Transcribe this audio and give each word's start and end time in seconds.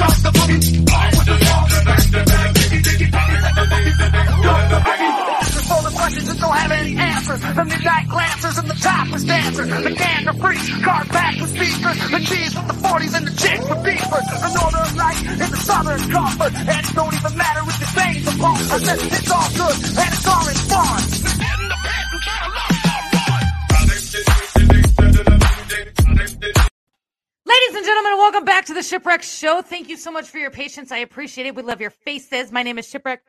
the 0.00 0.40
of 7.60 7.66
midnight 7.66 8.08
glancers 8.08 8.58
and 8.58 8.68
the 8.68 8.74
topless 8.74 9.24
dancer. 9.24 9.64
The 9.66 9.94
cancer 9.94 10.32
free, 10.34 10.82
car 10.82 11.04
back 11.06 11.40
with 11.40 11.50
speakers. 11.50 11.98
The 12.10 12.20
cheese 12.24 12.54
with 12.54 12.66
the 12.68 12.78
40s 12.88 13.16
and 13.16 13.26
the 13.26 13.34
chicks 13.36 13.68
with 13.68 13.84
beefers. 13.84 14.26
The 14.40 14.50
northern 14.54 14.96
light 14.96 15.20
and 15.28 15.52
the 15.52 15.56
southern 15.56 16.10
comfort. 16.10 16.54
And 16.54 16.86
it 16.86 16.94
don't 16.94 17.14
even 17.14 17.36
matter 17.36 17.62
if 17.66 17.80
your 17.80 17.92
veins 17.96 18.28
are 18.28 18.38
pumped. 18.38 18.72
I 18.72 18.78
said 18.78 18.98
it's 19.02 19.30
all 19.30 19.50
good 19.56 19.76
and 19.98 20.10
it's 20.14 20.26
all 20.26 20.48
in 20.48 20.58
fun. 20.70 21.39
Welcome 28.30 28.44
back 28.44 28.64
to 28.64 28.74
the 28.74 28.80
Shipwreck 28.80 29.24
Show. 29.24 29.60
Thank 29.60 29.88
you 29.88 29.96
so 29.96 30.12
much 30.12 30.28
for 30.28 30.38
your 30.38 30.52
patience. 30.52 30.92
I 30.92 30.98
appreciate 30.98 31.48
it. 31.48 31.54
We 31.56 31.62
love 31.64 31.80
your 31.80 31.90
faces. 31.90 32.52
My 32.52 32.62
name 32.62 32.78
is 32.78 32.88
Shipwreck, 32.88 33.22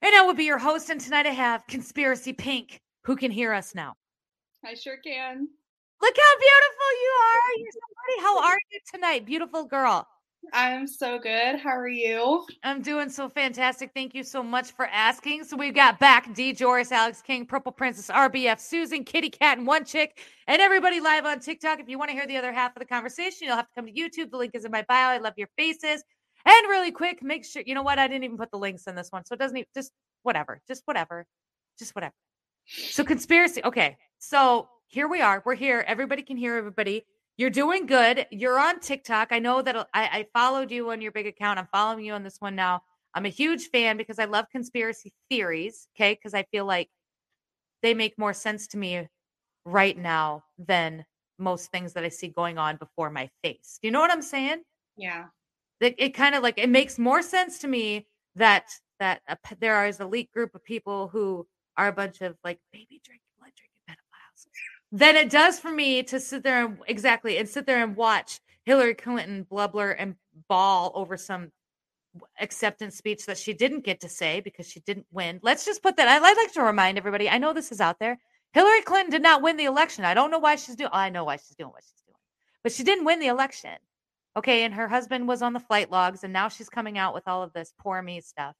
and 0.00 0.14
I 0.14 0.22
will 0.22 0.34
be 0.34 0.44
your 0.44 0.58
host. 0.58 0.88
And 0.88 1.00
tonight 1.00 1.26
I 1.26 1.30
have 1.30 1.66
Conspiracy 1.66 2.32
Pink, 2.32 2.80
who 3.02 3.16
can 3.16 3.32
hear 3.32 3.52
us 3.52 3.74
now. 3.74 3.94
I 4.64 4.74
sure 4.74 4.98
can. 4.98 5.48
Look 6.00 6.16
how 6.16 6.38
beautiful 6.38 6.90
you 7.02 7.12
are. 7.24 7.58
You're 7.58 7.72
so 7.72 7.80
pretty. 8.04 8.22
How 8.22 8.38
are 8.44 8.58
you 8.70 8.78
tonight, 8.94 9.26
beautiful 9.26 9.64
girl? 9.64 10.06
I'm 10.52 10.86
so 10.86 11.18
good. 11.18 11.58
How 11.58 11.76
are 11.76 11.88
you? 11.88 12.46
I'm 12.62 12.82
doing 12.82 13.08
so 13.08 13.28
fantastic. 13.28 13.90
Thank 13.94 14.14
you 14.14 14.22
so 14.22 14.42
much 14.42 14.72
for 14.72 14.86
asking. 14.86 15.44
So 15.44 15.56
we've 15.56 15.74
got 15.74 15.98
back 15.98 16.34
D. 16.34 16.52
Joris, 16.52 16.92
Alex 16.92 17.22
King, 17.22 17.46
Purple 17.46 17.72
Princess, 17.72 18.08
RBF, 18.08 18.60
Susan, 18.60 19.04
Kitty 19.04 19.30
Cat, 19.30 19.58
and 19.58 19.66
One 19.66 19.84
Chick, 19.84 20.20
and 20.46 20.62
everybody 20.62 21.00
live 21.00 21.26
on 21.26 21.40
TikTok. 21.40 21.80
If 21.80 21.88
you 21.88 21.98
want 21.98 22.10
to 22.10 22.16
hear 22.16 22.26
the 22.26 22.36
other 22.36 22.52
half 22.52 22.76
of 22.76 22.80
the 22.80 22.86
conversation, 22.86 23.46
you'll 23.46 23.56
have 23.56 23.66
to 23.66 23.74
come 23.74 23.86
to 23.86 23.92
YouTube. 23.92 24.30
The 24.30 24.36
link 24.36 24.54
is 24.54 24.64
in 24.64 24.70
my 24.70 24.84
bio. 24.88 25.08
I 25.08 25.18
love 25.18 25.34
your 25.36 25.48
faces. 25.56 26.02
And 26.44 26.68
really 26.68 26.92
quick, 26.92 27.22
make 27.22 27.44
sure 27.44 27.62
you 27.66 27.74
know 27.74 27.82
what? 27.82 27.98
I 27.98 28.06
didn't 28.06 28.24
even 28.24 28.36
put 28.36 28.50
the 28.50 28.58
links 28.58 28.86
in 28.86 28.94
this 28.94 29.10
one, 29.10 29.24
so 29.24 29.34
it 29.34 29.38
doesn't 29.38 29.56
even 29.56 29.68
just 29.74 29.92
whatever, 30.22 30.60
just 30.68 30.82
whatever, 30.86 31.26
just 31.78 31.94
whatever. 31.94 32.14
So 32.66 33.04
conspiracy. 33.04 33.62
Okay, 33.64 33.96
so 34.18 34.68
here 34.86 35.08
we 35.08 35.20
are. 35.20 35.42
We're 35.44 35.54
here. 35.54 35.84
Everybody 35.86 36.22
can 36.22 36.36
hear 36.36 36.56
everybody. 36.56 37.04
You're 37.36 37.50
doing 37.50 37.86
good. 37.86 38.26
You're 38.30 38.58
on 38.58 38.80
TikTok. 38.80 39.28
I 39.30 39.38
know 39.38 39.60
that 39.62 39.76
I, 39.76 39.86
I 39.94 40.26
followed 40.32 40.70
you 40.70 40.90
on 40.90 41.00
your 41.00 41.12
big 41.12 41.26
account. 41.26 41.58
I'm 41.58 41.68
following 41.70 42.04
you 42.04 42.14
on 42.14 42.22
this 42.22 42.40
one 42.40 42.56
now. 42.56 42.82
I'm 43.14 43.26
a 43.26 43.30
huge 43.30 43.68
fan 43.68 43.96
because 43.96 44.18
I 44.18 44.24
love 44.24 44.46
conspiracy 44.50 45.12
theories. 45.30 45.88
Okay. 45.96 46.14
Because 46.14 46.34
I 46.34 46.44
feel 46.44 46.64
like 46.64 46.88
they 47.82 47.94
make 47.94 48.18
more 48.18 48.32
sense 48.32 48.66
to 48.68 48.78
me 48.78 49.06
right 49.64 49.96
now 49.96 50.44
than 50.58 51.04
most 51.38 51.70
things 51.70 51.92
that 51.92 52.04
I 52.04 52.08
see 52.08 52.28
going 52.28 52.56
on 52.56 52.76
before 52.76 53.10
my 53.10 53.28
face. 53.42 53.78
Do 53.82 53.88
you 53.88 53.92
know 53.92 54.00
what 54.00 54.10
I'm 54.10 54.22
saying? 54.22 54.62
Yeah. 54.96 55.26
It, 55.80 55.94
it 55.98 56.10
kind 56.10 56.34
of 56.34 56.42
like 56.42 56.56
it 56.56 56.70
makes 56.70 56.98
more 56.98 57.20
sense 57.20 57.58
to 57.58 57.68
me 57.68 58.06
that 58.36 58.64
that 58.98 59.20
a, 59.28 59.36
there 59.60 59.86
is 59.86 60.00
a 60.00 60.04
elite 60.04 60.32
group 60.32 60.54
of 60.54 60.64
people 60.64 61.08
who 61.08 61.46
are 61.76 61.88
a 61.88 61.92
bunch 61.92 62.22
of 62.22 62.36
like 62.42 62.58
baby 62.72 63.00
drinking, 63.04 63.04
blood 63.04 63.04
drinking 63.04 63.16
pedophiles 63.16 63.25
than 64.92 65.16
it 65.16 65.30
does 65.30 65.58
for 65.58 65.70
me 65.70 66.02
to 66.04 66.20
sit 66.20 66.42
there 66.42 66.64
and 66.64 66.78
exactly 66.86 67.38
and 67.38 67.48
sit 67.48 67.66
there 67.66 67.82
and 67.82 67.96
watch 67.96 68.40
Hillary 68.64 68.94
Clinton 68.94 69.44
blubber 69.44 69.90
and 69.90 70.16
bawl 70.48 70.92
over 70.94 71.16
some 71.16 71.52
acceptance 72.40 72.96
speech 72.96 73.26
that 73.26 73.38
she 73.38 73.52
didn't 73.52 73.84
get 73.84 74.00
to 74.00 74.08
say 74.08 74.40
because 74.40 74.68
she 74.68 74.80
didn't 74.80 75.06
win. 75.12 75.38
Let's 75.42 75.64
just 75.64 75.82
put 75.82 75.96
that. 75.96 76.08
I'd 76.08 76.20
like 76.20 76.52
to 76.52 76.62
remind 76.62 76.98
everybody. 76.98 77.28
I 77.28 77.38
know 77.38 77.52
this 77.52 77.72
is 77.72 77.80
out 77.80 77.98
there. 77.98 78.18
Hillary 78.52 78.80
Clinton 78.82 79.10
did 79.10 79.22
not 79.22 79.42
win 79.42 79.56
the 79.56 79.64
election. 79.64 80.04
I 80.04 80.14
don't 80.14 80.30
know 80.30 80.38
why 80.38 80.56
she's 80.56 80.76
doing. 80.76 80.90
I 80.92 81.10
know 81.10 81.24
why 81.24 81.36
she's 81.36 81.56
doing 81.56 81.70
what 81.70 81.82
she's 81.82 82.02
doing, 82.06 82.16
but 82.62 82.72
she 82.72 82.84
didn't 82.84 83.04
win 83.04 83.20
the 83.20 83.26
election. 83.26 83.76
Okay, 84.36 84.64
and 84.64 84.74
her 84.74 84.88
husband 84.88 85.28
was 85.28 85.42
on 85.42 85.52
the 85.52 85.60
flight 85.60 85.90
logs, 85.90 86.24
and 86.24 86.32
now 86.32 86.48
she's 86.48 86.68
coming 86.68 86.98
out 86.98 87.14
with 87.14 87.26
all 87.26 87.42
of 87.42 87.52
this 87.52 87.72
poor 87.78 88.00
me 88.02 88.20
stuff. 88.20 88.54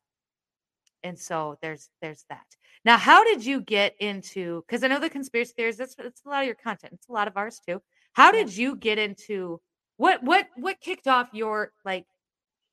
And 1.07 1.19
so 1.19 1.57
there's 1.63 1.89
there's 2.03 2.25
that. 2.29 2.45
Now, 2.85 2.97
how 2.99 3.23
did 3.25 3.45
you 3.45 3.61
get 3.61 3.95
into? 4.01 4.65
Because 4.67 4.83
I 4.83 4.89
know 4.89 4.99
the 5.01 5.09
conspiracy 5.09 5.53
theories. 5.57 5.77
That's 5.77 5.95
it's 5.99 6.23
a 6.27 6.29
lot 6.29 6.41
of 6.41 6.47
your 6.47 6.57
content. 6.57 6.93
It's 6.95 7.09
a 7.09 7.13
lot 7.13 7.29
of 7.29 7.37
ours 7.37 7.61
too. 7.67 7.81
How 8.13 8.33
did 8.33 8.55
you 8.57 8.77
get 8.77 8.99
into? 8.99 9.61
What 9.99 10.23
what 10.23 10.49
what 10.57 10.81
kicked 10.81 11.07
off 11.07 11.29
your 11.33 11.73
like? 11.85 12.05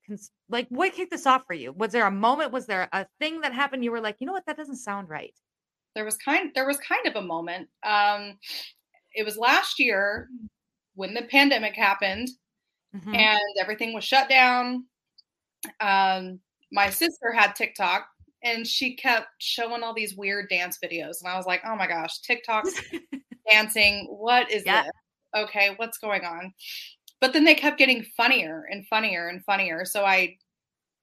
Cons- 0.07 0.31
like 0.49 0.67
what 0.69 0.94
kicked 0.94 1.11
this 1.11 1.25
off 1.25 1.44
for 1.47 1.53
you? 1.53 1.71
Was 1.73 1.91
there 1.91 2.05
a 2.07 2.11
moment? 2.11 2.51
Was 2.51 2.66
there 2.66 2.89
a 2.91 3.05
thing 3.19 3.41
that 3.41 3.53
happened? 3.53 3.83
You 3.83 3.91
were 3.91 4.01
like, 4.01 4.17
you 4.19 4.27
know 4.27 4.33
what, 4.33 4.45
that 4.47 4.57
doesn't 4.57 4.75
sound 4.77 5.09
right. 5.09 5.33
There 5.95 6.03
was 6.05 6.17
kind 6.17 6.51
there 6.55 6.67
was 6.67 6.77
kind 6.77 7.05
of 7.07 7.15
a 7.15 7.21
moment. 7.25 7.69
Um 7.83 8.38
it 9.13 9.23
was 9.23 9.38
last 9.38 9.79
year 9.79 10.27
when 10.95 11.13
the 11.13 11.21
pandemic 11.23 11.75
happened 11.75 12.27
Mhm. 12.95 13.15
and 13.15 13.39
everything 13.59 13.94
was 13.94 14.03
shut 14.03 14.27
down. 14.27 14.85
Um 15.79 16.39
my 16.71 16.89
sister 16.89 17.31
had 17.31 17.55
TikTok 17.55 18.07
and 18.43 18.67
she 18.67 18.95
kept 18.95 19.27
showing 19.39 19.83
all 19.83 19.93
these 19.93 20.15
weird 20.15 20.49
dance 20.49 20.77
videos 20.83 21.21
and 21.21 21.27
I 21.31 21.37
was 21.37 21.45
like, 21.45 21.61
"Oh 21.65 21.75
my 21.75 21.87
gosh, 21.87 22.19
tiktok's 22.29 22.79
dancing. 23.49 24.07
What 24.09 24.51
is 24.51 24.63
Yeah. 24.65 24.83
this? 24.83 24.91
Okay, 25.43 25.73
what's 25.77 25.97
going 25.97 26.23
on?" 26.25 26.53
But 27.21 27.33
then 27.33 27.45
they 27.45 27.55
kept 27.55 27.77
getting 27.77 28.03
funnier 28.17 28.65
and 28.69 28.85
funnier 28.87 29.27
and 29.29 29.43
funnier. 29.45 29.85
So 29.85 30.03
I 30.05 30.37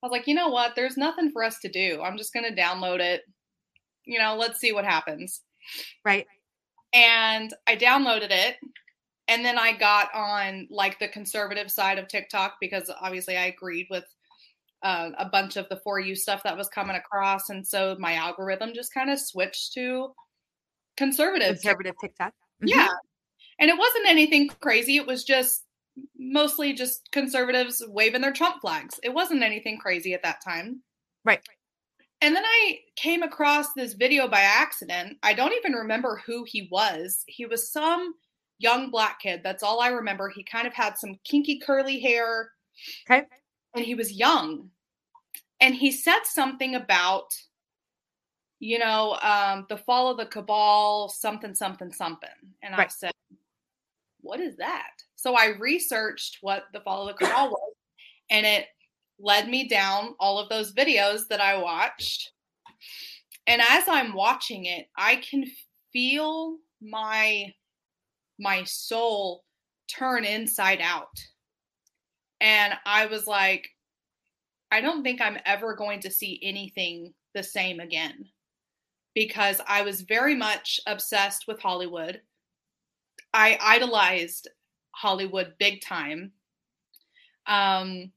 I 0.02 0.06
was 0.06 0.12
like, 0.12 0.26
you 0.26 0.34
know 0.34 0.48
what? 0.48 0.74
There's 0.76 0.96
nothing 0.96 1.30
for 1.30 1.44
us 1.44 1.58
to 1.60 1.68
do. 1.68 2.00
I'm 2.02 2.16
just 2.16 2.32
gonna 2.32 2.52
download 2.52 3.00
it. 3.00 3.22
You 4.04 4.18
know, 4.18 4.36
let's 4.36 4.58
see 4.60 4.72
what 4.72 4.84
happens. 4.84 5.42
right. 6.04 6.26
And 6.92 7.54
I 7.66 7.76
downloaded 7.76 8.30
it. 8.30 8.56
And 9.28 9.44
then 9.44 9.58
I 9.58 9.76
got 9.76 10.12
on 10.12 10.66
like 10.70 10.98
the 10.98 11.06
conservative 11.06 11.70
side 11.70 11.98
of 11.98 12.08
TikTok 12.08 12.56
because 12.60 12.90
obviously 13.00 13.36
I 13.36 13.44
agreed 13.46 13.86
with 13.88 14.04
uh, 14.82 15.10
a 15.18 15.26
bunch 15.26 15.56
of 15.56 15.68
the 15.68 15.76
for 15.84 15.98
you 16.00 16.14
stuff 16.14 16.42
that 16.42 16.56
was 16.56 16.68
coming 16.68 16.96
across. 16.96 17.50
And 17.50 17.66
so 17.66 17.96
my 17.98 18.14
algorithm 18.14 18.72
just 18.74 18.94
kind 18.94 19.10
of 19.10 19.18
switched 19.20 19.72
to 19.74 20.14
conservative. 20.96 21.56
Conservative 21.56 21.94
TikTok. 22.00 22.32
Mhm. 22.62 22.68
Yeah. 22.68 22.88
And 23.58 23.70
it 23.70 23.78
wasn't 23.78 24.08
anything 24.08 24.48
crazy. 24.60 24.96
It 24.96 25.06
was 25.06 25.24
just 25.24 25.64
mostly 26.18 26.72
just 26.72 27.10
conservatives 27.12 27.82
waving 27.88 28.22
their 28.22 28.32
Trump 28.32 28.60
flags. 28.60 28.98
It 29.02 29.12
wasn't 29.12 29.42
anything 29.42 29.78
crazy 29.78 30.14
at 30.14 30.22
that 30.22 30.42
time. 30.42 30.82
Right. 31.24 31.40
And 32.22 32.36
then 32.36 32.44
I 32.44 32.78
came 32.96 33.22
across 33.22 33.72
this 33.74 33.94
video 33.94 34.28
by 34.28 34.40
accident. 34.40 35.18
I 35.22 35.32
don't 35.34 35.54
even 35.54 35.72
remember 35.72 36.22
who 36.26 36.44
he 36.44 36.68
was. 36.70 37.24
He 37.26 37.46
was 37.46 37.72
some 37.72 38.14
young 38.58 38.90
black 38.90 39.20
kid. 39.20 39.40
That's 39.42 39.62
all 39.62 39.80
I 39.80 39.88
remember. 39.88 40.28
He 40.28 40.44
kind 40.44 40.66
of 40.66 40.74
had 40.74 40.98
some 40.98 41.16
kinky 41.24 41.58
curly 41.58 41.98
hair. 41.98 42.50
Okay. 43.10 43.26
And 43.74 43.84
he 43.84 43.94
was 43.94 44.12
young. 44.12 44.70
And 45.60 45.74
he 45.74 45.92
said 45.92 46.20
something 46.24 46.74
about, 46.74 47.34
you 48.58 48.78
know, 48.78 49.18
um, 49.22 49.66
the 49.68 49.76
fall 49.76 50.10
of 50.10 50.16
the 50.16 50.26
cabal, 50.26 51.08
something, 51.08 51.54
something, 51.54 51.92
something. 51.92 52.30
And 52.62 52.74
I 52.74 52.86
said, 52.88 53.12
what 54.22 54.40
is 54.40 54.56
that? 54.56 54.90
So 55.16 55.34
I 55.34 55.56
researched 55.58 56.38
what 56.40 56.64
the 56.72 56.80
fall 56.80 57.08
of 57.08 57.16
the 57.16 57.24
cabal 57.24 57.50
was, 57.50 57.74
and 58.30 58.46
it 58.46 58.66
led 59.18 59.48
me 59.48 59.68
down 59.68 60.14
all 60.18 60.38
of 60.38 60.48
those 60.48 60.72
videos 60.72 61.28
that 61.28 61.40
I 61.40 61.56
watched. 61.56 62.32
And 63.46 63.60
as 63.60 63.84
I'm 63.86 64.14
watching 64.14 64.66
it, 64.66 64.86
I 64.96 65.16
can 65.16 65.44
feel 65.92 66.56
my 66.80 67.52
my 68.38 68.64
soul 68.64 69.44
turn 69.88 70.24
inside 70.24 70.80
out. 70.80 71.08
And 72.40 72.74
I 72.86 73.06
was 73.06 73.26
like, 73.26 73.68
I 74.70 74.80
don't 74.80 75.02
think 75.02 75.20
I'm 75.20 75.38
ever 75.44 75.74
going 75.74 76.00
to 76.00 76.10
see 76.10 76.40
anything 76.42 77.12
the 77.34 77.42
same 77.42 77.80
again 77.80 78.24
because 79.14 79.60
I 79.66 79.82
was 79.82 80.02
very 80.02 80.34
much 80.34 80.80
obsessed 80.86 81.46
with 81.46 81.60
Hollywood. 81.60 82.20
I 83.34 83.58
idolized 83.60 84.48
Hollywood 84.92 85.54
big 85.58 85.80
time. 85.82 86.32
Um, 87.46 88.12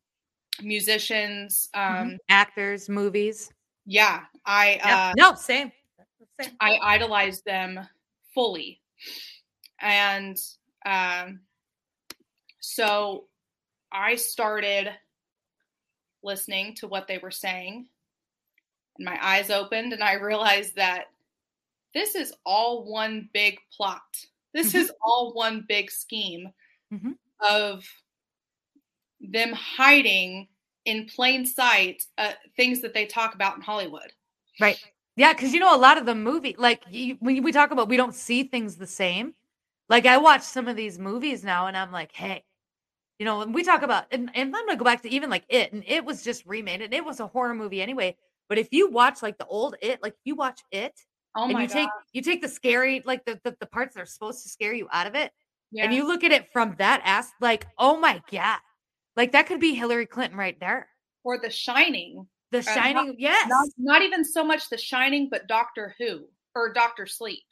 musicians, 0.62 1.70
um, 1.74 1.82
Mhm. 2.12 2.18
Actors, 2.30 2.90
movies. 2.90 3.52
yeah, 3.86 4.26
I 4.46 4.76
uh, 4.84 5.14
no, 5.18 5.34
same. 5.34 5.72
Same. 6.40 6.56
I 6.60 6.78
idolized 6.82 7.46
them 7.46 7.88
fully, 8.34 8.82
and 9.80 10.38
um, 10.86 11.42
so 12.60 13.28
I 13.94 14.16
started 14.16 14.90
listening 16.24 16.76
to 16.76 16.88
what 16.88 17.08
they 17.08 17.20
were 17.20 17.32
saying, 17.32 17.86
and 18.98 19.06
my 19.06 19.18
eyes 19.26 19.50
opened, 19.50 19.94
and 19.94 20.04
I 20.04 20.14
realized 20.14 20.76
that 20.76 21.06
this 21.94 22.16
is 22.16 22.34
all 22.46 22.86
one 22.86 23.30
big 23.34 23.60
plot. 23.76 24.02
This 24.54 24.74
is 24.76 24.92
all 25.02 25.34
one 25.34 25.66
big 25.68 25.92
scheme 25.92 26.52
Mhm. 26.92 27.18
of 27.40 27.88
them 29.20 29.54
hiding 29.54 30.48
in 30.86 31.06
plain 31.06 31.46
sight 31.46 32.06
uh, 32.18 32.34
things 32.56 32.82
that 32.82 32.94
they 32.94 33.06
talk 33.06 33.36
about 33.36 33.56
in 33.56 33.62
Hollywood. 33.62 34.12
Right. 34.60 34.78
Yeah, 35.16 35.34
because 35.34 35.54
you 35.54 35.60
know 35.60 35.76
a 35.76 35.78
lot 35.78 35.98
of 35.98 36.06
the 36.06 36.16
movie, 36.16 36.56
like 36.58 36.84
you, 36.90 37.16
when 37.20 37.44
we 37.44 37.52
talk 37.52 37.72
about, 37.72 37.88
we 37.88 37.98
don't 37.98 38.16
see 38.16 38.44
things 38.44 38.76
the 38.76 38.88
same. 38.88 39.36
Like 39.88 40.06
I 40.06 40.18
watch 40.18 40.42
some 40.42 40.68
of 40.68 40.76
these 40.76 40.98
movies 40.98 41.44
now, 41.44 41.68
and 41.68 41.78
I'm 41.78 41.92
like, 41.92 42.12
hey, 42.12 42.44
You 43.24 43.30
know, 43.30 43.40
when 43.40 43.54
we 43.54 43.64
talk 43.64 43.84
about, 43.84 44.08
and, 44.12 44.30
and 44.36 44.54
I'm 44.54 44.66
gonna 44.66 44.76
go 44.78 44.84
back 44.84 45.02
to 45.04 45.10
even 45.10 45.30
like 45.30 45.46
it, 45.48 45.72
and 45.72 45.82
it 45.88 46.04
was 46.04 46.26
just 46.26 46.46
remade, 46.46 46.82
and 46.82 46.94
it 46.94 47.06
was 47.06 47.22
a 47.22 47.28
horror 47.28 47.56
movie 47.56 47.82
anyway. 47.82 48.18
But 48.50 48.58
if 48.58 48.68
you 48.72 48.92
watch 48.92 49.24
like 49.24 49.38
the 49.38 49.46
old 49.46 49.78
it, 49.82 50.04
like 50.04 50.14
you 50.26 50.36
watch 50.36 50.60
it, 50.74 50.92
Oh 51.34 51.46
and 51.46 51.54
my 51.54 51.62
you 51.62 51.68
god. 51.70 51.74
take 51.74 51.90
you 52.12 52.22
take 52.22 52.42
the 52.42 52.50
scary, 52.50 53.02
like 53.06 53.24
the, 53.24 53.40
the 53.46 53.56
the 53.62 53.66
parts 53.66 53.96
that 53.96 54.02
are 54.02 54.06
supposed 54.06 54.44
to 54.44 54.50
scare 54.50 54.74
you 54.74 54.90
out 54.92 55.08
of 55.08 55.16
it, 55.16 55.32
yeah. 55.72 55.86
and 55.86 55.94
you 55.94 56.06
look 56.06 56.26
at 56.26 56.34
it 56.34 56.52
from 56.52 56.76
that 56.80 57.02
ass, 57.06 57.32
like 57.40 57.66
oh 57.78 57.96
my 57.98 58.22
god, 58.30 58.60
like 59.16 59.32
that 59.32 59.48
could 59.48 59.62
be 59.62 59.74
Hillary 59.74 60.06
Clinton 60.06 60.38
right 60.38 60.60
there. 60.60 60.90
or 61.24 61.40
The 61.40 61.50
Shining. 61.50 62.28
The 62.52 62.58
not- 62.58 62.76
Shining, 62.76 63.16
yes. 63.20 63.48
Not, 63.48 63.68
not 63.78 64.02
even 64.02 64.26
so 64.26 64.44
much 64.44 64.68
The 64.70 64.78
Shining, 64.78 65.30
but 65.32 65.48
Doctor 65.48 65.96
Who 65.98 66.26
or 66.56 66.74
Doctor 66.74 67.06
Sleep. 67.08 67.44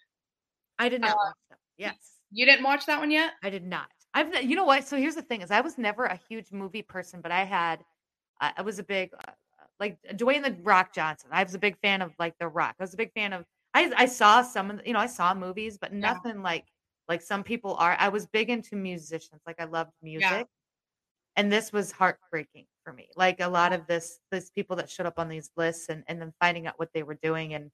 I 0.78 0.90
did 0.90 1.00
not 1.00 1.12
uh, 1.12 1.16
watch 1.16 1.36
that. 1.50 1.60
Yes. 1.78 1.96
You 2.30 2.46
didn't 2.46 2.66
watch 2.66 2.88
that 2.88 3.00
one 3.00 3.10
yet? 3.10 3.32
I 3.42 3.50
did 3.50 3.66
not. 3.66 3.88
I've 4.14 4.44
you 4.44 4.56
know 4.56 4.66
what? 4.66 4.86
So 4.88 4.98
here's 4.98 5.16
the 5.16 5.22
thing: 5.22 5.42
is 5.42 5.52
I 5.52 5.62
was 5.62 5.78
never 5.78 6.06
a 6.06 6.16
huge 6.30 6.52
movie 6.52 6.82
person, 6.82 7.22
but 7.22 7.32
I 7.32 7.44
had, 7.46 7.84
I, 8.40 8.54
I 8.58 8.62
was 8.64 8.80
a 8.80 8.84
big, 8.84 9.12
uh, 9.14 9.32
like 9.80 10.02
Dwayne 10.14 10.44
the 10.44 10.62
Rock 10.64 10.94
Johnson. 10.94 11.30
I 11.34 11.44
was 11.44 11.56
a 11.56 11.60
big 11.60 11.78
fan 11.82 12.02
of 12.02 12.14
like 12.20 12.36
The 12.40 12.48
Rock. 12.48 12.76
I 12.80 12.84
was 12.84 12.94
a 12.94 12.98
big 12.98 13.14
fan 13.14 13.34
of. 13.34 13.46
I 13.74 13.92
I 13.96 14.06
saw 14.08 14.42
some 14.42 14.72
of 14.72 14.86
you 14.86 14.94
know 14.94 15.00
I 15.00 15.08
saw 15.08 15.34
movies, 15.34 15.78
but 15.78 15.94
Yeah. 16.02 16.22
nothing 16.26 16.42
like 16.44 16.68
like 17.08 17.22
some 17.22 17.44
people 17.44 17.76
are. 17.76 17.96
I 18.00 18.10
was 18.10 18.28
big 18.28 18.50
into 18.50 18.76
musicians. 18.76 19.42
Like 19.48 19.60
I 19.62 19.66
loved 19.66 19.92
music, 20.02 20.48
and 21.38 21.52
this 21.52 21.72
was 21.74 21.92
heartbreaking 21.92 22.68
for 22.84 22.94
me. 22.94 23.10
Like 23.18 23.40
a 23.42 23.48
lot 23.50 23.74
of 23.74 23.88
this, 23.88 24.20
this 24.32 24.50
people 24.52 24.76
that 24.78 24.90
showed 24.90 25.06
up 25.08 25.20
on 25.20 25.30
these 25.30 25.52
lists, 25.58 25.90
and 25.90 26.04
and 26.08 26.22
then 26.22 26.34
finding 26.42 26.68
out 26.68 26.80
what 26.80 26.92
they 26.94 27.04
were 27.04 27.20
doing, 27.22 27.54
and 27.56 27.72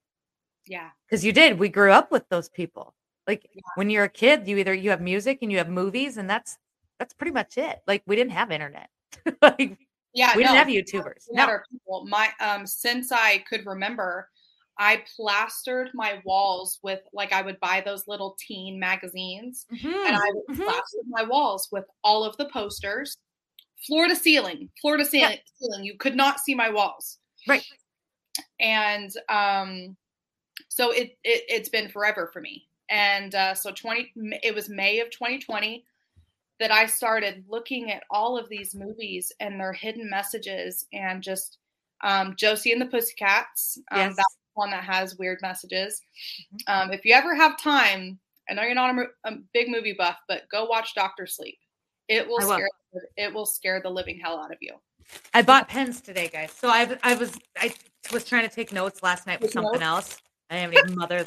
Yeah. 0.66 0.92
because 1.06 1.24
you 1.26 1.32
did 1.34 1.60
we 1.60 1.70
grew 1.70 1.92
up 1.92 2.12
with 2.12 2.28
those 2.30 2.50
people 2.50 2.96
like 3.28 3.48
Yeah. 3.54 3.62
when 3.76 3.90
you're 3.90 4.06
a 4.06 4.10
kid 4.10 4.48
you 4.48 4.58
either 4.58 4.74
you 4.74 4.90
have 4.90 5.02
music 5.02 5.40
and 5.42 5.52
you 5.52 5.58
have 5.58 5.70
movies 5.70 6.18
and 6.18 6.30
that's 6.30 6.58
that's 7.00 7.14
pretty 7.14 7.32
much 7.32 7.58
it 7.58 7.80
like 7.88 8.02
we 8.08 8.16
didn't 8.16 8.32
have 8.32 8.52
internet 8.52 8.90
like 9.42 9.78
Yeah. 10.14 10.36
we 10.36 10.44
no, 10.44 10.54
didn't 10.54 10.56
have 10.56 10.68
youtubers 10.68 11.26
no 11.32 11.58
people. 11.72 12.06
My 12.08 12.30
um 12.40 12.66
since 12.66 13.12
I 13.12 13.40
could 13.50 13.66
remember, 13.66 14.30
I 14.80 15.04
plastered 15.16 15.90
my 15.94 16.22
walls 16.24 16.80
with 16.84 17.02
like 17.14 17.34
I 17.34 17.42
would 17.42 17.60
buy 17.60 17.82
those 17.86 18.08
little 18.08 18.36
teen 18.40 18.80
magazines 18.80 19.66
and 19.70 19.80
Mhm, 19.80 19.94
I 20.16 20.32
would 20.34 20.58
mhm. 20.58 20.64
plaster 20.64 20.98
my 21.10 21.24
walls 21.24 21.68
with 21.72 21.86
all 22.04 22.24
of 22.24 22.38
the 22.38 22.46
posters, 22.46 23.18
floor 23.86 24.08
to 24.08 24.16
ceiling, 24.16 24.70
floor 24.82 24.98
to 24.98 25.06
ceiling, 25.06 25.38
ceiling. 25.60 25.84
You 25.84 25.98
could 25.98 26.16
not 26.16 26.40
see 26.40 26.56
my 26.56 26.70
walls. 26.70 27.20
Right. 27.48 27.64
And 28.60 29.12
um, 29.30 29.98
so 30.70 30.92
it, 30.92 31.18
it 31.24 31.44
it's 31.50 31.70
been 31.70 31.90
forever 31.90 32.30
for 32.34 32.42
me. 32.42 32.68
And 32.90 33.36
uh, 33.36 33.54
so 33.54 33.72
twenty, 33.72 34.12
it 34.44 34.54
was 34.56 34.70
May 34.70 35.00
of 35.00 35.10
2020 35.10 35.84
that 36.60 36.72
I 36.72 36.86
started 36.88 37.44
looking 37.48 37.92
at 37.92 38.04
all 38.10 38.38
of 38.38 38.50
these 38.50 38.74
movies 38.74 39.32
and 39.40 39.60
their 39.60 39.74
hidden 39.74 40.10
messages, 40.10 40.86
and 40.94 41.22
just 41.22 41.60
um, 42.04 42.36
Josie 42.36 42.72
and 42.72 42.82
the 42.82 42.86
Pussycats. 42.88 43.78
Um, 43.92 44.00
Yes. 44.00 44.16
That's 44.16 44.38
one 44.54 44.72
that 44.72 44.84
has 44.84 45.18
weird 45.18 45.40
messages. 45.44 46.02
Mhm. 46.54 46.60
Um, 46.68 46.92
if 46.94 47.06
you 47.06 47.14
ever 47.14 47.36
have 47.36 47.60
time, 47.60 48.20
I 48.50 48.54
know 48.56 48.64
you're 48.64 48.74
not 48.74 48.96
a, 48.98 49.06
a 49.26 49.38
big 49.54 49.70
movie 49.70 49.94
buff, 49.98 50.18
but 50.28 50.50
go 50.50 50.66
watch 50.66 50.96
Doctor 50.96 51.28
Sleep. 51.28 51.58
It 52.08 52.28
will, 52.28 52.38
will. 52.40 52.54
Scare, 52.54 52.70
it 53.18 53.34
will 53.34 53.46
scare 53.46 53.82
the 53.82 53.90
living 53.90 54.18
hell 54.20 54.40
out 54.40 54.52
of 54.52 54.58
you. 54.62 54.74
i 55.34 55.42
bought 55.42 55.68
pens 55.70 56.02
today 56.02 56.28
guys 56.32 56.52
so 56.52 56.68
i 56.70 56.98
i 57.04 57.14
was 57.16 57.38
i 57.58 57.74
was 58.12 58.26
trying 58.26 58.48
to 58.48 58.54
take 58.54 58.72
notes 58.74 59.02
last 59.04 59.28
night 59.28 59.40
with 59.40 59.52
Take 59.52 59.54
something 59.54 59.80
notes? 59.80 60.08
else 60.10 60.22
i 60.50 60.56
haven't 60.56 60.78
even 60.80 60.96
mother 60.96 61.26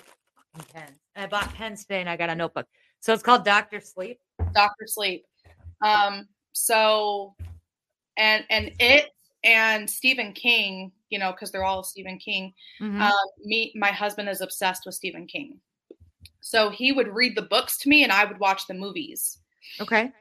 fucking 0.52 0.66
pens 0.74 0.98
i 1.20 1.26
bought 1.26 1.52
pens 1.54 1.82
today 1.84 2.00
and 2.00 2.08
i 2.08 2.16
got 2.16 2.30
a 2.30 2.34
notebook 2.34 2.66
so 3.00 3.12
it's 3.12 3.22
called 3.22 3.44
dr 3.44 3.80
sleep 3.80 4.18
Doctor 4.52 4.86
Sleep. 4.86 5.24
Um, 5.82 6.28
so 6.52 7.34
and 8.16 8.44
and 8.50 8.72
it 8.78 9.10
and 9.44 9.88
Stephen 9.88 10.32
King, 10.32 10.92
you 11.08 11.18
know, 11.18 11.32
because 11.32 11.50
they're 11.50 11.64
all 11.64 11.82
Stephen 11.82 12.18
King. 12.18 12.52
Mhm. 12.80 13.00
Um, 13.00 13.26
me, 13.44 13.72
my 13.74 13.90
husband 13.90 14.28
is 14.28 14.40
obsessed 14.40 14.84
with 14.84 14.94
Stephen 14.94 15.26
King. 15.26 15.60
So 16.40 16.70
he 16.70 16.92
would 16.92 17.08
read 17.08 17.36
the 17.36 17.42
books 17.42 17.78
to 17.78 17.88
me 17.88 18.02
and 18.02 18.12
I 18.12 18.24
would 18.24 18.38
watch 18.40 18.66
the 18.66 18.74
movies. 18.74 19.38
okay 19.80 20.12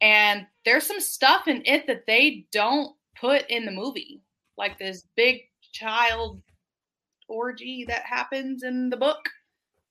And 0.00 0.46
there's 0.64 0.86
some 0.86 1.00
stuff 1.00 1.46
in 1.48 1.62
it 1.66 1.86
that 1.86 2.06
they 2.06 2.46
don't 2.52 2.96
put 3.16 3.48
in 3.50 3.64
the 3.64 3.70
movie, 3.70 4.22
like 4.56 4.78
this 4.78 5.06
big 5.16 5.42
child 5.72 6.42
orgy 7.28 7.84
that 7.86 8.02
happens 8.04 8.62
in 8.62 8.90
the 8.90 8.96
book. 8.96 9.28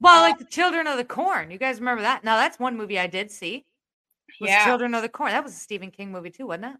Well 0.01 0.21
like 0.21 0.37
the 0.39 0.45
children 0.45 0.87
of 0.87 0.97
the 0.97 1.05
corn 1.05 1.49
you 1.51 1.57
guys 1.57 1.79
remember 1.79 2.01
that 2.01 2.23
now 2.23 2.35
that's 2.35 2.59
one 2.59 2.75
movie 2.75 2.99
i 2.99 3.07
did 3.07 3.31
see 3.31 3.65
was 4.41 4.49
Yeah. 4.49 4.65
Children 4.65 4.95
of 4.95 5.03
the 5.03 5.09
Corn. 5.09 5.31
That 5.31 5.43
was 5.43 5.53
a 5.53 5.57
Stephen 5.57 5.91
King 5.91 6.11
movie 6.11 6.31
too, 6.31 6.47
wasn't 6.47 6.65
it? 6.65 6.77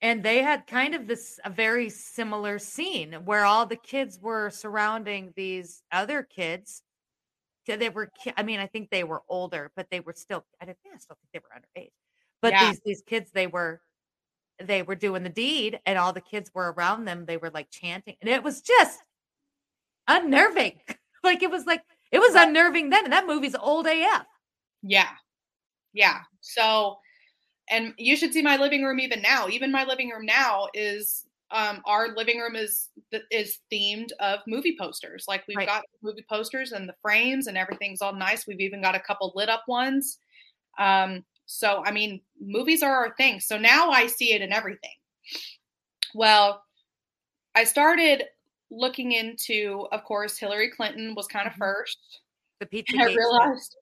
And 0.00 0.22
they 0.22 0.42
had 0.42 0.66
kind 0.66 0.94
of 0.94 1.06
this 1.06 1.38
a 1.44 1.50
very 1.50 1.90
similar 1.90 2.58
scene 2.58 3.12
where 3.24 3.44
all 3.44 3.66
the 3.66 3.76
kids 3.76 4.18
were 4.20 4.48
surrounding 4.50 5.32
these 5.36 5.82
other 5.92 6.22
kids. 6.22 6.82
They 7.66 7.90
were, 7.90 8.10
I 8.36 8.44
mean, 8.44 8.60
I 8.60 8.66
think 8.66 8.88
they 8.88 9.04
were 9.04 9.22
older, 9.28 9.70
but 9.76 9.88
they 9.90 10.00
were 10.00 10.14
still. 10.16 10.46
I 10.60 10.64
don't 10.64 10.78
think 10.82 10.94
I 10.94 10.98
still 10.98 11.16
think 11.20 11.30
they 11.32 11.40
were 11.40 11.60
underage. 11.60 11.90
But 12.40 12.52
Yeah. 12.54 12.68
these 12.68 12.80
these 12.84 13.02
kids, 13.02 13.30
they 13.32 13.46
were, 13.46 13.82
they 14.58 14.82
were 14.82 14.94
doing 14.94 15.22
the 15.22 15.28
deed, 15.28 15.80
and 15.84 15.98
all 15.98 16.14
the 16.14 16.22
kids 16.22 16.50
were 16.54 16.72
around 16.72 17.04
them. 17.04 17.26
They 17.26 17.36
were 17.36 17.50
like 17.50 17.68
chanting, 17.70 18.16
and 18.22 18.30
it 18.30 18.42
was 18.42 18.62
just 18.62 19.02
unnerving. 20.06 20.80
like 21.24 21.42
it 21.42 21.50
was 21.50 21.66
like 21.66 21.82
it 22.12 22.18
was 22.20 22.34
Right. 22.34 22.48
unnerving 22.48 22.90
then, 22.90 23.04
and 23.04 23.12
that 23.12 23.26
movie's 23.26 23.54
old 23.56 23.86
AF. 23.86 24.26
Yeah. 24.82 25.10
Yeah. 25.92 26.20
So, 26.40 26.98
and 27.70 27.94
you 27.98 28.16
should 28.16 28.32
see 28.34 28.42
my 28.42 28.56
living 28.56 28.84
room 28.84 29.00
even 29.00 29.22
now. 29.22 29.48
Even 29.48 29.72
my 29.72 29.84
living 29.84 30.10
room 30.10 30.26
now 30.26 30.68
is 30.74 31.24
um 31.52 31.82
our 31.86 32.08
living 32.16 32.38
room 32.40 32.56
is 32.56 32.90
is 33.30 33.60
themed 33.72 34.10
of 34.20 34.40
movie 34.48 34.76
posters. 34.80 35.26
Like 35.28 35.44
we've 35.48 35.56
Right. 35.56 35.66
got 35.66 35.84
movie 36.02 36.24
posters 36.28 36.72
and 36.72 36.88
the 36.88 36.94
frames 37.02 37.46
and 37.48 37.58
everything's 37.58 38.02
all 38.02 38.14
nice. 38.14 38.46
We've 38.46 38.60
even 38.60 38.82
got 38.82 38.96
a 38.96 39.00
couple 39.00 39.32
lit 39.36 39.48
up 39.50 39.64
ones. 39.68 40.18
Um 40.78 41.24
so 41.46 41.82
I 41.86 41.92
mean, 41.92 42.22
movies 42.40 42.82
are 42.82 42.94
our 42.94 43.14
thing. 43.16 43.40
So 43.40 43.58
now 43.58 43.90
I 43.90 44.06
see 44.08 44.34
it 44.34 44.42
in 44.42 44.52
everything. 44.52 44.94
Well, 46.14 46.62
I 47.54 47.64
started 47.64 48.24
looking 48.70 49.12
into 49.12 49.86
of 49.92 50.04
course 50.04 50.38
Hillary 50.38 50.70
Clinton 50.70 51.14
was 51.14 51.26
kind 51.26 51.46
of 51.46 51.54
Mhm. 51.54 51.58
first. 51.58 52.20
The. 52.60 52.84
And 52.92 53.02
I 53.02 53.14
realized 53.14 53.76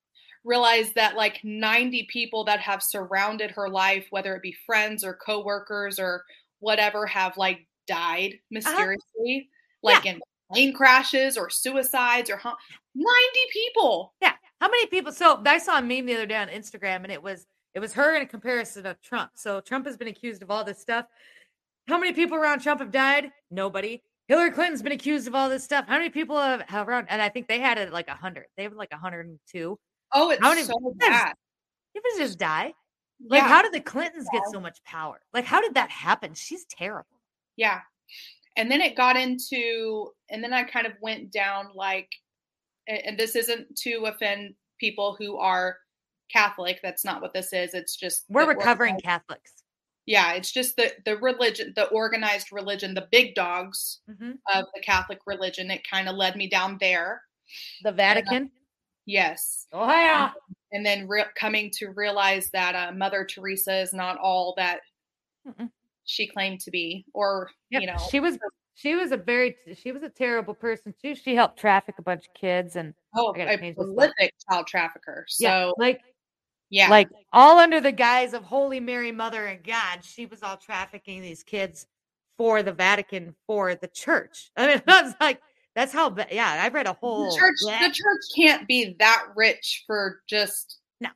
realized 0.44 0.94
that 0.94 1.16
like 1.16 1.42
90 1.42 2.04
people 2.04 2.44
that 2.44 2.60
have 2.60 2.80
surrounded 2.82 3.50
her 3.50 3.68
life, 3.68 4.06
whether 4.10 4.34
it 4.36 4.42
be 4.42 4.52
friends 4.64 5.02
or 5.02 5.14
coworkers 5.14 5.98
or 5.98 6.24
whatever, 6.60 7.04
have 7.06 7.36
like 7.36 7.66
died 7.88 8.38
mysteriously, 8.50 9.50
like 9.82 10.06
in 10.06 10.20
plane 10.52 10.72
crashes 10.72 11.36
or 11.36 11.50
suicides 11.50 12.31
or 12.31 12.36
hum- 12.36 12.56
90 12.94 13.40
people. 13.52 14.14
Yeah. 14.22 14.34
How 14.60 14.69
many 14.69 14.86
people? 14.86 15.10
So 15.12 15.43
I 15.44 15.58
saw 15.58 15.78
a 15.78 15.82
meme 15.82 16.06
the 16.06 16.14
other 16.14 16.26
day 16.26 16.36
on 16.36 16.48
Instagram, 16.48 17.02
and 17.02 17.10
it 17.12 17.22
was 17.22 17.46
it 17.74 17.81
was 17.81 17.93
her 17.93 18.14
in 18.14 18.22
a 18.22 18.26
comparison 18.26 18.86
of 18.86 19.02
Trump. 19.02 19.32
So 19.34 19.60
Trump 19.60 19.84
has 19.86 19.96
been 19.98 20.08
accused 20.08 20.43
of 20.43 20.50
all 20.50 20.64
this 20.64 20.81
stuff. 20.81 21.06
How 21.88 21.98
many 21.98 22.12
people 22.14 22.36
around 22.38 22.60
Trump 22.60 22.81
have 22.81 22.90
died? 22.90 23.32
Nobody. 23.50 24.02
Hillary 24.28 24.50
Clinton's 24.50 24.82
been 24.82 24.92
accused 24.92 25.28
of 25.28 25.34
all 25.34 25.48
this 25.48 25.62
stuff. 25.64 25.84
How 25.86 25.98
many 25.98 26.10
people 26.10 26.36
have, 26.40 26.62
have 26.62 26.88
around? 26.88 27.06
And 27.10 27.22
I 27.22 27.28
think 27.28 27.46
they 27.48 27.60
had 27.60 27.78
it 27.78 27.92
like 27.92 28.08
hundred. 28.08 28.46
They 28.56 28.64
have 28.64 28.72
like 28.72 28.92
hundred 28.92 29.26
and 29.26 29.38
two. 29.50 29.78
Oh, 30.12 30.30
it's 30.30 30.40
How 30.42 30.50
many- 30.50 30.62
so 30.62 30.74
bad. 30.96 31.34
It 31.94 32.02
just 32.18 32.38
die, 32.38 32.74
like 33.28 33.40
yeah, 33.40 33.48
how 33.48 33.62
did 33.62 33.72
the 33.72 33.80
Clintons 33.80 34.28
get 34.32 34.42
so 34.52 34.60
much 34.60 34.82
power? 34.84 35.18
Like 35.32 35.44
how 35.46 35.60
did 35.62 35.74
that 35.74 35.90
happen? 35.90 36.34
She's 36.34 36.64
terrible. 36.66 37.06
yeah. 37.56 37.80
And 38.58 38.70
then 38.70 38.80
it 38.80 38.96
got 38.96 39.16
into, 39.18 40.12
and 40.30 40.42
then 40.42 40.54
I 40.54 40.64
kind 40.64 40.86
of 40.86 40.94
went 41.02 41.30
down 41.30 41.66
like, 41.74 42.08
and 42.88 43.18
this 43.18 43.36
isn't 43.36 43.76
to 43.82 44.04
offend 44.06 44.54
people 44.80 45.14
who 45.18 45.36
are 45.36 45.76
Catholic. 46.32 46.80
That's 46.82 47.04
not 47.04 47.20
what 47.20 47.34
this 47.34 47.52
is. 47.52 47.74
It's 47.74 47.96
just 47.96 48.24
We're 48.30 48.46
recovering 48.48 48.94
organized- 48.94 49.04
Catholics. 49.04 49.52
Yeah, 50.06 50.34
it's 50.34 50.53
just 50.53 50.77
the 50.77 50.93
the 51.05 51.17
religion, 51.19 51.72
the 51.75 51.86
organized 51.89 52.53
religion, 52.53 52.94
the 52.94 53.08
big 53.10 53.34
dogs 53.34 54.01
Mhm. 54.08 54.39
of 54.55 54.67
the 54.75 54.81
Catholic 54.81 55.19
religion. 55.27 55.70
It 55.70 55.89
kind 55.89 56.08
of 56.08 56.15
led 56.17 56.36
me 56.36 56.48
down 56.48 56.79
there. 56.81 57.22
The 57.82 57.93
Vatican. 57.93 58.51
Yes, 59.05 59.67
Oh 59.72 59.86
yeah. 59.86 60.32
and 60.72 60.84
then 60.84 61.06
re- 61.06 61.25
coming 61.36 61.70
to 61.77 61.89
realize 61.91 62.51
that 62.51 62.75
uh, 62.75 62.93
Mother 62.93 63.25
Teresa 63.25 63.77
is 63.77 63.93
not 63.93 64.19
all 64.19 64.55
that 64.56 64.81
Mm-mm. 65.46 65.70
she 66.05 66.27
claimed 66.27 66.60
to 66.63 66.70
be, 66.72 67.05
or 67.15 67.51
Yep. 67.70 67.81
you 67.82 67.86
know, 67.86 67.98
she 68.10 68.19
was 68.20 68.39
she 68.75 68.94
was 68.96 69.13
a 69.13 69.17
very 69.17 69.56
she 69.77 69.93
was 69.93 70.03
a 70.03 70.08
terrible 70.08 70.55
person 70.55 70.93
too. 71.01 71.15
She 71.15 71.34
helped 71.36 71.58
traffic 71.58 71.96
a 71.98 72.03
bunch 72.03 72.27
of 72.27 72.34
kids 72.34 72.75
and 72.77 72.94
oh, 73.17 73.32
a 73.36 73.72
prolific 73.75 74.34
child 74.51 74.67
trafficker. 74.67 75.25
So 75.29 75.44
yeah, 75.44 75.70
like 75.79 76.01
yeah, 76.70 76.89
like 76.91 77.08
all 77.32 77.58
under 77.58 77.81
the 77.81 77.93
guise 77.93 78.32
of 78.35 78.43
Holy 78.43 78.81
Mary, 78.81 79.13
Mother 79.13 79.46
and 79.46 79.63
God, 79.63 80.01
she 80.03 80.27
was 80.27 80.43
all 80.43 80.56
trafficking 80.56 81.23
these 81.23 81.43
kids 81.43 81.87
for 82.37 82.63
the 82.63 82.73
Vatican 82.73 83.35
for 83.46 83.75
the 83.75 83.89
church. 83.89 84.51
I 84.56 84.67
mean, 84.67 84.82
that's 84.87 85.15
like 85.20 85.41
that's 85.75 85.93
how. 85.93 86.15
Yeah, 86.31 86.61
I've 86.63 86.75
read 86.75 86.87
a 86.87 86.93
whole 86.93 87.31
the 87.31 87.37
church 87.39 87.81
the 87.81 87.94
church 87.94 88.20
can't 88.35 88.67
be 88.67 88.96
that 88.99 89.27
rich 89.37 89.85
for 89.87 90.20
just 90.29 90.79
No. 91.01 91.11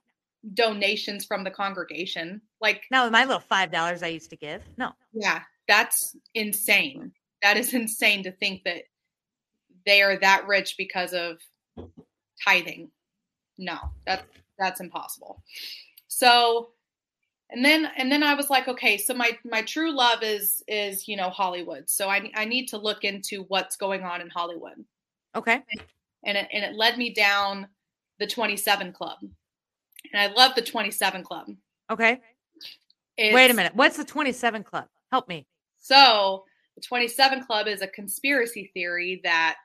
donations 0.54 1.25
from 1.25 1.45
the 1.45 1.50
congregation. 1.50 2.40
Like 2.61 2.83
Now, 2.90 3.09
my 3.11 3.25
little 3.25 3.40
five 3.40 3.73
dollars 3.73 4.02
I 4.02 4.09
used 4.09 4.30
to 4.30 4.37
give. 4.37 4.62
No. 4.76 4.92
Yeah, 5.12 5.40
that's 5.66 6.16
insane. 6.35 7.12
That 7.42 7.57
is 7.57 7.75
insane 7.75 8.23
to 8.25 8.33
think 8.33 8.64
that 8.64 8.83
they 9.87 10.02
are 10.02 10.19
that 10.19 10.47
rich 10.47 10.75
because 10.76 11.12
of 11.12 11.38
tithing. 12.45 12.90
No, 13.59 13.78
that's 14.07 14.25
that's 14.60 14.80
impossible. 14.80 15.42
So 16.08 16.70
and 17.50 17.64
then 17.64 17.88
and 17.96 18.12
then 18.12 18.22
I 18.22 18.34
was 18.34 18.50
like, 18.50 18.68
okay, 18.68 18.96
so 18.96 19.14
my 19.14 19.36
my 19.44 19.62
true 19.62 19.92
love 19.92 20.22
is 20.22 20.62
is, 20.68 21.08
you 21.08 21.16
know, 21.16 21.30
Hollywood. 21.30 21.88
So 21.88 22.08
I 22.08 22.30
I 22.34 22.44
need 22.44 22.66
to 22.68 22.78
look 22.78 23.04
into 23.04 23.44
what's 23.48 23.76
going 23.76 24.02
on 24.02 24.20
in 24.20 24.30
Hollywood. 24.30 24.84
Okay. 25.34 25.62
And 26.24 26.36
it 26.36 26.48
and 26.52 26.64
it 26.64 26.74
led 26.74 26.98
me 26.98 27.12
down 27.12 27.66
the 28.18 28.26
27 28.26 28.92
club. 28.92 29.18
And 30.12 30.20
I 30.20 30.26
love 30.32 30.54
the 30.54 30.62
27 30.62 31.24
club. 31.24 31.48
Okay. 31.90 32.20
It's, 33.20 33.34
Wait 33.34 33.50
a 33.50 33.54
minute. 33.54 33.74
What's 33.74 33.98
the 33.98 34.04
27 34.04 34.64
Club? 34.64 34.86
Help 35.12 35.28
me. 35.28 35.46
So, 35.78 36.44
the 36.74 36.80
27 36.80 37.44
Club 37.44 37.66
is 37.66 37.82
a 37.82 37.86
conspiracy 37.86 38.70
theory 38.72 39.20
that 39.24 39.58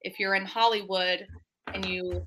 if 0.00 0.18
you're 0.18 0.34
in 0.34 0.46
Hollywood 0.46 1.26
and 1.74 1.84
you 1.84 2.26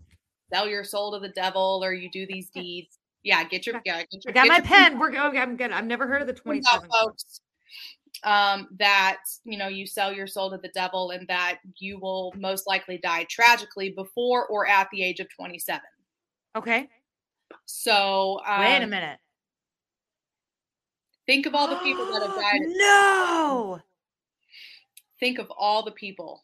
sell 0.54 0.68
your 0.68 0.84
soul 0.84 1.14
to 1.14 1.20
the 1.20 1.34
devil 1.34 1.82
or 1.84 1.94
you 1.94 2.10
do 2.12 2.26
these 2.30 2.50
deeds, 2.50 3.00
yeah, 3.24 3.44
get 3.44 3.66
your 3.66 3.82
yeah, 3.86 3.98
get 4.00 4.08
I 4.14 4.18
your 4.26 4.34
got 4.34 4.44
get 4.44 4.50
my 4.50 4.58
your 4.58 4.66
pen. 4.66 5.00
We're 5.00 5.10
okay, 5.10 5.40
I'm 5.40 5.58
good. 5.58 5.72
I've 5.72 5.86
never 5.86 6.08
heard 6.08 6.22
of 6.22 6.28
the 6.28 6.34
phones 6.34 6.66
out, 6.68 6.82
27 6.82 6.90
Club. 6.90 7.04
folks. 7.06 7.42
Um, 8.24 8.68
that 8.80 9.20
you 9.44 9.58
know 9.60 9.68
you 9.68 9.86
sell 9.86 10.12
your 10.12 10.26
soul 10.26 10.50
to 10.50 10.58
the 10.58 10.70
devil 10.70 11.12
and 11.12 11.28
that 11.28 11.60
you 11.78 12.00
will 12.00 12.34
most 12.36 12.66
likely 12.66 12.98
die 12.98 13.26
tragically 13.30 13.92
before 13.92 14.48
or 14.48 14.66
at 14.68 14.88
the 14.92 15.04
age 15.04 15.20
of 15.20 15.28
27. 15.36 15.82
Okay. 16.56 16.90
So 17.66 18.40
um, 18.46 18.62
Wait 18.62 18.82
a 18.82 18.88
minute. 18.88 19.20
Think 21.28 21.46
of 21.46 21.54
all 21.54 21.68
the 21.68 21.76
people 21.78 22.06
that 22.06 22.22
have 22.24 22.36
died. 22.36 22.62
No. 22.66 23.80
Think 25.20 25.38
of 25.38 25.52
all 25.56 25.84
the 25.84 25.92
people. 25.92 26.44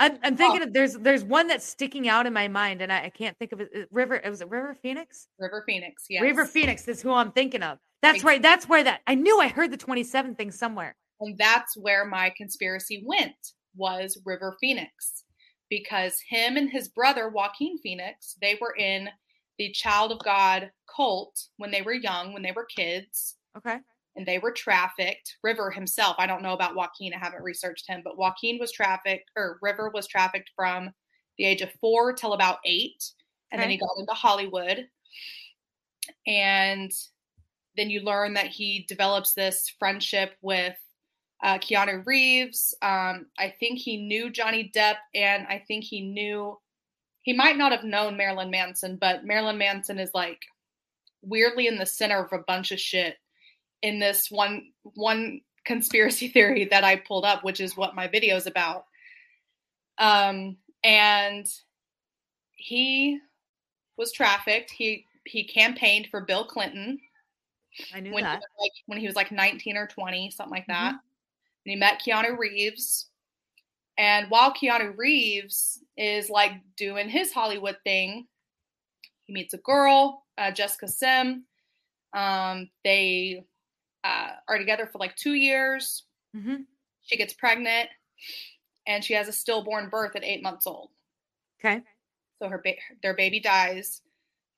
I'm, 0.00 0.18
I'm 0.22 0.36
thinking 0.36 0.62
of 0.62 0.72
there's 0.72 0.94
there's 0.94 1.24
one 1.24 1.48
that's 1.48 1.64
sticking 1.64 2.08
out 2.08 2.26
in 2.26 2.32
my 2.32 2.48
mind, 2.48 2.82
and 2.82 2.92
I, 2.92 3.04
I 3.04 3.10
can't 3.10 3.36
think 3.38 3.52
of 3.52 3.60
it. 3.60 3.88
River, 3.90 4.16
it 4.16 4.28
was 4.28 4.40
it 4.40 4.48
River 4.48 4.76
Phoenix? 4.80 5.28
River 5.38 5.64
Phoenix, 5.66 6.04
yeah. 6.08 6.22
River 6.22 6.46
Phoenix 6.46 6.86
is 6.88 7.02
who 7.02 7.12
I'm 7.12 7.32
thinking 7.32 7.62
of. 7.62 7.78
That's 8.02 8.22
right. 8.22 8.42
That's 8.42 8.68
where 8.68 8.84
that 8.84 9.00
I 9.06 9.14
knew 9.14 9.40
I 9.40 9.48
heard 9.48 9.70
the 9.70 9.76
27 9.76 10.34
thing 10.34 10.50
somewhere. 10.50 10.94
And 11.20 11.38
that's 11.38 11.76
where 11.76 12.04
my 12.04 12.32
conspiracy 12.36 13.02
went 13.06 13.34
was 13.76 14.20
River 14.24 14.56
Phoenix 14.60 15.24
because 15.70 16.14
him 16.28 16.56
and 16.56 16.70
his 16.70 16.88
brother 16.88 17.28
Joaquin 17.28 17.78
Phoenix, 17.78 18.36
they 18.40 18.58
were 18.60 18.74
in 18.76 19.08
the 19.58 19.72
Child 19.72 20.12
of 20.12 20.18
God 20.18 20.70
cult 20.94 21.48
when 21.56 21.70
they 21.70 21.82
were 21.82 21.94
young, 21.94 22.32
when 22.32 22.42
they 22.42 22.52
were 22.52 22.66
kids, 22.66 23.36
Okay. 23.56 23.78
And 24.16 24.26
they 24.26 24.38
were 24.38 24.52
trafficked. 24.52 25.36
River 25.42 25.70
himself, 25.70 26.16
I 26.18 26.26
don't 26.26 26.42
know 26.42 26.52
about 26.52 26.74
Joaquin, 26.74 27.14
I 27.14 27.18
haven't 27.18 27.42
researched 27.42 27.88
him, 27.88 28.02
but 28.04 28.16
Joaquin 28.16 28.58
was 28.58 28.72
trafficked 28.72 29.30
or 29.36 29.58
River 29.62 29.90
was 29.92 30.06
trafficked 30.06 30.50
from 30.54 30.90
the 31.38 31.44
age 31.44 31.62
of 31.62 31.72
4 31.80 32.12
till 32.12 32.32
about 32.32 32.58
8 32.64 32.92
and 33.54 33.62
then 33.62 33.70
he 33.70 33.76
got 33.76 33.96
into 33.96 34.12
Hollywood. 34.12 34.88
And 36.26 36.90
then 37.76 37.88
you 37.88 38.00
learn 38.00 38.34
that 38.34 38.48
he 38.48 38.84
develops 38.88 39.32
this 39.32 39.72
friendship 39.78 40.34
with 40.42 40.74
uh, 41.42 41.58
Keanu 41.58 42.04
Reeves. 42.04 42.74
Um, 42.82 43.26
I 43.38 43.54
think 43.60 43.78
he 43.78 43.96
knew 43.96 44.30
Johnny 44.30 44.72
Depp, 44.74 44.96
and 45.14 45.46
I 45.46 45.62
think 45.68 45.84
he 45.84 46.00
knew 46.00 46.58
he 47.22 47.32
might 47.32 47.56
not 47.56 47.72
have 47.72 47.84
known 47.84 48.16
Marilyn 48.16 48.50
Manson, 48.50 48.96
but 48.96 49.24
Marilyn 49.24 49.56
Manson 49.56 49.98
is 49.98 50.10
like 50.14 50.40
weirdly 51.22 51.68
in 51.68 51.78
the 51.78 51.86
center 51.86 52.24
of 52.24 52.32
a 52.32 52.42
bunch 52.46 52.72
of 52.72 52.80
shit 52.80 53.16
in 53.84 53.98
this 53.98 54.30
one 54.30 54.72
one 54.94 55.42
conspiracy 55.66 56.28
theory 56.34 56.64
that 56.70 56.82
I 56.82 56.96
pulled 56.96 57.24
up, 57.26 57.44
which 57.44 57.60
is 57.60 57.76
what 57.76 57.94
my 57.94 58.08
video 58.08 58.34
is 58.34 58.46
about. 58.46 58.86
Um, 59.98 60.56
and 60.82 61.46
he 62.56 63.20
was 63.96 64.10
trafficked. 64.10 64.70
He 64.70 65.06
he 65.26 65.44
campaigned 65.44 66.08
for 66.10 66.22
Bill 66.22 66.44
Clinton 66.46 66.98
I 67.94 68.00
knew 68.00 68.12
when 68.12 68.24
he, 68.24 68.30
that. 68.30 68.40
was 68.40 68.48
like, 68.60 68.72
when 68.86 68.98
he 68.98 69.06
was 69.06 69.16
like 69.16 69.32
19 69.32 69.76
or 69.76 69.86
20, 69.86 70.30
something 70.30 70.50
like 70.50 70.66
that. 70.66 70.94
Mhm. 70.94 70.98
And 71.64 71.70
he 71.70 71.76
met 71.76 72.00
Keanu 72.04 72.38
Reeves. 72.38 73.08
And 73.96 74.28
while 74.30 74.52
Keanu 74.52 74.96
Reeves 74.96 75.82
is 75.96 76.28
like 76.30 76.52
doing 76.76 77.08
his 77.08 77.32
Hollywood 77.32 77.76
thing, 77.84 78.26
he 79.24 79.32
meets 79.32 79.54
a 79.54 79.58
girl, 79.58 80.24
uh, 80.36 80.50
Jessica 80.50 80.88
Sim. 80.88 81.44
Um, 82.12 82.70
they 82.84 83.44
uh, 84.04 84.30
are 84.48 84.58
together 84.58 84.86
for 84.90 84.98
like 84.98 85.16
two 85.16 85.34
years. 85.34 86.04
hmm 86.34 86.62
She 87.02 87.16
gets 87.16 87.32
pregnant 87.32 87.88
and 88.86 89.02
she 89.02 89.14
has 89.14 89.28
a 89.28 89.32
stillborn 89.32 89.88
birth 89.88 90.14
at 90.14 90.24
eight 90.24 90.42
months 90.42 90.66
old. 90.66 90.90
Okay. 91.58 91.82
So 92.38 92.48
her 92.48 92.60
ba- 92.62 92.76
their 93.02 93.14
baby 93.14 93.40
dies. 93.40 94.02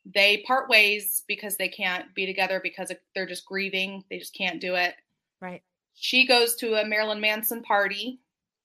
They 0.05 0.38
part 0.47 0.69
ways 0.69 1.25
because 1.26 1.57
they 1.57 1.69
can't 1.69 2.15
be 2.15 2.26
together 2.26 2.61
because 2.62 2.93
they're 3.15 3.26
just 3.26 3.47
grieving. 3.47 4.05
They 4.11 4.19
just 4.19 4.35
can't 4.35 4.61
do 4.61 4.75
it. 4.75 4.95
Right. 5.41 5.62
She 5.95 6.26
goes 6.26 6.57
to 6.57 6.75
a 6.75 6.87
Marilyn 6.87 7.21
Manson 7.21 7.62
party, 7.62 8.21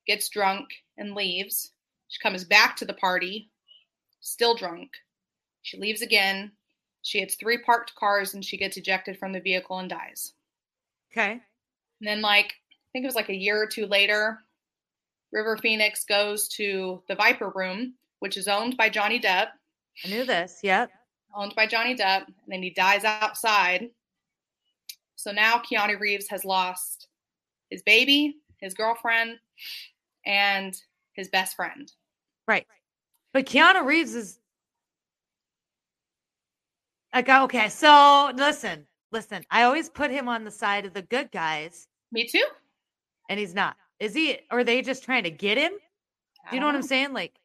gets 0.06 0.30
drunk, 0.30 0.70
and 0.98 1.16
leaves. 1.16 1.72
She 2.10 2.20
comes 2.22 2.44
back 2.44 2.76
to 2.78 2.86
the 2.86 2.94
party, 2.94 3.50
still 4.20 4.56
drunk. 4.56 4.92
She 5.62 5.78
leaves 5.78 6.02
again. 6.02 6.52
She 7.04 7.20
hits 7.20 7.36
three 7.36 7.58
parked 7.58 7.96
cars 7.96 8.34
and 8.34 8.44
she 8.44 8.58
gets 8.58 8.78
ejected 8.78 9.18
from 9.18 9.32
the 9.34 9.40
vehicle 9.40 9.80
and 9.80 9.90
dies. 9.90 10.34
Okay. 11.12 11.32
And 11.32 11.41
then, 12.01 12.22
like, 12.22 12.48
I 12.48 12.88
think 12.94 13.03
it 13.03 13.08
was 13.08 13.15
like 13.15 13.30
a 13.30 13.36
year 13.36 13.62
or 13.62 13.68
two 13.68 13.86
later, 13.86 14.39
River 15.32 15.58
Phoenix 15.58 16.03
goes 16.06 16.48
to 16.50 17.01
the 17.08 17.15
Viper 17.15 17.51
Room, 17.53 17.96
which 18.20 18.38
is 18.38 18.48
owned 18.48 18.77
by 18.77 18.89
Johnny 18.89 19.20
Depp. 19.20 19.48
I 20.06 20.10
knew 20.10 20.25
this. 20.25 20.60
Yep. 20.63 20.89
owned 21.36 21.53
by 21.56 21.68
Johnny 21.68 21.96
Depp, 21.96 22.25
and 22.27 22.36
then 22.48 22.63
he 22.63 22.70
dies 22.72 23.03
outside. 23.03 23.89
So 25.15 25.32
now 25.32 25.62
Keanu 25.62 26.00
Reeves 26.00 26.27
has 26.30 26.44
lost 26.44 27.08
his 27.70 27.82
baby, 27.84 28.38
his 28.58 28.74
girlfriend, 28.74 29.38
and 30.25 30.75
his 31.13 31.30
best 31.30 31.56
friend. 31.56 31.91
Right. 32.48 32.65
But 33.34 33.46
Keanu 33.46 33.86
Reeves 33.86 34.15
is 34.15 34.39
like 37.13 37.30
okay. 37.30 37.70
So 37.70 38.32
listen, 38.36 38.88
listen. 39.12 39.44
I 39.51 39.63
always 39.63 39.89
put 39.89 40.12
him 40.12 40.27
on 40.27 40.44
the 40.44 40.51
side 40.51 40.86
of 40.86 40.94
the 40.94 41.01
good 41.01 41.32
guys, 41.32 41.88
Me 42.12 42.27
too. 42.27 42.46
and 43.30 43.39
he's 43.39 43.53
not. 43.53 43.75
Is 44.00 44.13
he? 44.13 44.39
Or 44.51 44.60
are 44.60 44.63
they 44.63 44.82
just 44.82 45.03
trying 45.03 45.24
to 45.24 45.32
get 45.32 45.58
him? 45.58 45.72
Do 46.50 46.56
you 46.56 46.60
know 46.60 46.65
what 46.65 46.75
I'm 46.75 46.82
saying? 46.82 47.13
Like 47.13 47.39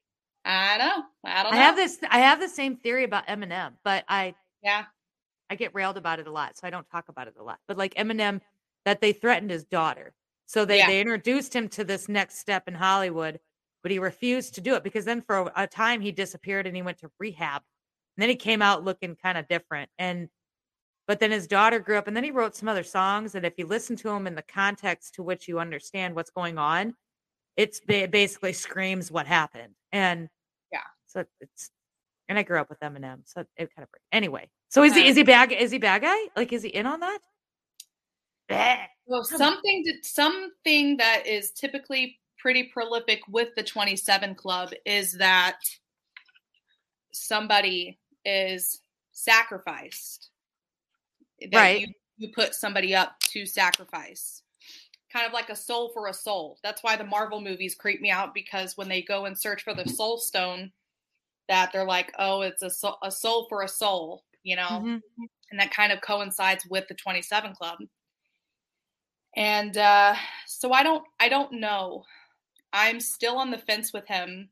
I 0.44 0.78
know. 0.78 1.02
I 1.24 1.42
don't 1.42 1.52
I 1.52 1.56
know. 1.56 1.62
have 1.62 1.76
this. 1.76 1.98
I 2.10 2.18
have 2.20 2.40
the 2.40 2.48
same 2.48 2.76
theory 2.76 3.04
about 3.04 3.26
Eminem, 3.26 3.72
but 3.84 4.04
I 4.08 4.34
Yeah. 4.62 4.84
I 5.50 5.54
get 5.54 5.74
railed 5.74 5.96
about 5.96 6.18
it 6.18 6.26
a 6.26 6.30
lot, 6.32 6.56
so 6.56 6.66
I 6.66 6.70
don't 6.70 6.88
talk 6.88 7.08
about 7.08 7.28
it 7.28 7.34
a 7.38 7.42
lot. 7.42 7.58
But 7.68 7.76
like 7.76 7.94
Eminem, 7.94 8.40
that 8.84 9.00
they 9.00 9.12
threatened 9.12 9.50
his 9.50 9.64
daughter, 9.64 10.14
so 10.46 10.64
they 10.64 10.78
Yeah. 10.78 10.86
they 10.86 11.00
introduced 11.00 11.54
him 11.54 11.68
to 11.70 11.84
this 11.84 12.08
next 12.08 12.38
step 12.38 12.66
in 12.68 12.74
Hollywood, 12.74 13.38
but 13.82 13.90
he 13.92 13.98
refused 13.98 14.54
to 14.54 14.60
do 14.60 14.74
it 14.74 14.82
because 14.82 15.04
then 15.04 15.20
for 15.22 15.36
a, 15.38 15.52
a 15.56 15.66
time 15.66 16.00
he 16.00 16.10
disappeared 16.10 16.66
and 16.66 16.74
he 16.74 16.82
went 16.82 16.98
to 16.98 17.10
rehab, 17.18 17.62
and 18.16 18.22
then 18.22 18.28
he 18.30 18.36
came 18.36 18.62
out 18.62 18.82
looking 18.82 19.14
kind 19.14 19.36
of 19.36 19.46
different. 19.48 19.90
And 19.98 20.28
but 21.06 21.20
then 21.20 21.30
his 21.30 21.46
daughter 21.46 21.78
grew 21.78 21.96
up, 21.96 22.08
and 22.08 22.16
then 22.16 22.24
he 22.24 22.30
wrote 22.30 22.56
some 22.56 22.68
other 22.68 22.82
songs. 22.82 23.34
And 23.34 23.46
if 23.46 23.54
you 23.58 23.66
listen 23.66 23.96
to 23.96 24.10
him 24.10 24.26
in 24.26 24.34
the 24.34 24.42
context 24.42 25.14
to 25.14 25.22
which 25.22 25.46
you 25.48 25.58
understand 25.60 26.14
what's 26.14 26.30
going 26.30 26.58
on, 26.58 26.94
it's 27.56 27.80
ba- 27.80 28.08
basically 28.08 28.52
screams 28.52 29.10
what 29.10 29.26
happened. 29.26 29.74
And 29.92 30.28
Yeah. 30.72 30.82
so 31.06 31.24
it's 31.40 31.70
and 32.28 32.36
I 32.36 32.42
grew 32.42 32.60
up 32.60 32.68
with 32.68 32.80
Eminem, 32.80 33.20
so 33.24 33.46
it 33.56 33.72
kind 33.74 33.84
of 33.84 33.88
anyway. 34.10 34.50
So 34.68 34.82
is 34.82 34.94
he 34.96 35.02
Uh, 35.02 35.10
is 35.10 35.16
he 35.16 35.22
bad? 35.22 35.52
Is 35.52 35.70
he 35.70 35.78
bad 35.78 36.02
guy? 36.02 36.18
Like 36.34 36.52
is 36.52 36.62
he 36.64 36.70
in 36.70 36.86
on 36.86 37.00
that? 37.00 37.20
Well, 39.06 39.22
something 39.22 39.84
that 39.84 40.04
something 40.04 40.96
that 40.96 41.26
is 41.26 41.52
typically 41.52 42.18
pretty 42.38 42.64
prolific 42.64 43.20
with 43.28 43.54
the 43.54 43.62
27 43.62 44.34
Club 44.34 44.72
is 44.84 45.12
that 45.12 45.58
somebody 47.12 47.98
is 48.24 48.80
sacrificed. 49.12 50.30
That 51.40 51.52
Right. 51.52 51.80
You, 51.80 51.86
you 52.18 52.28
put 52.34 52.54
somebody 52.54 52.94
up 52.94 53.18
to 53.20 53.46
sacrifice. 53.46 54.42
Kind 55.12 55.26
of 55.26 55.32
like 55.32 55.50
a 55.50 55.56
soul 55.56 55.90
for 55.94 56.08
a 56.08 56.14
soul. 56.14 56.58
That's 56.62 56.82
why 56.82 56.96
the 56.96 57.04
Marvel 57.04 57.40
movies 57.40 57.74
creep 57.74 58.00
me 58.00 58.10
out 58.10 58.34
because 58.34 58.76
when 58.76 58.88
they 58.88 59.02
go 59.02 59.24
and 59.26 59.38
search 59.38 59.62
for 59.62 59.74
the 59.74 59.88
soul 59.88 60.18
stone, 60.18 60.72
that 61.48 61.72
they're 61.72 61.84
like, 61.84 62.12
oh, 62.18 62.40
it's 62.42 62.62
a 62.62 62.70
soul, 62.70 62.98
a 63.02 63.10
soul 63.10 63.46
for 63.48 63.62
a 63.62 63.68
soul, 63.68 64.24
you 64.42 64.56
know? 64.56 64.68
Mhm. 64.68 65.02
and 65.50 65.60
that 65.60 65.70
kind 65.70 65.92
of 65.92 66.00
coincides 66.00 66.66
with 66.66 66.88
the 66.88 66.94
27 66.94 67.54
club 67.54 67.78
and 69.36 69.76
uh 69.76 70.12
so 70.46 70.72
i 70.72 70.82
don't 70.82 71.04
i 71.20 71.28
don't 71.28 71.52
know 71.52 72.04
i'm 72.72 72.98
still 72.98 73.36
on 73.38 73.50
the 73.52 73.58
fence 73.58 73.92
with 73.92 74.06
him 74.08 74.48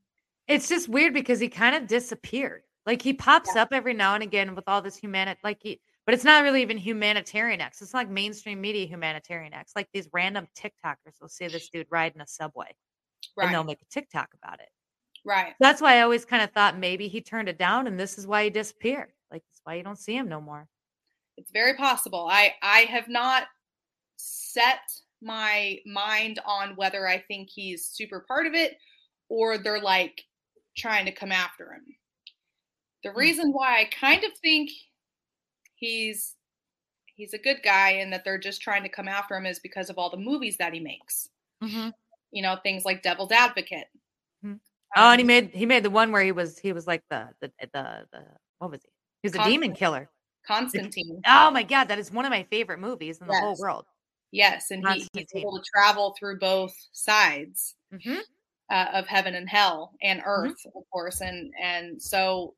It's 0.47 0.69
just 0.69 0.89
weird 0.89 1.15
because 1.15 1.41
he 1.41 1.49
kind 1.49 1.75
of 1.75 1.87
disappeared. 1.87 2.63
Like 2.87 3.01
he 3.01 3.15
pops 3.15 3.57
up 3.57 3.69
every 3.73 3.95
now 3.95 4.15
and 4.15 4.23
again 4.23 4.55
with 4.55 4.69
all 4.69 4.83
this 4.83 4.97
humanity. 4.97 5.41
Like 5.43 5.59
he, 5.63 5.81
but 6.07 6.15
it's 6.15 6.25
not 6.25 6.43
really 6.43 6.63
even 6.63 6.79
humanitarian 6.79 7.61
acts. 7.61 7.83
It's 7.83 7.95
like 7.95 8.09
mainstream 8.11 8.61
media 8.61 8.87
humanitarian 8.87 9.53
acts. 9.53 9.73
Like 9.77 9.89
these 9.93 10.09
random 10.13 10.49
TikTokers 10.57 11.21
will 11.21 11.29
see 11.29 11.49
this 11.49 11.69
dude 11.71 11.87
riding 11.91 12.21
a 12.21 12.27
subway 12.27 12.75
Right. 13.37 13.45
and 13.47 13.55
they'll 13.55 13.65
make 13.65 13.83
a 13.83 13.87
TikTok 13.87 14.35
about 14.35 14.61
it. 14.61 14.69
right. 15.25 15.55
That's 15.61 15.81
why 15.81 15.97
I 15.99 16.03
always 16.03 16.25
kind 16.25 16.43
of 16.43 16.53
thought 16.53 16.79
maybe 16.79 17.09
he 17.09 17.21
turned 17.21 17.49
it 17.49 17.59
down 17.59 17.87
and 17.87 17.99
this 17.99 18.19
is 18.19 18.27
why 18.27 18.45
he 18.45 18.51
disappeared. 18.51 19.13
Like 19.31 19.43
that's 19.51 19.61
why 19.65 19.75
you 19.75 19.83
don't 19.83 19.99
see 19.99 20.17
him 20.17 20.29
no 20.29 20.41
more. 20.41 20.69
It's 21.37 21.51
very 21.51 21.75
possible. 21.75 22.27
I 22.31 22.55
I 22.63 22.81
have 22.81 23.09
not 23.09 23.49
set 24.17 24.81
my 25.23 25.81
mind 25.87 26.41
on 26.47 26.77
whether 26.77 27.09
I 27.09 27.19
think 27.21 27.51
he's 27.51 27.87
super 27.87 28.21
part 28.29 28.47
of 28.47 28.55
it 28.55 28.79
or 29.29 29.59
they're 29.59 29.81
like 29.83 30.23
trying 30.77 31.07
to 31.07 31.13
come 31.13 31.33
after 31.33 31.73
him. 31.73 31.87
The 33.05 33.13
Hmm. 33.17 33.17
reason 33.19 33.53
why 33.53 33.79
I 33.81 33.85
kind 33.85 34.25
of 34.25 34.37
think 34.39 34.71
he's 35.85 36.35
he's 37.17 37.35
a 37.35 37.39
good 37.39 37.59
guy 37.63 37.91
and 37.91 38.13
that 38.13 38.25
they're 38.25 38.39
just 38.39 38.61
trying 38.61 38.83
to 38.83 38.89
come 38.89 39.09
after 39.09 39.37
him 39.37 39.47
is 39.47 39.61
because 39.61 39.91
of 39.91 39.99
all 39.99 40.11
the 40.11 40.17
movies 40.17 40.57
that 40.59 40.73
he 40.73 40.81
makes. 40.81 41.29
Mm-hmm. 41.63 41.91
You 42.33 42.43
know, 42.43 42.57
things 42.63 42.85
like 42.85 43.03
Devil's 43.03 43.33
Advocate. 43.33 43.87
Mhm. 44.45 44.61
Oh, 44.97 45.11
and 45.11 45.21
he 45.21 45.23
Um, 45.23 45.27
made 45.27 45.51
he 45.51 45.67
made 45.67 45.83
the 45.83 45.91
one 45.91 46.13
where 46.13 46.23
he 46.23 46.33
was 46.33 46.59
he 46.59 46.73
was 46.73 46.87
like 46.87 47.03
the 47.11 47.29
the 47.41 47.53
the, 47.61 48.07
the 48.13 48.25
what 48.59 48.71
was 48.71 48.83
he? 48.83 48.91
He 49.23 49.29
was 49.29 49.35
a 49.37 49.45
demon 49.45 49.75
killer. 49.75 50.11
Constantine. 50.47 51.23
Oh 51.27 51.51
my 51.51 51.63
god, 51.63 51.89
that 51.89 51.99
is 51.99 52.11
one 52.13 52.25
of 52.25 52.31
my 52.31 52.43
favorite 52.45 52.79
movies 52.79 53.21
in 53.21 53.27
the 53.27 53.35
whole 53.35 53.57
world. 53.59 53.87
Yes, 54.31 54.71
and 54.71 54.87
he, 54.89 55.07
he's 55.13 55.29
able 55.35 55.59
to 55.59 55.65
travel 55.75 56.15
through 56.19 56.39
both 56.39 56.75
sides. 56.93 57.77
hmm 57.91 58.19
uh, 58.71 58.87
of 58.95 59.07
heaven 59.07 59.35
and 59.35 59.49
hell 59.49 59.93
and 60.03 60.23
earth, 60.25 60.57
of 60.75 60.83
course, 60.93 61.21
and 61.21 61.53
and 61.61 62.01
so, 62.01 62.55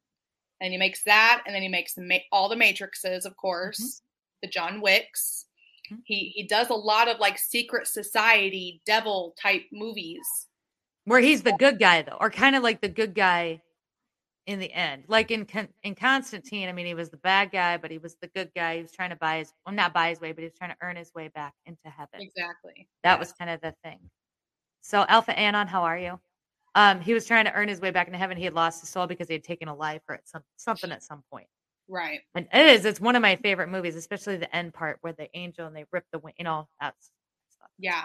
and 0.60 0.72
he 0.72 0.78
makes 0.78 1.02
that, 1.04 1.42
and 1.46 1.54
then 1.54 1.62
he 1.62 1.68
makes 1.68 1.94
the 1.94 2.02
ma- 2.02 2.16
all 2.32 2.48
the 2.48 2.56
matrixes, 2.56 3.24
of 3.24 3.36
course, 3.36 4.02
the 4.42 4.48
John 4.48 4.80
Wicks. 4.80 5.46
Mhm. 5.90 6.02
He 6.04 6.30
he 6.30 6.46
does 6.46 6.70
a 6.70 6.74
lot 6.74 7.08
of 7.08 7.18
like 7.20 7.38
secret 7.38 7.86
society 7.86 8.80
devil 8.84 9.34
type 9.40 9.64
movies. 9.72 10.48
Where 11.04 11.20
he's 11.20 11.42
the 11.42 11.52
good 11.52 11.78
guy 11.78 12.02
though, 12.02 12.16
or 12.20 12.30
kind 12.30 12.56
of 12.56 12.62
like 12.62 12.80
the 12.80 12.88
good 12.88 13.14
guy 13.14 13.62
in 14.46 14.58
the 14.58 14.72
end. 14.72 15.04
Like 15.08 15.30
in 15.30 15.44
Con- 15.44 15.72
in 15.82 15.94
Constantine, 15.94 16.68
I 16.68 16.72
mean, 16.72 16.86
he 16.86 16.94
was 16.94 17.10
the 17.10 17.16
bad 17.16 17.50
guy, 17.50 17.76
but 17.76 17.90
he 17.90 17.98
was 17.98 18.16
the 18.16 18.28
good 18.28 18.50
guy. 18.54 18.76
He 18.76 18.82
was 18.82 18.92
trying 18.92 19.10
to 19.10 19.16
buy 19.16 19.38
his 19.38 19.52
well, 19.64 19.74
not 19.74 19.92
buy 19.92 20.10
his 20.10 20.20
way, 20.20 20.32
but 20.32 20.40
he 20.40 20.46
was 20.46 20.54
trying 20.54 20.70
to 20.70 20.76
earn 20.80 20.96
his 20.96 21.12
way 21.14 21.28
back 21.28 21.54
into 21.66 21.88
heaven. 21.88 22.20
Exactly. 22.20 22.88
That 23.04 23.18
was 23.18 23.32
kind 23.32 23.50
of 23.50 23.60
the 23.60 23.74
thing. 23.84 23.98
So 24.82 25.04
Alpha 25.08 25.36
Anon, 25.38 25.66
how 25.66 25.82
are 25.82 25.98
you? 25.98 26.20
Um, 26.76 27.00
he 27.00 27.14
was 27.14 27.24
trying 27.26 27.46
to 27.46 27.52
earn 27.54 27.68
his 27.68 27.80
way 27.80 27.90
back 27.90 28.06
into 28.06 28.18
heaven. 28.18 28.36
He 28.36 28.44
had 28.44 28.52
lost 28.54 28.80
his 28.82 28.90
soul 28.90 29.06
because 29.06 29.26
he 29.28 29.32
had 29.34 29.42
taken 29.42 29.66
a 29.66 29.74
life 29.74 30.02
or 30.08 30.14
at 30.14 30.28
some 30.28 30.42
something 30.56 30.92
at 30.92 31.02
some 31.02 31.24
point. 31.32 31.46
right. 31.88 32.20
And 32.34 32.46
it 32.52 32.66
is. 32.66 32.84
It's 32.84 33.00
one 33.00 33.16
of 33.16 33.22
my 33.22 33.36
favorite 33.36 33.68
movies, 33.68 33.96
especially 33.96 34.36
the 34.36 34.54
end 34.54 34.74
part 34.74 34.98
where 35.00 35.14
the 35.14 35.28
angel 35.34 35.66
and 35.66 35.74
they 35.74 35.86
rip 35.90 36.04
the 36.12 36.18
wing. 36.18 36.34
You 36.38 36.44
know, 36.44 36.68
that's 36.80 37.10
stuff. 37.50 37.70
Yeah. 37.78 38.04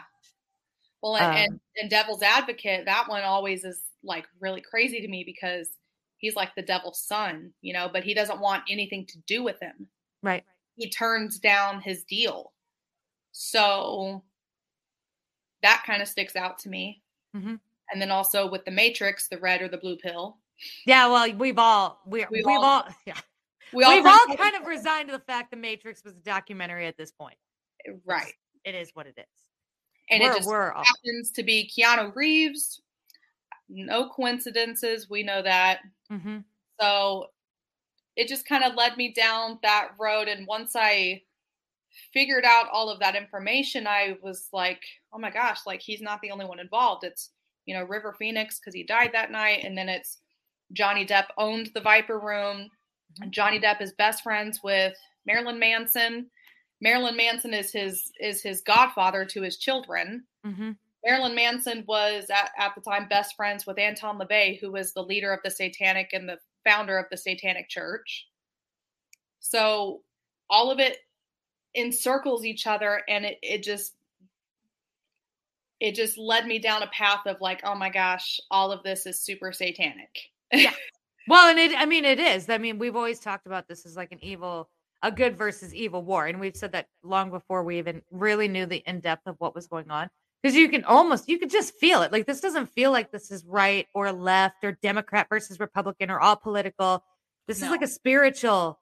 Well, 1.04 1.18
and, 1.18 1.38
and 1.38 1.52
Um, 1.52 1.60
and 1.78 1.90
Devil's 1.90 2.22
Advocate, 2.24 2.86
that 2.86 3.10
one 3.10 3.24
always 3.24 3.66
is 3.66 3.82
like 4.04 4.26
really 4.40 4.62
crazy 4.62 5.02
to 5.02 5.08
me 5.08 5.24
because 5.26 5.68
he's 6.18 6.36
like 6.36 6.56
the 6.56 6.62
devil's 6.62 7.02
son, 7.02 7.52
you 7.62 7.74
know, 7.74 7.90
but 7.92 8.04
he 8.04 8.14
doesn't 8.14 8.40
want 8.40 8.64
anything 8.70 9.06
to 9.08 9.18
do 9.28 9.44
with 9.44 9.60
him. 9.60 9.88
right. 10.24 10.44
he 10.78 10.90
turns 10.90 11.40
down 11.40 11.82
his 11.82 12.04
deal. 12.06 12.54
So 13.34 14.24
that 15.64 15.84
kind 15.86 16.02
of 16.02 16.08
sticks 16.08 16.36
out 16.36 16.60
to 16.60 16.70
me. 16.70 17.02
Mhm. 17.36 17.60
And 17.92 18.02
then 18.02 18.12
also 18.12 18.50
with 18.50 18.64
the 18.66 18.72
Matrix, 18.72 19.28
the 19.28 19.38
red 19.38 19.62
or 19.62 19.68
the 19.68 19.78
blue 19.78 19.98
pill. 19.98 20.38
Yeah. 20.86 21.08
Well, 21.08 21.32
we've 21.34 21.58
all 21.60 22.02
we're, 22.06 22.28
We've 22.32 22.46
we've, 22.46 22.58
all- 22.58 22.64
all, 22.64 22.88
yeah. 23.06 23.18
We 23.74 23.84
all 23.84 23.96
we've 23.96 24.06
all 24.06 24.36
kind 24.36 24.56
of 24.56 24.66
resigned 24.68 25.08
to 25.10 25.14
the 25.14 25.24
fact 25.24 25.52
the 25.52 25.58
Matrix 25.58 26.04
was 26.04 26.14
a 26.14 26.20
documentary 26.20 26.88
at 26.88 26.98
this 26.98 27.12
point. 27.12 27.38
right. 28.06 28.34
It 28.66 28.76
is 28.76 28.92
what 28.94 29.08
it 29.08 29.16
is. 29.18 29.26
And 30.10 30.22
we're 30.22 30.32
it 30.32 30.36
just 30.38 30.48
we're 30.48 30.72
all, 30.74 30.84
happens 30.84 31.32
to 31.32 31.44
be 31.44 31.70
Keanu 31.74 32.16
Reeves. 32.16 32.82
No 33.70 34.10
coincidences. 34.10 35.10
We 35.10 35.24
know 35.24 35.42
that. 35.42 35.80
Mhm. 36.12 36.44
So 36.80 37.28
it 38.18 38.28
just 38.28 38.46
kind 38.46 38.64
of 38.64 38.76
led 38.76 38.98
me 38.98 39.14
down 39.14 39.58
that 39.64 39.92
road. 39.98 40.28
And 40.28 40.46
once 40.46 40.76
I 40.76 41.22
figured 42.14 42.44
out 42.46 42.68
all 42.72 42.90
of 42.90 43.00
that 43.00 43.16
information, 43.16 43.88
I 43.88 44.18
was 44.22 44.50
like, 44.52 44.82
oh 45.14 45.18
my 45.18 45.30
gosh, 45.32 45.60
like 45.66 45.82
he's 45.82 46.02
not 46.02 46.20
the 46.22 46.32
only 46.32 46.46
one 46.46 46.60
involved. 46.60 47.04
It's, 47.06 47.30
you 47.66 47.76
know, 47.76 47.84
River 47.84 48.16
Phoenix 48.18 48.60
because 48.60 48.74
he 48.74 48.84
died 48.84 49.12
that 49.14 49.32
night. 49.32 49.64
And 49.64 49.78
then 49.78 49.90
it's 49.90 50.20
Johnny 50.74 51.06
Depp 51.06 51.28
owned 51.38 51.72
the 51.74 51.82
Viper 51.82 52.20
Room. 52.20 52.70
Johnny 53.30 53.60
Depp 53.60 53.82
is 53.82 53.94
best 53.94 54.24
friends 54.24 54.62
with 54.64 54.96
Marilyn 55.26 55.60
Manson. 55.60 56.30
Marilyn 56.82 57.16
Manson 57.16 57.54
is 57.54 57.72
his 57.72 58.12
is 58.20 58.42
his 58.42 58.62
godfather 58.62 59.26
to 59.26 59.42
his 59.42 59.58
children. 59.58 60.24
Mhm. 60.46 60.78
Marilyn 61.06 61.36
Manson 61.36 61.84
was 61.88 62.30
at, 62.30 62.52
at 62.58 62.76
the 62.76 62.82
time 62.82 63.08
best 63.08 63.36
friends 63.36 63.66
with 63.66 63.80
Anton 63.80 64.20
LaVey, 64.20 64.60
who 64.60 64.72
was 64.72 64.94
the 64.94 65.04
leader 65.04 65.34
of 65.34 65.40
the 65.44 65.50
Satanic 65.50 66.12
and 66.14 66.30
the 66.30 66.40
founder 66.64 66.98
of 66.98 67.08
the 67.10 67.18
Satanic 67.18 67.70
Church. 67.70 68.28
So 69.40 70.04
all 70.50 70.70
of 70.70 70.80
it 70.80 71.00
encircles 71.76 72.46
each 72.46 72.68
other 72.68 73.02
and 73.08 73.26
it, 73.26 73.40
it 73.42 73.64
just 73.64 73.96
it 75.82 75.96
just 75.96 76.18
led 76.18 76.46
me 76.46 76.60
down 76.60 76.84
a 76.84 76.88
path 76.88 77.26
of 77.26 77.42
like, 77.42 77.60
oh 77.66 77.76
my 77.76 77.90
gosh, 77.90 78.40
all 78.52 78.72
of 78.72 78.84
this 78.84 79.06
is 79.06 79.20
super 79.20 79.52
satanic. 79.52 80.18
Yeah. 80.54 80.74
Well, 81.28 81.50
and 81.50 81.60
it 81.60 81.72
I 81.78 81.86
mean 81.86 82.04
it 82.04 82.20
is. 82.20 82.50
I 82.50 82.58
mean, 82.58 82.80
we've 82.80 82.96
always 82.96 83.20
talked 83.20 83.46
about 83.46 83.68
this 83.68 83.86
as 83.86 83.96
like 83.96 84.12
an 84.12 84.18
evil 84.24 84.68
a 85.04 85.12
good 85.12 85.38
versus 85.38 85.74
evil 85.74 86.04
war. 86.04 86.26
And 86.26 86.40
we've 86.40 86.56
said 86.56 86.72
that 86.72 86.88
long 87.04 87.30
before 87.30 87.64
we 87.64 87.78
even 87.78 88.02
really 88.10 88.48
knew 88.48 88.66
the 88.66 88.84
in 88.88 89.02
depth 89.02 89.28
of 89.28 89.36
what 89.38 89.54
was 89.54 89.68
going 89.68 89.92
on. 89.92 90.10
Because 90.42 90.58
you 90.58 90.68
can 90.68 90.84
almost 90.84 91.30
you 91.30 91.38
could 91.38 91.52
just 91.52 91.76
feel 91.76 92.02
it. 92.02 92.12
Like 92.12 92.26
this 92.26 92.42
doesn't 92.42 92.74
feel 92.74 92.92
like 92.92 93.12
this 93.12 93.30
is 93.30 93.46
right 93.46 93.86
or 93.94 94.12
left 94.12 94.64
or 94.64 94.80
Democrat 94.82 95.28
versus 95.30 95.60
Republican 95.60 96.10
or 96.10 96.20
all 96.20 96.36
political. 96.36 97.04
This 97.48 97.62
is 97.62 97.70
like 97.70 97.84
a 97.84 97.88
spiritual 97.88 98.81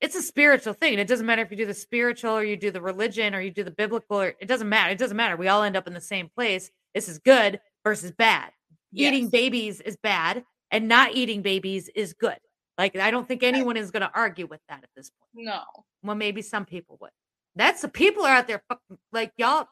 it's 0.00 0.14
a 0.14 0.22
spiritual 0.22 0.74
thing. 0.74 0.98
It 0.98 1.08
doesn't 1.08 1.26
matter 1.26 1.42
if 1.42 1.50
you 1.50 1.56
do 1.56 1.66
the 1.66 1.74
spiritual 1.74 2.32
or 2.32 2.44
you 2.44 2.56
do 2.56 2.70
the 2.70 2.80
religion 2.80 3.34
or 3.34 3.40
you 3.40 3.50
do 3.50 3.64
the 3.64 3.70
biblical 3.70 4.20
or 4.20 4.34
it 4.40 4.46
doesn't 4.46 4.68
matter. 4.68 4.92
It 4.92 4.98
doesn't 4.98 5.16
matter. 5.16 5.36
We 5.36 5.48
all 5.48 5.62
end 5.62 5.76
up 5.76 5.86
in 5.86 5.94
the 5.94 6.00
same 6.00 6.28
place. 6.28 6.70
This 6.94 7.08
is 7.08 7.18
good 7.18 7.60
versus 7.84 8.12
bad. 8.12 8.50
Eating 8.94 9.28
babies 9.28 9.80
is 9.80 9.96
bad 9.96 10.44
and 10.70 10.88
not 10.88 11.14
eating 11.14 11.42
babies 11.42 11.90
is 11.94 12.12
good. 12.14 12.38
Like 12.78 12.96
I 12.96 13.10
don't 13.10 13.26
think 13.26 13.42
anyone 13.42 13.76
is 13.76 13.90
going 13.90 14.02
to 14.02 14.10
argue 14.14 14.46
with 14.46 14.60
that 14.68 14.82
at 14.82 14.90
this 14.96 15.10
point. 15.10 15.46
No. 15.46 15.62
Well, 16.02 16.16
maybe 16.16 16.42
some 16.42 16.64
people 16.64 16.96
would. 17.00 17.10
That's 17.56 17.82
the 17.82 17.88
people 17.88 18.24
are 18.24 18.34
out 18.34 18.46
there 18.46 18.62
fucking 18.68 18.98
like 19.12 19.32
y'all. 19.36 19.66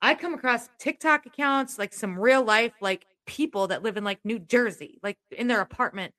I 0.00 0.14
come 0.14 0.34
across 0.34 0.68
TikTok 0.78 1.26
accounts, 1.26 1.78
like 1.78 1.92
some 1.92 2.18
real 2.18 2.42
life, 2.42 2.72
like 2.80 3.04
people 3.26 3.68
that 3.68 3.82
live 3.82 3.96
in 3.96 4.04
like 4.04 4.18
New 4.24 4.38
Jersey, 4.38 4.98
like 5.02 5.16
in 5.30 5.48
their 5.48 5.60
apartment, 5.60 6.12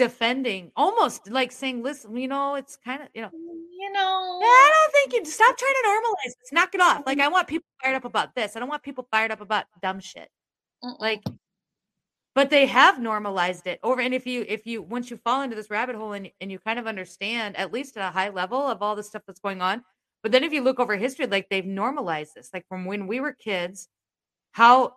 defending, 0.00 0.72
almost 0.76 1.30
like 1.30 1.52
saying, 1.52 1.82
"Listen, 1.82 2.16
you 2.16 2.26
know, 2.26 2.54
it's 2.54 2.76
kind 2.84 3.02
of, 3.02 3.08
you 3.14 3.22
know, 3.22 3.28
mm, 3.28 3.60
You 3.78 3.92
know. 3.92 4.40
I 4.42 4.72
don't 4.74 4.92
think 4.92 5.12
you 5.12 5.30
stop 5.30 5.56
trying 5.56 5.74
to 5.82 5.88
normalize 5.88 6.32
it's 6.40 6.52
Knock 6.52 6.74
it 6.74 6.80
off. 6.80 7.02
Like 7.06 7.18
mm-hmm. 7.18 7.26
I 7.26 7.28
want 7.28 7.48
people 7.48 7.66
fired 7.82 7.96
up 7.96 8.04
about 8.04 8.34
this. 8.34 8.56
I 8.56 8.60
don't 8.60 8.68
want 8.68 8.82
people 8.82 9.06
fired 9.10 9.30
up 9.30 9.40
about 9.40 9.66
dumb 9.82 10.00
shit. 10.00 10.28
Like, 10.98 11.22
but 12.34 12.48
they 12.48 12.66
have 12.66 13.00
normalized 13.00 13.66
it 13.66 13.78
over. 13.82 14.00
And 14.00 14.14
if 14.14 14.26
you, 14.26 14.46
if 14.48 14.66
you, 14.66 14.80
once 14.82 15.10
you 15.10 15.18
fall 15.18 15.42
into 15.42 15.56
this 15.56 15.70
rabbit 15.70 15.96
hole 15.96 16.12
and 16.12 16.30
and 16.40 16.50
you 16.50 16.58
kind 16.58 16.78
of 16.78 16.86
understand, 16.86 17.56
at 17.56 17.72
least 17.72 17.96
at 17.96 18.08
a 18.08 18.12
high 18.12 18.30
level 18.30 18.60
of 18.66 18.82
all 18.82 18.96
the 18.96 19.02
stuff 19.02 19.22
that's 19.26 19.40
going 19.40 19.60
on, 19.60 19.82
but 20.22 20.32
then 20.32 20.44
if 20.44 20.52
you 20.52 20.62
look 20.62 20.80
over 20.80 20.96
history, 20.96 21.26
like 21.26 21.48
they've 21.50 21.66
normalized 21.66 22.34
this, 22.34 22.50
like 22.54 22.66
from 22.68 22.84
when 22.86 23.06
we 23.06 23.20
were 23.20 23.32
kids, 23.32 23.88
how 24.52 24.94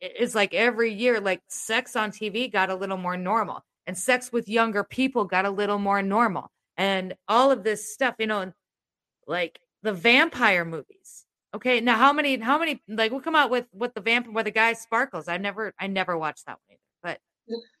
it's 0.00 0.34
like 0.34 0.54
every 0.54 0.92
year, 0.92 1.20
like 1.20 1.40
sex 1.48 1.96
on 1.96 2.10
TV 2.10 2.50
got 2.52 2.70
a 2.70 2.74
little 2.74 2.98
more 2.98 3.16
normal, 3.16 3.64
and 3.86 3.96
sex 3.96 4.32
with 4.32 4.48
younger 4.48 4.84
people 4.84 5.24
got 5.24 5.44
a 5.44 5.50
little 5.50 5.78
more 5.78 6.02
normal, 6.02 6.50
and 6.76 7.14
all 7.28 7.50
of 7.50 7.64
this 7.64 7.92
stuff, 7.92 8.16
you 8.18 8.26
know, 8.26 8.40
and 8.40 8.52
like 9.26 9.60
the 9.82 9.92
vampire 9.92 10.64
movies. 10.64 11.24
Okay, 11.54 11.80
now 11.80 11.96
how 11.96 12.12
many, 12.12 12.38
how 12.38 12.58
many, 12.58 12.82
like 12.88 13.10
we'll 13.10 13.20
come 13.20 13.36
out 13.36 13.50
with 13.50 13.66
what 13.72 13.94
the 13.94 14.00
vampire, 14.00 14.32
where 14.32 14.44
the 14.44 14.50
guy 14.50 14.72
sparkles. 14.74 15.26
I 15.28 15.38
never, 15.38 15.72
I 15.80 15.86
never 15.86 16.18
watched 16.18 16.44
that 16.46 16.58
one 16.66 16.76
either, 17.06 17.18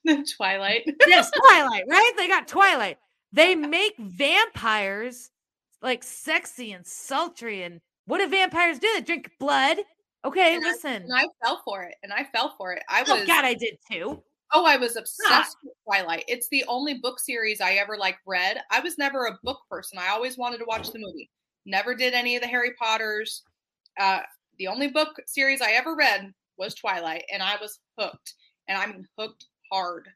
but 0.06 0.26
Twilight. 0.36 0.84
yes, 1.06 1.30
Twilight, 1.50 1.84
right? 1.88 2.12
They 2.16 2.28
got 2.28 2.48
Twilight. 2.48 2.98
They 3.32 3.54
make 3.54 3.94
vampires 3.98 5.30
like 5.82 6.02
sexy 6.02 6.72
and 6.72 6.86
sultry. 6.86 7.64
And 7.64 7.80
what 8.06 8.18
do 8.18 8.28
vampires 8.28 8.78
do? 8.78 8.88
They 8.94 9.02
drink 9.02 9.30
blood. 9.38 9.78
Okay, 10.24 10.54
And 10.54 10.64
I- 10.64 10.68
listen. 10.68 11.02
And 11.02 11.12
I 11.14 11.26
fell 11.44 11.60
for 11.64 11.82
it. 11.82 11.96
And 12.02 12.12
I 12.12 12.24
fell 12.24 12.54
for 12.56 12.72
it. 12.72 12.82
I 12.88 13.04
oh, 13.06 13.12
was 13.14 13.22
oh 13.22 13.26
God, 13.26 13.44
I 13.44 13.54
did 13.54 13.76
too. 13.90 14.22
Oh, 14.52 14.64
I 14.64 14.76
was 14.76 14.96
obsessed 14.96 15.56
with 15.62 15.74
Twilight. 15.84 16.24
It's 16.28 16.48
the 16.50 16.64
only 16.68 16.94
book 16.94 17.18
series 17.18 17.60
I 17.60 17.72
ever 17.74 17.96
like 17.96 18.18
read. 18.26 18.58
I 18.70 18.80
was 18.80 18.98
never 18.98 19.26
a 19.26 19.38
book 19.42 19.60
person. 19.68 19.98
I 19.98 20.08
always 20.08 20.38
wanted 20.38 20.58
to 20.58 20.66
watch 20.66 20.90
the 20.90 20.98
movie. 20.98 21.30
Never 21.64 21.94
did 21.94 22.14
any 22.14 22.36
of 22.36 22.42
the 22.42 22.48
Harry 22.48 22.72
Potters. 22.78 23.42
Uh, 23.98 24.20
the 24.58 24.68
only 24.68 24.88
book 24.88 25.20
series 25.26 25.60
I 25.60 25.72
ever 25.72 25.96
read 25.96 26.32
was 26.58 26.74
Twilight, 26.74 27.24
and 27.32 27.42
I 27.42 27.56
was 27.60 27.80
hooked. 27.98 28.34
And 28.68 28.78
I 28.78 28.86
mean 28.86 29.06
hooked 29.18 29.46
hard. 29.70 30.08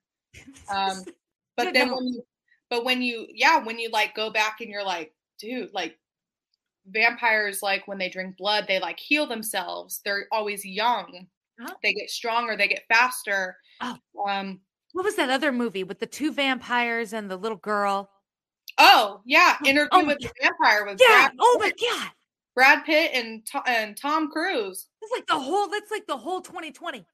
Um, 0.73 1.05
but 1.57 1.75
then 1.75 1.91
when 1.91 2.07
you, 2.07 2.23
but 2.69 2.85
when 2.85 3.03
you 3.03 3.27
yeah 3.35 3.63
when 3.63 3.79
you 3.79 3.91
like 3.91 4.15
go 4.15 4.31
back 4.31 4.59
and 4.61 4.71
you're 4.71 4.85
like 4.85 5.13
dude 5.39 5.73
like 5.75 5.99
vampires 6.87 7.63
like 7.63 7.87
when 7.87 7.99
they 7.99 8.09
drink 8.09 8.37
blood 8.37 8.65
they 8.67 8.81
like 8.81 8.99
heal 8.99 9.27
themselves 9.27 10.01
they're 10.05 10.27
always 10.33 10.65
young 10.65 11.27
Oh. 11.63 11.73
they 11.83 11.93
get 11.93 12.11
stronger 12.11 12.57
they 12.57 12.69
get 12.69 12.85
faster 12.89 13.57
Oh. 13.81 13.97
um 14.29 14.61
What 14.93 15.05
was 15.05 15.17
that 15.17 15.31
other 15.31 15.53
movie 15.53 15.85
with 15.85 15.99
the 16.01 16.07
two 16.07 16.33
vampires 16.33 17.13
and 17.13 17.31
the 17.31 17.37
little 17.37 17.59
girl? 17.59 18.11
oh 18.79 19.21
yeah 19.27 19.57
interview 19.65 19.89
Oh, 19.93 20.05
with 20.07 20.19
the 20.21 20.31
vampire 20.41 20.87
with 20.87 21.01
Yeah. 21.01 21.29
Brad, 21.29 21.33
Oh 21.41 21.57
my 21.61 21.73
god. 21.81 22.11
Brad 22.55 22.85
Pitt 22.85 23.11
and 23.15 23.47
and 23.67 23.97
Tom 23.97 24.31
Cruise 24.31 24.89
It's 25.03 25.13
like 25.13 25.27
the 25.27 25.39
whole. 25.39 25.69
That's 25.69 25.91
like 25.91 26.07
the 26.07 26.17
whole 26.17 26.41
2020. 26.41 27.05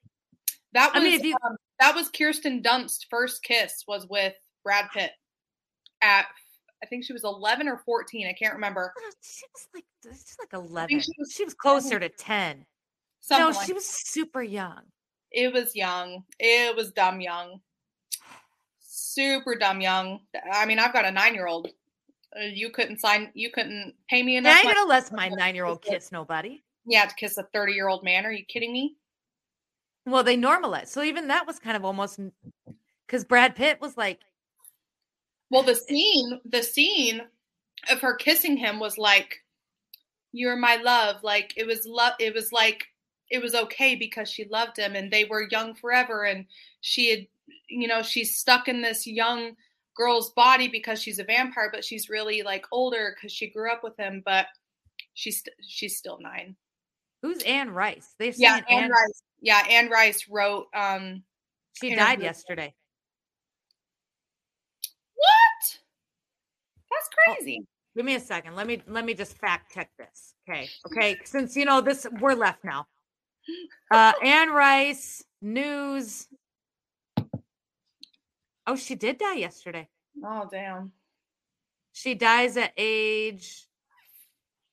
that 0.73 0.93
was 0.95 1.01
I 1.01 1.05
mean, 1.05 1.23
you- 1.25 1.37
um, 1.45 1.57
that 1.81 1.95
was 1.95 2.09
Kirsten 2.09 2.63
Dunst's 2.63 3.05
first 3.11 3.43
kiss 3.43 3.85
was 3.87 4.07
with 4.09 4.35
Brad 4.65 4.87
Pitt 4.93 5.13
at 6.03 6.27
I 6.83 6.87
think 6.87 7.05
she 7.05 7.13
was 7.13 7.25
11 7.25 7.69
or 7.69 7.79
14 7.87 8.27
I 8.27 8.33
can't 8.33 8.55
remember 8.55 8.93
Oh, 8.99 9.11
She 9.23 9.45
was 9.55 9.69
like 9.75 9.85
she's 10.05 10.37
like 10.39 10.53
11. 10.53 10.89
she 11.01 11.01
She 11.03 11.13
was 11.19 11.37
was, 11.47 11.55
closer 11.55 11.99
to 11.99 12.09
10. 12.09 12.65
Something 13.27 13.53
no, 13.53 13.57
like 13.59 13.67
she 13.67 13.73
was 13.73 13.85
super 13.87 14.43
young. 14.43 14.81
It 15.33 15.53
was 15.53 15.75
young. 15.75 16.23
It 16.39 16.75
was 16.77 16.93
dumb 16.93 17.21
young. 17.21 17.61
Super 18.81 19.57
dumb 19.57 19.81
young. 19.81 20.21
I 20.53 20.67
mean, 20.67 20.79
I've 20.79 20.93
got 20.93 21.05
a 21.05 21.11
nine 21.11 21.35
year 21.35 21.47
old. 21.47 21.69
Uh, 22.35 22.45
you 22.53 22.71
couldn't 22.71 23.01
sign. 23.01 23.31
You 23.35 23.51
couldn't 23.51 23.95
pay 24.09 24.23
me 24.23 24.37
enough. 24.37 24.55
I 24.55 24.57
ain't 24.59 24.65
money, 24.67 24.77
gonna 24.77 24.89
let 24.89 25.13
my 25.13 25.29
nine 25.29 25.55
year 25.55 25.65
old 25.65 25.83
kiss 25.83 26.13
nobody. 26.13 26.63
yeah, 26.87 27.05
to 27.07 27.15
kiss 27.15 27.37
a 27.39 27.43
thirty 27.53 27.73
year 27.73 27.89
old 27.89 28.05
man. 28.05 28.25
Are 28.25 28.33
you 28.33 28.45
kidding 28.45 28.73
me? 28.73 28.97
Well, 30.07 30.23
they 30.23 30.37
normalized. 30.37 30.89
So 30.93 31.03
even 31.03 31.29
that 31.29 31.47
was 31.47 31.59
kind 31.59 31.77
of 31.77 31.85
almost 31.85 32.21
because 33.07 33.25
Brad 33.25 33.57
Pitt 33.57 33.81
was 33.81 33.97
like, 33.97 34.21
Well, 35.51 35.65
the 35.65 35.73
eh. 35.73 35.75
scene, 35.75 36.41
the 36.45 36.63
scene 36.63 37.23
of 37.91 38.01
her 38.01 38.15
kissing 38.15 38.57
him 38.57 38.79
was 38.79 38.99
like, 38.99 39.43
"You're 40.33 40.57
my 40.57 40.77
love." 40.77 41.23
Like 41.23 41.55
it 41.57 41.67
was 41.67 41.87
love. 41.87 42.13
It 42.21 42.35
was 42.35 42.53
like 42.53 42.87
it 43.31 43.43
was 43.43 43.55
okay 43.55 43.95
because 43.97 44.31
she 44.31 44.45
loved 44.47 44.77
him, 44.77 44.95
and 44.97 45.11
they 45.13 45.25
were 45.25 45.49
young 45.51 45.75
forever, 45.75 46.25
and 46.25 46.47
she 46.81 47.11
had, 47.11 47.27
you 47.69 47.89
know, 47.89 48.03
she's 48.03 48.37
stuck 48.37 48.69
in 48.69 48.83
this 48.83 49.07
young 49.07 49.57
girl's 49.97 50.31
body 50.33 50.69
because 50.69 51.01
she's 51.03 51.19
a 51.19 51.25
vampire, 51.25 51.71
but 51.73 51.85
she's 51.85 52.09
really 52.11 52.43
like 52.43 52.65
older 52.71 53.15
because 53.17 53.33
she 53.33 53.49
grew 53.49 53.71
up 53.73 53.83
with 53.83 53.97
him, 53.97 54.23
but 54.25 54.47
she's 55.15 55.39
st- 55.41 55.57
she's 55.67 55.97
still 55.97 56.19
nine. 56.21 56.55
"Who's 57.23 57.43
Anne 57.43 57.71
Rice?" 57.71 58.15
They're 58.19 58.33
Yeah, 58.37 58.57
Anne 58.69 58.85
Anne. 58.85 58.91
Rice. 58.91 59.23
Yeah, 59.41 59.65
Anne 59.69 59.89
Rice 59.89 60.29
wrote. 60.29 60.69
um 60.75 61.25
She 61.81 61.95
died 61.95 62.21
yesterday. 62.21 62.75
What? 65.15 65.79
That's 66.91 67.09
Oh. 67.29 67.35
crazy. 67.35 67.67
Give 67.97 68.05
me 68.05 68.15
a 68.15 68.21
second. 68.21 68.55
Let 68.57 68.67
me 68.67 68.83
let 68.87 69.05
me 69.05 69.15
just 69.15 69.39
fact 69.39 69.73
check 69.73 69.91
this. 69.97 70.35
Okay. 70.49 70.69
Okay. 70.87 71.19
Since 71.25 71.57
you 71.57 71.65
know 71.65 71.81
this, 71.81 72.07
we're 72.21 72.35
left 72.35 72.63
now. 72.65 72.87
Uh 73.91 74.13
Anne 74.23 74.51
Rice 74.51 75.23
news. 75.41 76.27
Oh, 78.67 78.77
she 78.77 78.95
did 78.95 79.19
die 79.19 79.37
yesterday. 79.37 79.89
Oh 80.25 80.49
damn. 80.51 80.93
She 81.93 82.15
dies 82.15 82.57
at 82.57 82.73
age 82.77 83.67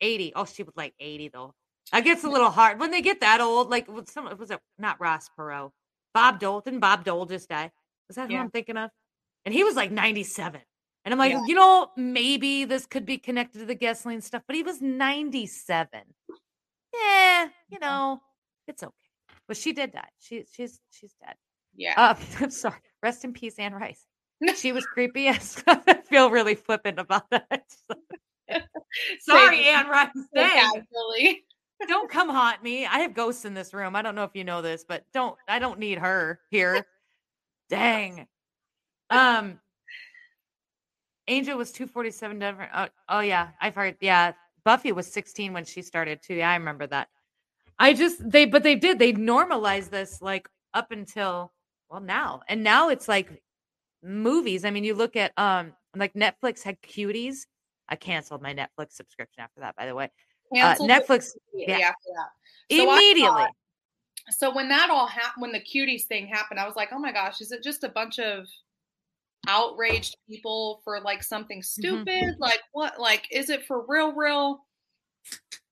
80. 0.01 0.33
Oh, 0.35 0.45
she 0.45 0.63
was 0.63 0.75
like 0.75 0.93
80 0.99 1.29
though. 1.29 1.53
That 1.91 2.03
gets 2.03 2.23
a 2.23 2.29
little 2.29 2.49
hard 2.49 2.79
when 2.79 2.91
they 2.91 3.01
get 3.01 3.21
that 3.21 3.39
old. 3.39 3.69
Like 3.69 3.87
some 4.09 4.25
was 4.37 4.51
it 4.51 4.59
not 4.79 4.99
Ross 4.99 5.29
Perot? 5.37 5.71
Bob 6.13 6.39
Dole. 6.39 6.61
Didn't 6.61 6.79
Bob 6.79 7.03
Dole 7.03 7.25
just 7.25 7.49
die? 7.49 7.71
Is 8.09 8.15
that 8.15 8.29
who 8.29 8.37
I'm 8.37 8.49
thinking 8.49 8.77
of? 8.77 8.89
And 9.45 9.53
he 9.53 9.63
was 9.63 9.75
like 9.75 9.91
97. 9.91 10.61
And 11.05 11.13
I'm 11.13 11.19
like, 11.19 11.31
Yeah. 11.33 11.43
you 11.45 11.55
know, 11.55 11.89
maybe 11.97 12.65
this 12.65 12.85
could 12.85 13.05
be 13.05 13.17
connected 13.17 13.59
to 13.59 13.65
the 13.65 13.75
gasoline 13.75 14.21
stuff, 14.21 14.43
but 14.47 14.55
he 14.55 14.63
was 14.63 14.81
97. 14.81 16.01
Yeah, 16.93 17.49
you 17.69 17.79
know, 17.79 18.21
it's 18.67 18.83
okay. 18.83 18.93
But 19.47 19.57
she 19.57 19.73
did 19.73 19.91
die. 19.91 20.09
She 20.19 20.45
she's 20.51 20.79
she's 20.91 21.13
dead. 21.23 21.35
Yeah. 21.75 21.93
Uh, 21.97 22.15
I'm 22.39 22.51
sorry. 22.51 22.79
Rest 23.01 23.23
in 23.23 23.33
peace, 23.33 23.55
Anne 23.57 23.73
Rice. 23.73 24.05
She 24.57 24.71
was 24.71 24.85
creepy. 24.85 25.23
Yes, 25.23 25.61
I 25.67 26.01
feel 26.09 26.29
really 26.29 26.55
flippant 26.55 26.99
about 26.99 27.29
that. 27.29 27.63
Sorry. 29.21 29.67
Anne 29.67 29.87
Rice. 29.87 30.09
Dang. 30.35 30.49
casually. 30.51 31.43
Don't 31.87 32.09
come 32.09 32.29
haunt 32.29 32.63
me. 32.63 32.85
I 32.85 32.99
have 32.99 33.13
ghosts 33.13 33.45
in 33.45 33.53
this 33.53 33.73
room. 33.73 33.95
I 33.95 34.01
don't 34.01 34.15
know 34.15 34.23
if 34.23 34.31
you 34.33 34.43
know 34.43 34.61
this, 34.61 34.85
but 34.87 35.05
don't. 35.13 35.35
I 35.47 35.59
don't 35.59 35.79
need 35.79 35.97
her 35.97 36.39
here. 36.49 36.85
Dang. 37.69 38.27
Um. 39.09 39.59
Angel 41.29 41.57
was 41.57 41.71
247 41.71 42.39
Denver. 42.39 42.69
Oh, 42.75 42.87
oh 43.07 43.19
yeah, 43.21 43.49
I've 43.61 43.75
heard. 43.75 43.95
Yeah, 44.01 44.33
Buffy 44.65 44.91
was 44.91 45.07
16 45.07 45.53
when 45.53 45.63
she 45.63 45.81
started 45.81 46.19
too. 46.21 46.35
Yeah, 46.35 46.51
I 46.51 46.55
remember 46.55 46.85
that. 46.87 47.07
I 47.79 47.93
just 47.93 48.29
they 48.29 48.45
but 48.45 48.63
they 48.63 48.75
did 48.75 48.99
they 48.99 49.11
normalized 49.11 49.91
this 49.91 50.21
like 50.21 50.47
up 50.73 50.91
until 50.91 51.51
well 51.89 51.99
now 52.01 52.41
and 52.47 52.63
now 52.63 52.89
it's 52.89 53.07
like 53.07 53.41
movies. 54.01 54.65
I 54.65 54.69
mean, 54.71 54.83
you 54.83 54.95
look 54.95 55.15
at 55.15 55.31
um 55.37 55.73
like 55.95 56.13
Netflix 56.13 56.63
had 56.63 56.81
cuties. 56.81 57.45
I 57.89 57.95
canceled 57.95 58.41
my 58.41 58.53
Netflix 58.53 58.93
subscription 58.93 59.43
after 59.43 59.59
that, 59.61 59.75
by 59.75 59.85
the 59.85 59.95
way. 59.95 60.09
Uh, 60.55 60.75
Netflix 60.75 61.31
immediately 61.53 61.81
yeah. 61.81 61.89
after 61.89 62.09
that. 62.15 62.75
So 62.77 62.93
immediately. 62.93 63.27
thought- 63.43 63.55
So 64.31 64.53
when 64.55 64.69
that 64.69 64.89
all 64.89 65.07
happened, 65.07 65.41
when 65.41 65.51
the 65.51 65.59
cuties 65.59 66.03
thing 66.03 66.27
happened, 66.27 66.59
I 66.59 66.65
was 66.65 66.75
like, 66.75 66.89
oh 66.93 66.99
my 66.99 67.11
gosh, 67.11 67.41
is 67.41 67.51
it 67.51 67.61
just 67.63 67.83
a 67.83 67.89
bunch 67.89 68.19
of 68.19 68.47
outraged 69.47 70.15
people 70.29 70.79
for 70.85 71.01
like 71.01 71.23
something 71.23 71.59
Mm-hmm. 71.61 71.81
stupid? 71.81 72.35
Like 72.39 72.61
what? 72.71 72.99
Like 72.99 73.27
is 73.31 73.49
it 73.49 73.65
for 73.65 73.83
real? 73.87 74.13
Real? 74.13 74.65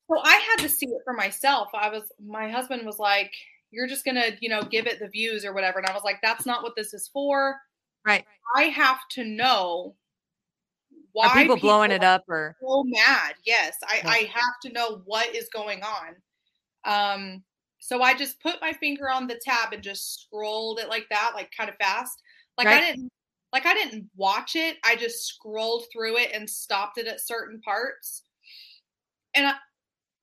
So 0.09 0.19
I 0.23 0.35
had 0.35 0.63
to 0.63 0.69
see 0.69 0.87
it 0.87 1.01
for 1.05 1.13
myself. 1.13 1.69
I 1.73 1.89
was, 1.89 2.03
my 2.23 2.49
husband 2.49 2.85
was 2.85 2.99
like, 2.99 3.31
you're 3.71 3.87
just 3.87 4.03
gonna, 4.03 4.31
you 4.41 4.49
know, 4.49 4.61
give 4.61 4.85
it 4.85 4.99
the 4.99 5.07
views 5.07 5.45
or 5.45 5.53
whatever, 5.53 5.79
and 5.79 5.87
I 5.87 5.93
was 5.93 6.03
like, 6.03 6.19
that's 6.21 6.45
not 6.45 6.63
what 6.63 6.75
this 6.75 6.93
is 6.93 7.07
for. 7.07 7.57
right. 8.05 8.25
I 8.55 8.63
have 8.63 8.99
to 9.11 9.23
know 9.23 9.95
why 11.13 11.27
Are 11.27 11.35
people 11.35 11.57
blowing 11.57 11.91
it 11.91 12.03
up 12.03 12.23
or 12.27 12.55
so 12.61 12.83
mad. 12.85 13.35
Yes, 13.45 13.77
I, 13.87 14.01
Yeah. 14.03 14.09
I 14.09 14.17
have 14.33 14.59
to 14.63 14.71
know 14.71 15.01
what 15.05 15.33
is 15.35 15.49
going 15.49 15.81
on. 15.83 16.15
Um, 16.83 17.43
so 17.79 18.01
I 18.01 18.13
just 18.13 18.41
put 18.41 18.61
my 18.61 18.73
finger 18.73 19.09
on 19.09 19.27
the 19.27 19.39
tab 19.43 19.73
and 19.73 19.83
just 19.83 20.21
scrolled 20.23 20.79
it 20.79 20.89
like 20.89 21.07
that, 21.09 21.31
like 21.33 21.49
kind 21.55 21.69
of 21.69 21.75
fast. 21.77 22.21
Like 22.57 22.67
I 22.67 22.79
didn't 22.79 23.09
like 23.51 23.65
I 23.65 23.73
didn't 23.73 24.09
watch 24.15 24.55
it. 24.55 24.77
I 24.83 24.95
just 24.95 25.25
scrolled 25.25 25.85
through 25.91 26.17
it 26.17 26.31
and 26.33 26.49
stopped 26.49 26.97
it 26.97 27.07
at 27.07 27.25
certain 27.25 27.59
parts. 27.61 28.23
And 29.35 29.47
I, 29.47 29.53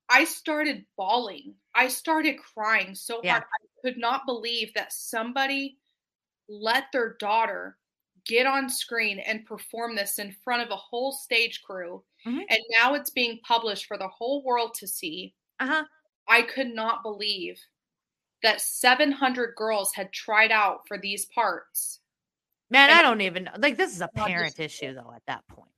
I 0.09 0.23
started 0.25 0.85
bawling. 0.97 1.55
I 1.75 1.87
started 1.87 2.37
crying 2.39 2.95
so 2.95 3.21
Yeah. 3.23 3.33
hard. 3.33 3.43
I 3.43 3.67
could 3.81 3.97
not 3.97 4.25
believe 4.25 4.73
that 4.73 4.91
somebody 4.91 5.77
let 6.47 6.91
their 6.91 7.13
daughter 7.19 7.77
get 8.25 8.45
on 8.47 8.69
screen 8.69 9.19
and 9.19 9.45
perform 9.45 9.95
this 9.95 10.19
in 10.19 10.31
front 10.43 10.61
of 10.63 10.71
a 10.71 10.75
whole 10.75 11.11
stage 11.11 11.61
crew. 11.61 12.03
Mhm. 12.25 12.43
And 12.49 12.59
now 12.69 12.95
it's 12.95 13.09
being 13.11 13.39
published 13.41 13.85
for 13.85 13.97
the 13.97 14.07
whole 14.07 14.43
world 14.43 14.73
to 14.75 14.87
see. 14.87 15.35
uh-huh. 15.59 15.85
I 16.27 16.43
could 16.43 16.67
not 16.73 17.01
believe 17.03 17.59
that 18.43 18.61
700 18.61 19.55
girls 19.55 19.93
had 19.93 20.13
tried 20.13 20.51
out 20.51 20.87
for 20.87 20.97
these 20.97 21.25
parts. 21.25 21.99
Man, 22.69 22.89
And- 22.89 22.99
I 22.99 23.01
don't 23.01 23.21
even 23.21 23.49
like 23.57 23.75
this 23.77 23.93
is 23.93 24.01
a 24.01 24.07
parent 24.07 24.59
issue 24.59 24.93
though 24.93 25.11
at 25.13 25.25
that 25.25 25.45
point. 25.47 25.71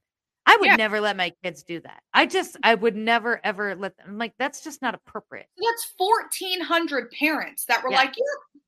I 0.52 0.58
would 0.58 0.68
Yeah. 0.68 0.76
never 0.76 1.00
let 1.00 1.16
my 1.16 1.32
kids 1.44 1.64
do 1.64 1.80
that. 1.80 2.04
I 2.14 2.26
just 2.26 2.58
I 2.62 2.76
would 2.76 2.96
never 2.96 3.40
ever 3.46 3.74
let 3.74 3.96
them 3.96 4.18
like 4.18 4.34
that's 4.38 4.62
just 4.62 4.82
not 4.82 4.94
appropriate. 4.94 5.48
That's 5.58 5.94
1,400 5.98 7.10
parents 7.12 7.64
that 7.66 7.82
were 7.82 7.90
Yeah. 7.92 7.98
like, 8.00 8.14
yeah, 8.18 8.60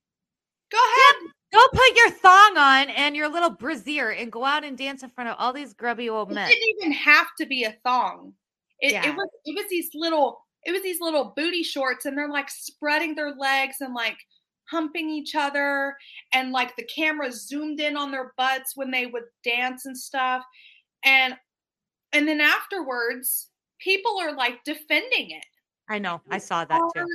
go 0.72 0.78
ahead. 0.78 1.32
Go 1.52 1.68
put 1.74 1.96
your 1.98 2.10
thong 2.12 2.58
on 2.58 2.90
and 2.90 3.16
your 3.18 3.28
little 3.28 3.50
brassiere 3.50 4.12
and 4.12 4.32
go 4.32 4.46
out 4.46 4.64
and 4.64 4.78
dance 4.78 5.04
in 5.04 5.10
front 5.10 5.30
of 5.30 5.36
all 5.38 5.52
these 5.52 5.74
grubby 5.74 6.10
old 6.10 6.32
men. 6.32 6.50
It 6.50 6.54
didn't 6.54 6.78
even 6.80 6.92
have 6.94 7.28
to 7.40 7.46
be 7.46 7.66
a 7.66 7.76
thong. 7.84 8.34
It, 8.80 8.94
it 8.94 9.16
was 9.16 9.30
it 9.46 9.56
was 9.56 9.66
these 9.70 9.90
little 9.94 10.46
it 10.64 10.72
was 10.72 10.82
these 10.84 11.02
little 11.02 11.34
booty 11.36 11.64
shorts 11.64 12.06
and 12.06 12.18
they're 12.18 12.30
like 12.30 12.50
spreading 12.50 13.14
their 13.16 13.36
legs 13.36 13.78
and 13.82 13.94
like 13.94 14.18
humping 14.70 15.10
each 15.10 15.36
other 15.36 15.98
and 16.34 16.54
like 16.54 16.76
the 16.78 16.86
camera 16.86 17.30
zoomed 17.32 17.82
in 17.82 17.98
on 17.98 18.12
their 18.12 18.34
butts 18.38 18.72
when 18.76 18.90
they 18.90 19.06
would 19.06 19.24
dance 19.44 19.86
and 19.86 19.98
stuff 19.98 20.44
and 21.04 21.36
and 22.14 22.28
then 22.28 22.40
afterwards 22.42 23.50
people 23.80 24.18
are 24.22 24.34
like 24.36 24.64
defending 24.64 25.32
it 25.32 25.46
I 25.90 26.00
know. 26.00 26.22
I 26.32 26.38
saw 26.38 26.64
that 26.64 26.82
too. 26.96 27.06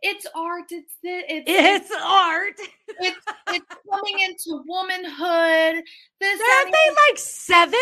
It's 0.00 0.26
art 0.34 0.64
it's 0.70 0.94
the, 1.02 1.22
it's 1.28 1.44
It's 1.90 1.90
art. 2.02 2.54
it's 2.88 3.26
it's 3.48 3.66
coming 3.90 4.18
into 4.20 4.62
womanhood 4.66 5.84
this 6.20 6.40
Aren't 6.40 6.72
they 6.72 6.90
like 7.08 7.18
seven? 7.18 7.72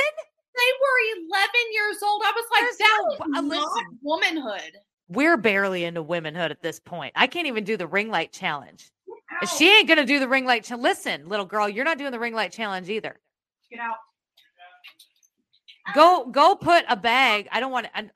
they 0.57 0.73
were 0.81 1.29
11 1.31 1.51
years 1.73 1.99
old 2.03 2.23
i 2.25 2.33
was 2.35 2.45
like 2.51 2.63
There's 2.63 2.79
that 2.79 3.05
no- 3.05 3.13
is 3.13 3.39
uh, 3.39 3.43
listen. 3.43 3.99
womanhood 4.03 4.73
We're 5.09 5.37
barely 5.37 5.85
into 5.85 6.03
womanhood 6.03 6.51
at 6.51 6.63
this 6.63 6.81
point. 6.81 7.13
I 7.15 7.27
can't 7.29 7.47
even 7.47 7.63
do 7.65 7.77
the 7.77 7.87
ring 7.87 8.09
light 8.11 8.33
challenge. 8.33 8.91
Ow. 9.43 9.47
She 9.47 9.69
ain't 9.71 9.87
gonna 9.89 10.05
do 10.07 10.19
the 10.19 10.27
ring 10.29 10.45
light 10.47 10.65
challenge. 10.65 10.83
Listen, 10.83 11.29
little 11.29 11.47
girl, 11.47 11.69
you're 11.69 11.85
not 11.85 11.99
doing 11.99 12.11
the 12.11 12.19
ring 12.19 12.35
light 12.35 12.51
challenge 12.53 12.89
either. 12.89 13.21
Get 13.71 13.79
out. 13.81 13.97
Go 15.95 16.23
um, 16.25 16.33
go 16.33 16.55
put 16.55 16.85
a 16.89 16.97
bag. 16.97 17.49
I 17.53 17.61
don't 17.61 17.73
want 17.73 17.87
to. 17.95 18.11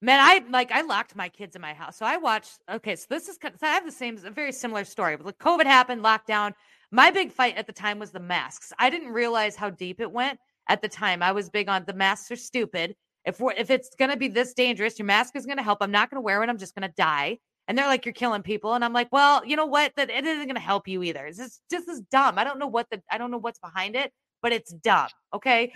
Man, 0.00 0.20
I 0.20 0.44
like 0.50 0.70
I 0.70 0.82
locked 0.82 1.16
my 1.16 1.30
kids 1.30 1.56
in 1.56 1.62
my 1.62 1.72
house. 1.72 1.96
So 1.96 2.04
I 2.04 2.18
watched. 2.18 2.58
Okay, 2.70 2.94
so 2.94 3.06
this 3.08 3.28
is 3.28 3.38
so 3.42 3.50
I 3.62 3.68
have 3.68 3.86
the 3.86 3.92
same, 3.92 4.18
a 4.24 4.30
very 4.30 4.52
similar 4.52 4.84
story. 4.84 5.16
Like 5.16 5.38
COVID 5.38 5.64
happened, 5.64 6.02
lockdown. 6.02 6.52
My 6.90 7.10
big 7.10 7.32
fight 7.32 7.56
at 7.56 7.66
the 7.66 7.72
time 7.72 7.98
was 7.98 8.10
the 8.10 8.20
masks. 8.20 8.72
I 8.78 8.90
didn't 8.90 9.08
realize 9.08 9.56
how 9.56 9.70
deep 9.70 10.00
it 10.00 10.12
went 10.12 10.38
at 10.68 10.82
the 10.82 10.88
time. 10.88 11.22
I 11.22 11.32
was 11.32 11.48
big 11.48 11.68
on 11.68 11.84
the 11.86 11.94
masks 11.94 12.30
are 12.30 12.36
stupid. 12.36 12.94
If 13.24 13.40
we're 13.40 13.52
if 13.52 13.70
it's 13.70 13.90
gonna 13.98 14.16
be 14.16 14.28
this 14.28 14.52
dangerous, 14.52 14.98
your 14.98 15.06
mask 15.06 15.36
is 15.36 15.46
gonna 15.46 15.62
help. 15.62 15.78
I'm 15.80 15.90
not 15.90 16.10
gonna 16.10 16.20
wear 16.20 16.42
it. 16.42 16.50
I'm 16.50 16.58
just 16.58 16.74
gonna 16.74 16.92
die. 16.96 17.38
And 17.66 17.78
they're 17.78 17.86
like, 17.86 18.04
you're 18.04 18.12
killing 18.12 18.42
people. 18.42 18.74
And 18.74 18.84
I'm 18.84 18.92
like, 18.92 19.08
well, 19.10 19.42
you 19.46 19.56
know 19.56 19.64
what? 19.64 19.92
That 19.96 20.10
it 20.10 20.26
isn't 20.26 20.46
gonna 20.46 20.60
help 20.60 20.86
you 20.86 21.02
either. 21.02 21.24
This 21.28 21.38
is 21.38 21.60
this 21.70 21.88
is 21.88 22.02
dumb. 22.10 22.38
I 22.38 22.44
don't 22.44 22.58
know 22.58 22.66
what 22.66 22.88
the 22.90 23.02
I 23.10 23.16
don't 23.16 23.30
know 23.30 23.38
what's 23.38 23.58
behind 23.58 23.96
it, 23.96 24.12
but 24.44 24.52
it's 24.52 24.70
dumb. 24.70 25.08
Okay. 25.32 25.72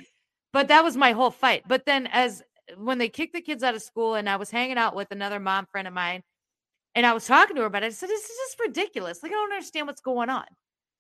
But 0.53 0.69
that 0.69 0.85
was 0.85 0.95
my 0.95 1.13
whole 1.13 1.31
fight. 1.31 1.63
But 1.67 1.87
then 1.87 2.07
as 2.07 2.43
when 2.77 2.99
they 2.99 3.09
kicked 3.09 3.33
the 3.33 3.41
kids 3.41 3.63
out 3.63 3.75
of 3.75 3.81
school 3.81 4.15
and 4.15 4.29
I 4.29 4.37
was 4.37 4.51
hanging 4.51 4.77
out 4.77 4.95
with 4.95 5.11
another 5.11 5.41
mom 5.41 5.67
friend 5.73 5.89
of 5.89 5.95
mine 5.95 6.23
and 6.95 7.07
I 7.07 7.15
was 7.15 7.27
talking 7.27 7.57
to 7.57 7.63
her 7.63 7.67
about 7.67 7.83
it, 7.83 7.87
I 7.87 7.89
said, 7.89 8.11
This 8.11 8.25
is 8.25 8.37
just 8.47 8.61
ridiculous. 8.61 9.23
Like, 9.23 9.33
I 9.33 9.37
don't 9.37 9.53
understand 9.55 9.87
what's 9.87 10.03
going 10.03 10.29
on. 10.29 10.45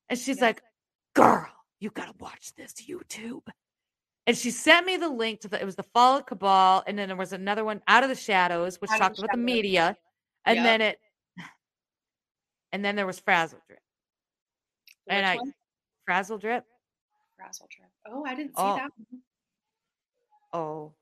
And 0.09 0.19
she's 0.19 0.39
yeah. 0.39 0.47
like, 0.47 0.63
Girl, 1.15 1.47
you 1.79 1.91
gotta 1.91 2.15
watch 2.19 2.55
this 2.57 2.73
YouTube. 2.89 3.47
And 4.27 4.35
she 4.35 4.51
sent 4.51 4.87
me 4.87 4.97
the 4.97 5.11
link 5.11 5.41
to 5.41 5.49
the 5.49 5.61
it 5.61 5.67
was 5.67 5.77
the 5.77 5.83
Fall 5.83 6.17
of 6.17 6.25
Cabal, 6.25 6.85
and 6.87 6.99
then 6.99 7.09
there 7.09 7.17
was 7.19 7.35
another 7.35 7.67
one 7.67 7.83
out 7.87 8.03
of 8.03 8.09
the 8.09 8.17
shadows, 8.17 8.81
which 8.81 8.91
out 8.93 8.99
talked 8.99 9.17
the 9.17 9.25
about 9.25 9.37
the 9.37 9.43
media. 9.43 9.95
And 10.47 10.57
yep. 10.57 10.65
then 10.65 10.81
it 10.81 10.99
and 12.73 12.83
then 12.83 12.97
there 12.97 13.07
was 13.07 13.21
Frazzle 13.21 13.61
Drip. 13.67 13.81
Which 15.05 15.17
and 15.17 15.27
I 15.27 15.37
one? 15.37 15.53
Frazzle 16.07 16.39
Drip. 16.39 16.65
Frazzle 17.39 17.69
Drip. 17.71 17.91
Oh, 18.07 18.25
I 18.25 18.35
didn't 18.35 18.51
see 18.51 18.63
oh. 18.63 18.77
that 18.77 18.91
one. 18.97 19.21
Oh. 20.53 20.93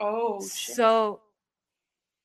Oh, 0.00 0.40
shit. 0.40 0.74
so 0.74 1.20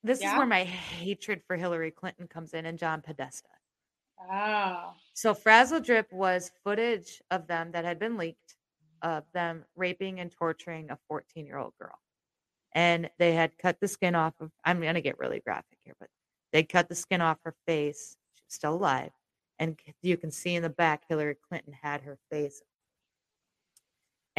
this 0.04 0.22
yeah. 0.22 0.32
is 0.32 0.38
where 0.38 0.48
my 0.48 0.64
hatred 0.64 1.42
for 1.46 1.56
Hillary 1.56 1.92
Clinton 1.92 2.28
comes 2.28 2.54
in 2.54 2.66
and 2.66 2.80
John 2.80 3.02
Podesta. 3.02 3.50
Oh. 4.32 4.94
So 5.14 5.34
Frazzle 5.34 5.80
Drip 5.80 6.12
was 6.12 6.52
footage 6.64 7.22
of 7.32 7.48
them 7.48 7.72
that 7.74 7.86
had 7.86 8.00
been 8.00 8.18
leaked 8.18 8.56
of 9.02 9.24
them 9.34 9.64
raping 9.76 10.20
and 10.20 10.32
torturing 10.32 10.90
a 10.90 10.98
14 11.08 11.46
year 11.46 11.58
old 11.58 11.74
girl. 11.80 11.98
And 12.74 13.10
they 13.18 13.34
had 13.34 13.58
cut 13.58 13.78
the 13.80 13.88
skin 13.88 14.16
off 14.16 14.34
of, 14.40 14.52
I'm 14.64 14.82
going 14.82 14.96
to 14.96 15.02
get 15.02 15.20
really 15.20 15.40
graphic 15.40 15.78
here, 15.84 15.96
but 16.00 16.10
they 16.54 16.64
cut 16.64 16.90
the 16.90 16.96
skin 16.96 17.22
off 17.22 17.38
her 17.44 17.56
face. 17.66 18.16
She's 18.36 18.56
still 18.56 18.76
alive. 18.76 19.12
And 19.58 19.78
you 20.02 20.18
can 20.18 20.32
see 20.32 20.56
in 20.56 20.64
the 20.64 20.70
back, 20.70 21.04
Hillary 21.10 21.36
Clinton 21.48 21.74
had 21.82 22.02
her 22.02 22.18
face 22.32 22.62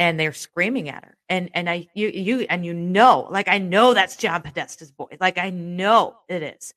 and 0.01 0.19
they're 0.19 0.33
screaming 0.33 0.89
at 0.89 1.03
her. 1.03 1.15
And 1.29 1.51
and 1.53 1.69
i 1.69 1.87
you 1.93 2.07
you 2.09 2.39
and 2.49 2.65
you 2.65 2.73
know 2.73 3.27
like 3.29 3.47
i 3.47 3.59
know 3.59 3.93
that's 3.93 4.15
john 4.15 4.41
podesta's 4.41 4.91
boy. 4.91 5.05
like 5.21 5.37
i 5.37 5.51
know 5.51 6.15
it 6.27 6.41
is. 6.41 6.73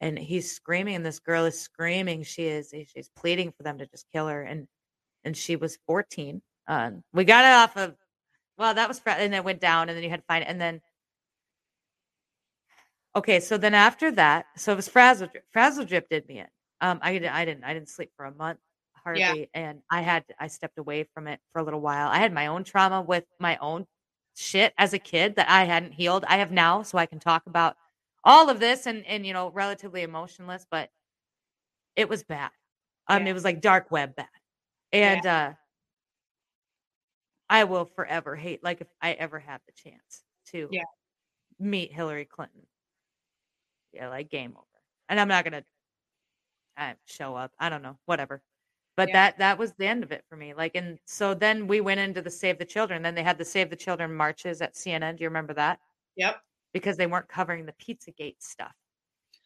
And 0.00 0.18
he's 0.18 0.50
screaming 0.50 0.96
and 0.96 1.06
this 1.06 1.20
girl 1.20 1.44
is 1.44 1.60
screaming. 1.60 2.22
She 2.24 2.46
is 2.46 2.74
she's 2.92 3.10
pleading 3.14 3.52
for 3.56 3.62
them 3.62 3.78
to 3.78 3.86
just 3.86 4.06
kill 4.12 4.26
her. 4.26 4.42
And 4.42 4.66
and 5.24 5.36
she 5.36 5.54
was 5.56 5.78
14 5.86 6.42
um 6.66 7.04
we 7.12 7.24
got 7.24 7.44
it 7.44 7.54
off 7.54 7.76
of 7.76 7.94
well 8.58 8.74
that 8.74 8.88
was 8.88 9.00
and 9.06 9.32
then 9.32 9.44
went 9.44 9.60
down 9.60 9.88
and 9.88 9.96
then 9.96 10.02
you 10.02 10.10
had 10.10 10.20
to 10.20 10.26
find 10.26 10.42
it 10.42 10.48
and 10.48 10.60
then 10.60 10.80
okay 13.14 13.38
so 13.38 13.58
then 13.58 13.74
after 13.74 14.10
that 14.10 14.46
so 14.56 14.72
it 14.72 14.76
was 14.76 14.88
frazzle 14.88 15.28
drip 15.28 15.44
frazzle 15.52 15.84
drip 15.84 16.08
did 16.08 16.26
me 16.26 16.40
in. 16.40 16.46
Um 16.80 16.98
i, 17.00 17.10
I 17.10 17.44
didn't 17.44 17.64
i 17.64 17.74
didn't 17.74 17.90
sleep 17.90 18.10
for 18.16 18.24
a 18.24 18.34
month 18.34 18.58
hardly 19.04 19.22
yeah. 19.22 19.44
and 19.54 19.80
i 19.90 20.00
had 20.00 20.24
i 20.38 20.46
stepped 20.46 20.78
away 20.78 21.04
from 21.14 21.26
it 21.26 21.40
for 21.52 21.60
a 21.60 21.64
little 21.64 21.80
while. 21.80 22.08
I 22.08 22.18
had 22.18 22.32
my 22.32 22.46
own 22.46 22.64
trauma 22.64 23.00
with 23.00 23.24
my 23.38 23.56
own 23.58 23.86
shit 24.36 24.72
as 24.78 24.92
a 24.92 24.98
kid 24.98 25.36
that 25.36 25.48
i 25.48 25.64
hadn't 25.64 25.92
healed. 25.92 26.24
I 26.28 26.38
have 26.38 26.50
now 26.52 26.82
so 26.82 26.98
i 26.98 27.06
can 27.06 27.18
talk 27.18 27.42
about 27.46 27.76
all 28.24 28.50
of 28.50 28.60
this 28.60 28.86
and 28.86 29.04
and 29.06 29.26
you 29.26 29.32
know 29.32 29.50
relatively 29.50 30.02
emotionless 30.02 30.66
but 30.70 30.90
it 31.96 32.08
was 32.08 32.22
bad. 32.22 32.50
Um 33.08 33.24
yeah. 33.24 33.30
it 33.30 33.34
was 33.34 33.44
like 33.44 33.60
dark 33.60 33.90
web 33.90 34.16
bad. 34.16 34.26
And 34.92 35.22
yeah. 35.24 35.46
uh 35.48 35.52
i 37.48 37.64
will 37.64 37.84
forever 37.84 38.36
hate 38.36 38.62
like 38.62 38.80
if 38.80 38.88
i 39.02 39.12
ever 39.12 39.38
have 39.38 39.60
the 39.66 39.72
chance 39.72 40.22
to 40.52 40.68
yeah. 40.70 40.82
meet 41.58 41.92
hillary 41.92 42.24
clinton. 42.24 42.62
Yeah 43.92 44.08
like 44.08 44.30
game 44.30 44.52
over. 44.56 44.66
And 45.08 45.18
i'm 45.18 45.28
not 45.28 45.44
gonna 45.44 45.64
uh, 46.80 46.94
show 47.04 47.36
up. 47.36 47.52
I 47.58 47.68
don't 47.68 47.82
know. 47.82 47.98
Whatever 48.06 48.42
but 48.96 49.08
yeah. 49.08 49.14
that 49.14 49.38
that 49.38 49.58
was 49.58 49.72
the 49.74 49.86
end 49.86 50.02
of 50.02 50.12
it 50.12 50.24
for 50.28 50.36
me 50.36 50.54
like 50.54 50.74
and 50.74 50.98
so 51.06 51.34
then 51.34 51.66
we 51.66 51.80
went 51.80 52.00
into 52.00 52.20
the 52.20 52.30
save 52.30 52.58
the 52.58 52.64
children 52.64 53.02
then 53.02 53.14
they 53.14 53.22
had 53.22 53.38
the 53.38 53.44
save 53.44 53.70
the 53.70 53.76
children 53.76 54.14
marches 54.14 54.60
at 54.60 54.74
cnn 54.74 55.16
do 55.16 55.24
you 55.24 55.28
remember 55.28 55.54
that? 55.54 55.78
Yep. 56.16 56.40
Because 56.72 56.96
they 56.96 57.06
weren't 57.06 57.28
covering 57.28 57.66
the 57.66 57.72
pizzagate 57.72 58.36
stuff 58.40 58.74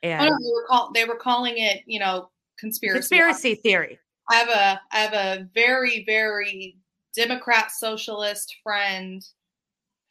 and 0.03 0.23
they 0.23 0.51
were, 0.53 0.67
call, 0.69 0.91
they 0.95 1.05
were 1.05 1.17
calling 1.17 1.55
it 1.57 1.83
you 1.87 1.99
know 1.99 2.31
conspiracy 2.59 2.99
conspiracy 2.99 3.55
theory. 3.55 3.99
I 4.31 4.35
have 4.37 4.49
a 4.49 4.81
i 4.93 4.99
have 4.99 5.13
a 5.13 5.49
very 5.55 6.05
very 6.05 6.77
democrat 7.15 7.71
socialist 7.71 8.57
friend 8.63 9.25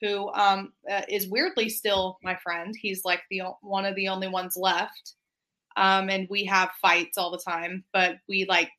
who 0.02 0.30
um, 0.34 0.74
uh, 0.90 1.02
is 1.08 1.30
weirdly 1.30 1.70
still 1.70 2.18
my 2.24 2.36
friend. 2.36 2.76
He's 2.78 3.06
like 3.06 3.22
the 3.30 3.42
one 3.62 3.86
of 3.86 3.96
the 3.96 4.10
only 4.10 4.28
ones 4.28 4.58
left 4.58 5.14
um, 5.78 6.10
and 6.10 6.28
we 6.30 6.46
have 6.46 6.72
fights 6.82 7.18
all 7.18 7.32
the 7.32 7.38
time 7.38 7.84
but 7.94 8.18
we 8.28 8.46
like 8.48 8.70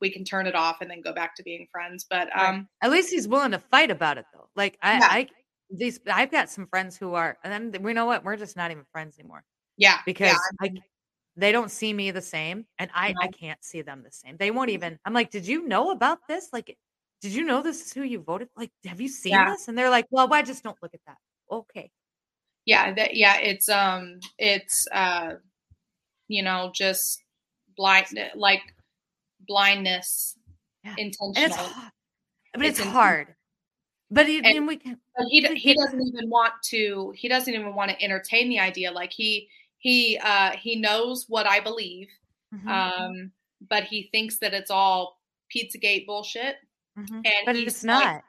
we 0.00 0.10
can 0.10 0.24
turn 0.24 0.46
it 0.46 0.54
off 0.54 0.78
and 0.80 0.90
then 0.90 1.00
go 1.00 1.12
back 1.12 1.34
to 1.36 1.42
being 1.42 1.66
friends. 1.70 2.06
But 2.08 2.28
um 2.36 2.56
right. 2.56 2.66
at 2.82 2.90
least 2.90 3.10
he's 3.10 3.28
willing 3.28 3.52
to 3.52 3.58
fight 3.58 3.90
about 3.90 4.18
it 4.18 4.26
though. 4.32 4.48
Like 4.56 4.78
I, 4.82 4.92
yeah. 4.94 5.08
I 5.10 5.28
these 5.70 6.00
I've 6.12 6.30
got 6.30 6.50
some 6.50 6.66
friends 6.66 6.96
who 6.96 7.14
are 7.14 7.38
and 7.44 7.72
then 7.72 7.82
we 7.82 7.92
know 7.92 8.06
what 8.06 8.24
we're 8.24 8.36
just 8.36 8.56
not 8.56 8.70
even 8.70 8.84
friends 8.92 9.18
anymore. 9.18 9.44
Yeah. 9.76 9.98
Because 10.06 10.32
yeah. 10.60 10.68
I, 10.68 10.70
they 11.36 11.52
don't 11.52 11.70
see 11.70 11.92
me 11.92 12.10
the 12.10 12.22
same 12.22 12.66
and 12.78 12.90
I 12.94 13.12
no. 13.12 13.20
I 13.22 13.28
can't 13.28 13.62
see 13.64 13.82
them 13.82 14.02
the 14.04 14.12
same. 14.12 14.36
They 14.36 14.50
won't 14.50 14.70
even 14.70 14.98
I'm 15.04 15.14
like, 15.14 15.30
"Did 15.30 15.46
you 15.46 15.66
know 15.66 15.90
about 15.90 16.18
this? 16.28 16.48
Like 16.52 16.76
did 17.20 17.32
you 17.32 17.44
know 17.44 17.62
this 17.62 17.86
is 17.86 17.92
who 17.92 18.02
you 18.02 18.20
voted? 18.20 18.48
Like 18.56 18.70
have 18.86 19.00
you 19.00 19.08
seen 19.08 19.32
yeah. 19.32 19.50
this?" 19.50 19.68
And 19.68 19.76
they're 19.76 19.90
like, 19.90 20.06
"Well, 20.10 20.28
why 20.28 20.42
just 20.42 20.62
don't 20.62 20.76
look 20.82 20.94
at 20.94 21.00
that." 21.06 21.16
Okay. 21.50 21.90
Yeah, 22.66 22.94
that 22.94 23.16
yeah, 23.16 23.38
it's 23.38 23.68
um 23.68 24.20
it's 24.38 24.86
uh 24.92 25.34
you 26.28 26.42
know, 26.42 26.70
just 26.74 27.22
blind 27.76 28.06
like 28.34 28.62
blindness 29.46 30.36
yeah. 30.84 30.94
intentional. 30.98 31.70
but 32.54 32.66
it's, 32.66 32.78
it's 32.78 32.88
hard. 32.88 33.34
But 34.10 34.26
he, 34.26 34.40
and, 34.44 34.66
we 34.66 34.76
can, 34.76 34.98
but 35.16 35.26
he 35.28 35.44
he 35.56 35.74
doesn't 35.74 36.00
even 36.00 36.30
want 36.30 36.52
to. 36.66 37.12
He 37.16 37.28
doesn't 37.28 37.52
even 37.52 37.74
want 37.74 37.90
to 37.90 38.02
entertain 38.02 38.48
the 38.48 38.60
idea. 38.60 38.92
Like 38.92 39.12
he 39.12 39.48
he 39.78 40.18
uh 40.22 40.52
he 40.52 40.76
knows 40.76 41.24
what 41.28 41.46
I 41.46 41.60
believe, 41.60 42.08
mm-hmm. 42.54 42.68
um, 42.68 43.32
but 43.68 43.84
he 43.84 44.08
thinks 44.12 44.38
that 44.38 44.54
it's 44.54 44.70
all 44.70 45.20
Pizzagate 45.54 46.06
bullshit. 46.06 46.56
Mm-hmm. 46.98 47.14
And 47.16 47.46
but 47.46 47.56
it's 47.56 47.82
not. 47.82 48.04
Like, 48.04 48.22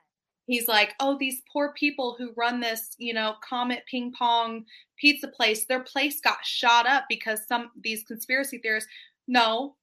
he's 0.47 0.67
like, 0.67 0.93
oh, 0.99 1.17
these 1.19 1.41
poor 1.51 1.73
people 1.73 2.15
who 2.17 2.34
run 2.36 2.60
this, 2.60 2.95
you 2.97 3.13
know, 3.13 3.36
Comet 3.47 3.84
Ping 3.89 4.12
Pong 4.17 4.65
pizza 4.97 5.28
place, 5.28 5.65
their 5.65 5.82
place 5.82 6.19
got 6.21 6.43
shot 6.43 6.88
up 6.88 7.06
because 7.10 7.45
some 7.47 7.71
these 7.82 8.04
conspiracy 8.04 8.60
theorists. 8.60 8.89
No, 9.28 9.75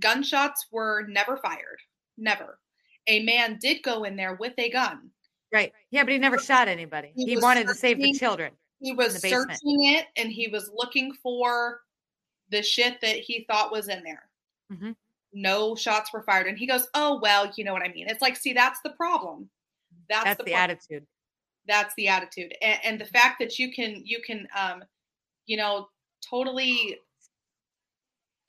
gunshots 0.00 0.66
were 0.70 1.06
never 1.08 1.36
fired. 1.36 1.78
Never. 2.16 2.58
A 3.06 3.22
man 3.24 3.58
did 3.60 3.82
go 3.82 4.04
in 4.04 4.16
there 4.16 4.34
with 4.34 4.54
a 4.58 4.70
gun. 4.70 5.10
Right. 5.52 5.72
Yeah, 5.90 6.02
but 6.02 6.12
he 6.12 6.18
never 6.18 6.38
shot 6.38 6.68
anybody. 6.68 7.12
He, 7.14 7.26
he 7.26 7.36
wanted 7.38 7.68
to 7.68 7.74
save 7.74 7.98
the 7.98 8.12
children. 8.12 8.52
He 8.80 8.92
was 8.92 9.20
searching 9.20 9.84
it 9.84 10.06
and 10.16 10.30
he 10.30 10.48
was 10.48 10.70
looking 10.74 11.12
for 11.22 11.80
the 12.50 12.62
shit 12.62 13.00
that 13.00 13.16
he 13.16 13.44
thought 13.48 13.72
was 13.72 13.88
in 13.88 14.02
there. 14.02 14.28
Mm-hmm. 14.72 14.92
No 15.32 15.74
shots 15.74 16.12
were 16.12 16.22
fired. 16.22 16.46
And 16.46 16.58
he 16.58 16.66
goes, 16.66 16.86
Oh, 16.94 17.18
well, 17.22 17.52
you 17.56 17.64
know 17.64 17.72
what 17.72 17.82
I 17.82 17.88
mean. 17.88 18.08
It's 18.08 18.22
like, 18.22 18.36
see, 18.36 18.52
that's 18.52 18.80
the 18.82 18.90
problem. 18.90 19.48
That's, 20.08 20.24
that's 20.24 20.38
the, 20.38 20.44
the 20.44 20.54
attitude. 20.54 21.06
That's 21.66 21.94
the 21.96 22.08
attitude. 22.08 22.54
And, 22.60 22.78
and 22.84 23.00
the 23.00 23.06
fact 23.06 23.38
that 23.38 23.58
you 23.58 23.72
can, 23.72 24.02
you 24.04 24.20
can, 24.26 24.46
um, 24.58 24.84
you 25.46 25.56
know, 25.56 25.88
totally 26.28 26.98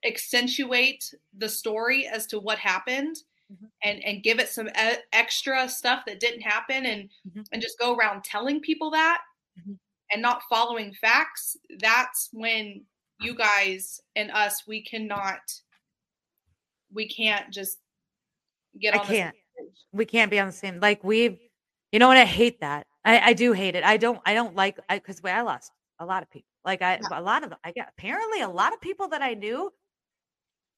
accentuate 0.06 1.14
the 1.38 1.50
story 1.50 2.08
as 2.08 2.28
to 2.28 2.40
what 2.40 2.58
happened 2.58 3.18
mm-hmm. 3.52 3.66
and 3.84 4.04
and 4.04 4.24
give 4.24 4.40
it 4.40 4.50
some 4.50 4.68
e- 4.68 5.02
extra 5.14 5.68
stuff 5.68 6.04
that 6.06 6.20
didn't 6.20 6.42
happen 6.42 6.86
and 6.86 7.10
mm-hmm. 7.28 7.42
and 7.52 7.62
just 7.62 7.80
go 7.80 7.96
around 7.96 8.24
telling 8.24 8.60
people 8.60 8.92
that 8.92 9.22
mm-hmm. 9.60 9.74
and 10.12 10.22
not 10.22 10.42
following 10.50 10.94
facts 10.94 11.58
that's 11.80 12.30
when 12.34 12.84
you 13.20 13.36
guys 13.36 14.02
and 14.16 14.32
us 14.32 14.64
we 14.68 14.84
cannot 14.84 15.40
we 16.94 17.08
can't 17.08 17.52
just 17.52 17.78
get 18.80 18.96
I 18.96 19.00
can't. 19.00 19.36
We 19.92 20.06
can't 20.06 20.30
be 20.30 20.40
on 20.40 20.48
the 20.48 20.54
same 20.54 20.80
like 20.80 21.04
we've 21.04 21.38
you 21.92 22.00
know 22.00 22.08
what 22.08 22.18
I 22.18 22.26
hate 22.26 22.60
that. 22.62 22.88
I, 23.06 23.30
I 23.30 23.34
do 23.34 23.54
hate 23.54 23.76
it. 23.76 23.84
I 23.84 23.98
don't 23.98 24.20
I 24.26 24.34
don't 24.34 24.56
like 24.56 24.80
because 24.90 25.22
I, 25.24 25.32
I 25.32 25.42
lost 25.42 25.72
a 26.00 26.06
lot 26.06 26.24
of 26.24 26.30
people. 26.30 26.50
Like 26.66 26.82
I 26.82 27.00
yeah. 27.02 27.20
a 27.20 27.22
lot 27.22 27.44
of 27.44 27.54
I 27.64 27.72
get 27.72 27.88
apparently 27.98 28.42
a 28.42 28.50
lot 28.50 28.74
of 28.74 28.82
people 28.82 29.08
that 29.10 29.22
I 29.22 29.34
knew 29.34 29.72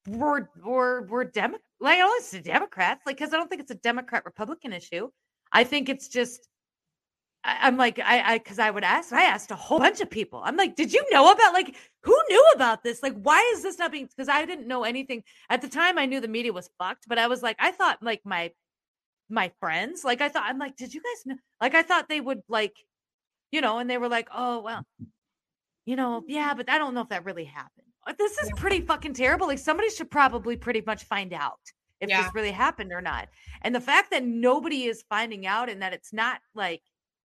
were 0.07 0.49
were 0.63 1.03
were 1.03 1.25
Demo- 1.25 1.59
like 1.79 1.99
I 1.99 2.01
don't 2.01 2.43
Democrats, 2.43 3.03
like 3.05 3.17
because 3.17 3.33
I 3.33 3.37
don't 3.37 3.49
think 3.49 3.61
it's 3.61 3.71
a 3.71 3.75
Democrat 3.75 4.23
Republican 4.25 4.73
issue. 4.73 5.09
I 5.51 5.63
think 5.63 5.89
it's 5.89 6.07
just 6.07 6.47
I, 7.43 7.67
am 7.69 7.77
like, 7.77 7.97
I, 7.99 8.33
I, 8.33 8.39
cause 8.39 8.59
I 8.59 8.69
would 8.69 8.83
ask, 8.83 9.13
I 9.13 9.23
asked 9.23 9.51
a 9.51 9.55
whole 9.55 9.79
bunch 9.79 10.01
of 10.01 10.09
people. 10.09 10.41
I'm 10.43 10.57
like, 10.57 10.75
did 10.75 10.91
you 10.91 11.03
know 11.11 11.31
about, 11.31 11.53
like, 11.53 11.77
who 12.03 12.17
knew 12.29 12.45
about 12.53 12.83
this? 12.83 13.01
Like, 13.01 13.15
why 13.21 13.39
is 13.55 13.63
this 13.63 13.79
not 13.79 13.91
being, 13.91 14.09
cause 14.17 14.27
I 14.27 14.45
didn't 14.45 14.67
know 14.67 14.83
anything 14.83 15.23
at 15.49 15.61
the 15.61 15.69
time. 15.69 15.97
I 15.97 16.07
knew 16.07 16.19
the 16.19 16.27
media 16.27 16.51
was 16.51 16.69
fucked, 16.77 17.05
but 17.07 17.17
I 17.17 17.27
was 17.27 17.41
like, 17.41 17.55
I 17.59 17.71
thought 17.71 18.03
like 18.03 18.21
my, 18.25 18.51
my 19.29 19.51
friends, 19.61 20.03
like, 20.03 20.19
I 20.19 20.27
thought, 20.27 20.43
I'm 20.45 20.57
like, 20.57 20.75
did 20.75 20.93
you 20.93 21.01
guys 21.01 21.25
know? 21.25 21.35
Like, 21.61 21.73
I 21.73 21.83
thought 21.83 22.09
they 22.09 22.19
would 22.19 22.41
like, 22.49 22.75
you 23.51 23.61
know, 23.61 23.77
and 23.79 23.89
they 23.89 23.97
were 23.97 24.09
like, 24.09 24.27
oh, 24.35 24.61
well, 24.61 24.83
you 25.85 25.95
know, 25.95 26.23
yeah, 26.27 26.53
but 26.53 26.69
I 26.69 26.77
don't 26.77 26.93
know 26.93 27.01
if 27.01 27.09
that 27.09 27.23
really 27.23 27.45
happened. 27.45 27.87
Uh, 28.07 28.13
this 28.17 28.37
is 28.39 28.51
pretty 28.55 28.81
fucking 28.81 29.13
terrible. 29.13 29.47
Like, 29.47 29.59
somebody 29.59 29.89
should 29.89 30.09
probably 30.09 30.55
pretty 30.55 30.81
much 30.85 31.03
find 31.03 31.33
out 31.33 31.59
if 31.99 32.09
yeah. 32.09 32.23
this 32.23 32.33
really 32.33 32.51
happened 32.51 32.93
or 32.93 33.01
not. 33.01 33.27
And 33.61 33.75
the 33.75 33.81
fact 33.81 34.11
that 34.11 34.23
nobody 34.23 34.85
is 34.85 35.03
finding 35.09 35.45
out 35.45 35.69
and 35.69 35.81
that 35.81 35.93
it's 35.93 36.13
not 36.13 36.39
like, 36.55 36.81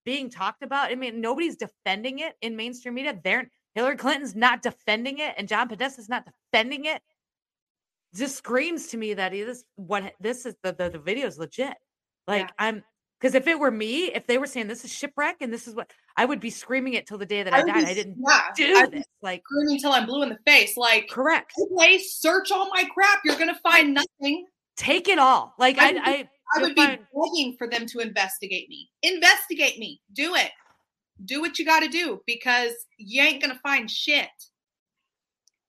being 0.06 0.30
talked 0.30 0.64
about. 0.64 0.92
I 0.92 0.96
mean, 0.96 1.22
nobody's 1.22 1.56
defending 1.56 2.20
it 2.20 2.34
in 2.42 2.56
mainstream 2.56 2.96
media. 2.96 3.20
They're 3.24 3.50
Hillary 3.76 3.98
Clinton's 3.98 4.36
not 4.36 4.62
defending 4.62 5.20
it, 5.20 5.36
and 5.38 5.48
John 5.48 5.70
Podesta's 5.70 6.10
not 6.10 6.26
defending 6.26 6.86
it. 6.86 7.02
Just 8.16 8.36
screams 8.36 8.88
to 8.88 8.98
me 8.98 9.14
that 9.14 9.32
this 9.32 9.64
what 9.76 10.14
this 10.20 10.46
is 10.46 10.56
the 10.64 10.74
the, 10.74 10.90
the 10.90 11.00
video 11.00 11.28
is 11.28 11.38
legit. 11.38 11.74
Like 12.28 12.48
yeah. 12.48 12.54
I'm 12.60 12.84
because 13.22 13.36
if 13.36 13.46
it 13.48 13.60
were 13.60 13.72
me, 13.72 14.06
if 14.06 14.26
they 14.26 14.40
were 14.40 14.48
saying 14.48 14.68
this 14.68 14.84
is 14.84 14.92
shipwreck 14.92 15.38
and 15.42 15.54
this 15.54 15.68
is 15.68 15.76
what 15.76 15.92
I 16.18 16.26
would 16.26 16.40
be 16.40 16.50
screaming 16.50 16.94
it 16.94 17.06
till 17.06 17.20
the 17.20 17.26
day 17.26 17.44
that 17.44 17.54
I, 17.54 17.60
I 17.60 17.64
died. 17.64 17.86
Be, 17.86 17.92
I 17.92 17.94
didn't 17.94 18.18
yeah, 18.28 18.42
do 18.56 18.76
I 18.76 18.86
this. 18.88 19.06
Like 19.22 19.44
screaming 19.46 19.76
until 19.76 19.92
I'm 19.92 20.08
blue 20.08 20.24
in 20.24 20.30
the 20.30 20.40
face. 20.46 20.76
Like 20.76 21.08
correct. 21.10 21.54
Okay, 21.60 22.00
search 22.00 22.52
all 22.52 22.70
my 22.70 22.84
crap. 22.94 23.20
You're 23.24 23.38
gonna 23.38 23.60
find 23.62 23.94
nothing. 23.94 24.46
Take 24.76 25.08
it 25.08 25.20
all. 25.20 25.54
Like 25.60 25.78
I, 25.80 25.94
I 26.04 26.30
I 26.56 26.62
would 26.62 26.76
be 26.76 26.86
begging 26.86 27.56
for 27.58 27.68
them 27.68 27.86
to 27.88 28.00
investigate 28.00 28.68
me. 28.70 28.90
Investigate 29.04 29.78
me. 29.80 30.02
Do 30.14 30.36
it. 30.36 30.52
Do 31.24 31.40
what 31.40 31.60
you 31.60 31.66
got 31.66 31.82
to 31.82 31.88
do 31.88 32.22
because 32.26 32.74
you 32.98 33.22
ain't 33.22 33.42
going 33.42 33.54
to 33.54 33.60
find 33.60 33.90
shit. 33.90 34.30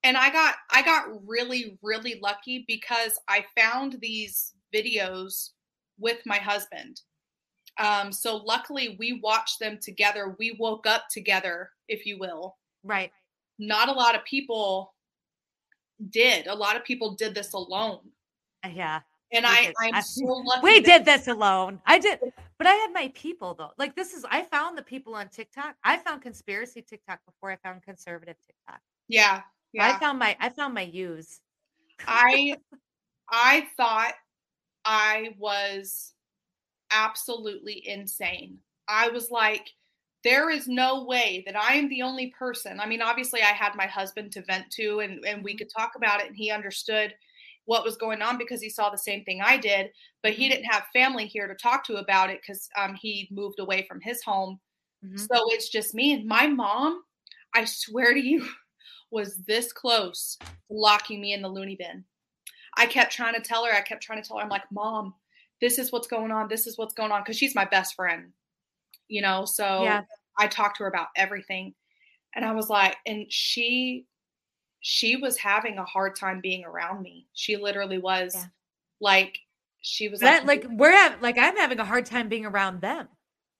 And 0.03 0.17
I 0.17 0.31
got 0.31 0.55
I 0.71 0.83
got 0.83 1.05
really 1.27 1.79
really 1.83 2.19
lucky 2.21 2.65
because 2.67 3.19
I 3.29 3.45
found 3.57 3.99
these 4.01 4.55
videos 4.75 5.51
with 5.99 6.19
my 6.27 6.38
husband. 6.38 7.01
Um, 7.79 8.13
so 8.13 8.37
luckily 8.37 8.97
we 8.99 9.21
watched 9.23 9.59
them 9.59 9.79
together. 9.81 10.37
We 10.39 10.57
woke 10.59 10.87
up 10.87 11.09
together, 11.11 11.71
if 11.89 12.05
you 12.07 12.19
will. 12.19 12.57
Right. 12.85 13.11
Not 13.59 13.89
a 13.89 13.93
lot 13.93 14.15
of 14.15 14.25
people 14.25 14.95
did. 16.11 16.47
A 16.47 16.55
lot 16.55 16.77
of 16.77 16.85
people 16.85 17.15
did 17.15 17.35
this 17.35 17.53
alone. 17.53 18.01
Yeah. 18.71 19.01
And 19.33 19.47
I, 19.47 19.73
I'm 19.81 20.03
so 20.03 20.25
lucky. 20.25 20.61
We 20.63 20.81
did 20.81 21.07
this 21.07 21.27
alone. 21.27 21.81
I 21.87 21.99
did, 21.99 22.21
but 22.59 22.67
I 22.67 22.75
had 22.75 22.93
my 22.93 23.11
people 23.15 23.55
though. 23.55 23.71
Like 23.79 23.97
this 23.97 24.13
is, 24.13 24.27
I 24.31 24.43
found 24.43 24.77
the 24.77 24.83
people 24.83 25.15
on 25.15 25.29
TikTok. 25.29 25.75
I 25.83 25.97
found 25.97 26.21
conspiracy 26.21 26.83
TikTok 26.83 27.21
before 27.25 27.51
I 27.51 27.57
found 27.57 27.83
conservative 27.83 28.37
TikTok. 28.47 28.81
Yeah, 29.09 29.41
yeah. 29.73 29.87
I 29.87 29.99
found 29.99 30.19
my, 30.19 30.37
I 30.39 30.51
found 30.51 30.75
my 30.75 30.83
use. 30.83 31.41
I, 32.07 32.57
I 33.31 33.69
thought 33.79 34.13
I 34.85 35.35
was 35.39 36.13
absolutely 36.93 37.87
insane. 37.87 38.59
I 38.89 39.09
was 39.09 39.31
like, 39.31 39.69
there 40.25 40.51
is 40.51 40.69
no 40.69 41.05
way 41.05 41.43
that 41.47 41.57
I 41.57 41.75
am 41.75 41.89
the 41.89 42.03
only 42.03 42.33
person. 42.39 42.79
I 42.79 42.87
mean, 42.87 43.03
obviously, 43.03 43.43
I 43.43 43.47
had 43.47 43.75
my 43.75 43.87
husband 43.87 44.33
to 44.33 44.43
vent 44.43 44.71
to, 44.73 45.01
and 45.01 45.25
and 45.25 45.43
we 45.43 45.53
mm-hmm. 45.53 45.59
could 45.59 45.71
talk 45.77 45.93
about 45.97 46.21
it, 46.21 46.29
and 46.29 46.37
he 46.37 46.51
understood 46.51 47.15
what 47.65 47.85
was 47.85 47.97
going 47.97 48.23
on 48.23 48.39
because 48.39 48.61
he 48.61 48.69
saw 48.69 48.91
the 48.91 48.99
same 48.99 49.25
thing 49.25 49.41
I 49.41 49.57
did, 49.57 49.91
but 50.23 50.33
he 50.33 50.45
mm-hmm. 50.45 50.53
didn't 50.53 50.73
have 50.73 50.85
family 50.93 51.27
here 51.27 51.47
to 51.47 51.55
talk 51.55 51.85
to 51.87 51.97
about 51.97 52.31
it 52.31 52.41
because 52.41 52.69
um, 52.77 52.95
he 53.01 53.29
moved 53.31 53.61
away 53.61 53.87
from 53.89 54.01
his 54.01 54.23
home. 54.23 54.61
Mm-hmm. 55.05 55.17
So 55.17 55.53
it's 55.53 55.69
just 55.69 55.95
me 55.95 56.13
and 56.13 56.27
my 56.27 56.47
mom. 56.47 57.03
I 57.55 57.65
swear 57.65 58.15
to 58.15 58.21
you, 58.21 58.47
was 59.11 59.37
this 59.47 59.73
close 59.73 60.37
to 60.41 60.47
locking 60.71 61.21
me 61.21 61.35
in 61.35 61.43
the 61.43 61.49
loony 61.49 61.77
bin. 61.77 62.05
I 62.77 62.87
kept 62.87 63.13
trying 63.13 63.35
to 63.35 63.41
tell 63.41 63.65
her. 63.65 63.73
I 63.73 63.83
kept 63.83 64.03
trying 64.03 64.23
to 64.23 64.27
tell 64.27 64.39
her. 64.39 64.43
I'm 64.43 64.49
like, 64.49 64.71
Mom, 64.73 65.15
this 65.62 65.79
is 65.79 65.92
what's 65.92 66.09
going 66.09 66.33
on. 66.33 66.48
This 66.48 66.66
is 66.66 66.77
what's 66.77 66.92
going 66.92 67.12
on 67.12 67.22
because 67.22 67.38
she's 67.38 67.55
my 67.55 67.64
best 67.64 67.94
friend. 67.94 68.33
You 69.09 69.22
know, 69.22 69.46
so 69.46 69.85
yeah. 69.85 70.03
I 70.38 70.48
talked 70.48 70.77
to 70.79 70.83
her 70.83 70.88
about 70.88 71.09
everything, 71.16 71.72
and 72.35 72.44
I 72.44 72.53
was 72.53 72.68
like, 72.68 72.96
and 73.07 73.27
she 73.31 74.07
she 74.81 75.16
was 75.16 75.38
having 75.38 75.79
a 75.79 75.85
hard 75.85 76.16
time 76.16 76.40
being 76.42 76.64
around 76.64 77.03
me. 77.03 77.29
She 77.33 77.57
literally 77.57 77.98
was 77.98 78.35
yeah. 78.35 78.46
like 79.01 79.38
she 79.81 80.09
was 80.09 80.20
that 80.20 80.44
like, 80.44 80.64
like 80.64 80.72
we're 80.79 80.90
have 80.90 81.22
like 81.22 81.38
I'm 81.38 81.57
having 81.57 81.79
a 81.79 81.85
hard 81.85 82.05
time 82.05 82.29
being 82.29 82.44
around 82.44 82.81
them. 82.81 83.09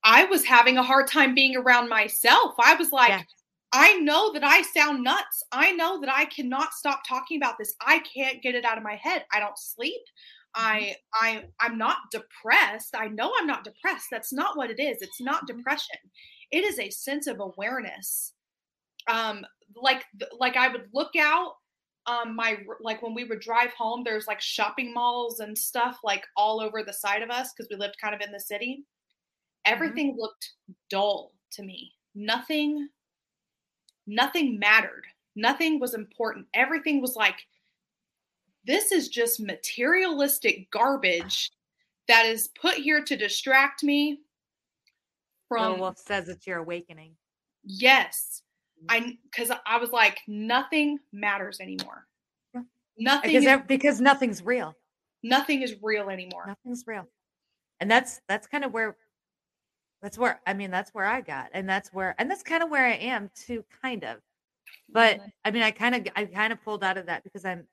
I 0.05 0.25
was 0.25 0.45
having 0.45 0.79
a 0.79 0.83
hard 0.83 1.07
time 1.07 1.35
being 1.35 1.57
around 1.57 1.89
myself. 1.89 2.55
I 2.59 2.75
was 2.75 2.91
like, 2.91 3.11
yeah. 3.11 3.23
I 3.73 3.95
know 4.01 4.33
that 4.33 4.43
I 4.43 4.63
sound 4.63 5.05
nuts. 5.05 5.45
I 5.53 5.73
know 5.73 6.01
that 6.01 6.13
I 6.13 6.25
cannot 6.25 6.73
stop 6.73 7.03
talking 7.09 7.37
about 7.37 7.57
this. 7.57 7.75
I 7.81 8.01
can't 8.01 8.43
get 8.43 8.57
it 8.57 8.65
out 8.65 8.79
of 8.79 8.85
my 8.85 8.97
head. 8.97 9.25
I 9.33 9.39
don't 9.39 9.57
sleep. 9.57 10.03
I. 10.55 10.97
I 11.15 11.45
I'm 11.61 11.79
not 11.79 11.99
depressed. 12.11 12.95
I 12.97 13.09
know 13.09 13.33
I'm 13.39 13.47
not 13.47 13.65
depressed. 13.65 14.07
That's 14.11 14.33
not 14.33 14.57
what 14.57 14.71
it 14.71 14.81
is. 14.81 14.99
It's 15.01 15.21
not 15.21 15.47
mm-hmm. 15.47 15.59
depression. 15.59 15.97
It 16.51 16.65
is 16.65 16.79
a 16.79 16.91
sense 16.91 17.27
of 17.27 17.41
awareness 17.41 18.35
um 19.09 19.45
like 19.77 20.05
like 20.39 20.57
I 20.57 20.69
would 20.69 20.89
look 20.93 21.17
out 21.19 21.55
um 22.07 22.37
my 22.37 22.59
like 22.81 23.03
when 23.03 23.15
we 23.15 23.25
would 23.25 23.41
drive 23.41 23.73
home 23.73 24.03
there's 24.05 24.27
like 24.27 24.41
shopping 24.41 24.93
malls 24.93 25.41
and 25.41 25.57
stuff 25.57 25.99
like 26.05 26.25
all 26.37 26.61
over 26.61 26.83
the 26.83 26.93
side 26.93 27.23
of 27.23 27.31
us 27.31 27.53
because 27.53 27.69
we 27.71 27.77
lived 27.77 27.97
kind 28.01 28.15
of 28.15 28.21
in 28.21 28.33
the 28.33 28.41
city 28.41 28.81
mm-hmm. 28.81 29.73
everything 29.73 30.11
mm-hmm. 30.11 30.21
looked 30.21 30.51
dull 30.91 31.33
to 31.53 31.63
me 31.63 31.93
nothing 32.15 32.89
nothing 34.07 34.59
mattered 34.59 35.05
nothing 35.37 35.81
was 35.81 35.95
important 35.95 36.47
everything 36.55 37.01
was 37.01 37.17
like 37.17 37.37
this 38.67 38.93
is 38.93 39.09
just 39.09 39.41
materialistic 39.41 40.71
garbage 40.71 41.51
that 42.09 42.27
is 42.27 42.49
put 42.61 42.75
here 42.75 43.03
to 43.03 43.17
distract 43.17 43.83
me 43.83 44.21
from 45.49 45.79
wolf 45.79 45.99
says 45.99 46.29
it's 46.29 46.47
your 46.47 46.59
awakening 46.59 47.13
yes 47.65 48.43
I 48.89 49.19
because 49.25 49.51
I 49.67 49.79
was 49.79 49.91
like, 49.91 50.21
nothing 50.27 50.99
matters 51.13 51.61
anymore. 51.61 52.07
Yeah. 52.55 52.63
Nothing 52.99 53.33
because, 53.33 53.45
is, 53.45 53.67
because 53.67 54.01
nothing's 54.01 54.43
real. 54.43 54.75
Nothing 55.23 55.63
is 55.63 55.77
real 55.83 56.11
anymore. 56.11 56.45
Nothing's 56.47 56.85
real, 56.87 57.07
and 57.81 57.91
that's 57.91 58.21
that's 58.29 58.47
kind 58.47 58.65
of 58.65 58.73
where 58.73 58.97
that's 60.03 60.19
where 60.19 60.41
I 60.47 60.55
mean 60.55 60.71
that's 60.71 60.91
where 60.91 61.07
I 61.07 61.21
got, 61.21 61.51
and 61.53 61.69
that's 61.69 61.91
where 61.93 62.15
and 62.19 62.31
that's 62.31 62.43
kind 62.43 62.63
of 62.63 62.71
where 62.71 62.87
I 62.87 62.95
am 62.95 63.31
too, 63.35 63.65
kind 63.83 64.05
of. 64.05 64.19
But 64.89 65.19
mm-hmm. 65.19 65.29
I 65.45 65.51
mean, 65.51 65.63
I 65.63 65.71
kind 65.71 65.95
of 65.95 66.09
I 66.17 66.25
kind 66.25 66.53
of 66.53 66.63
pulled 66.63 66.83
out 66.83 66.97
of 66.97 67.07
that 67.07 67.23
because 67.23 67.45
I'm, 67.45 67.67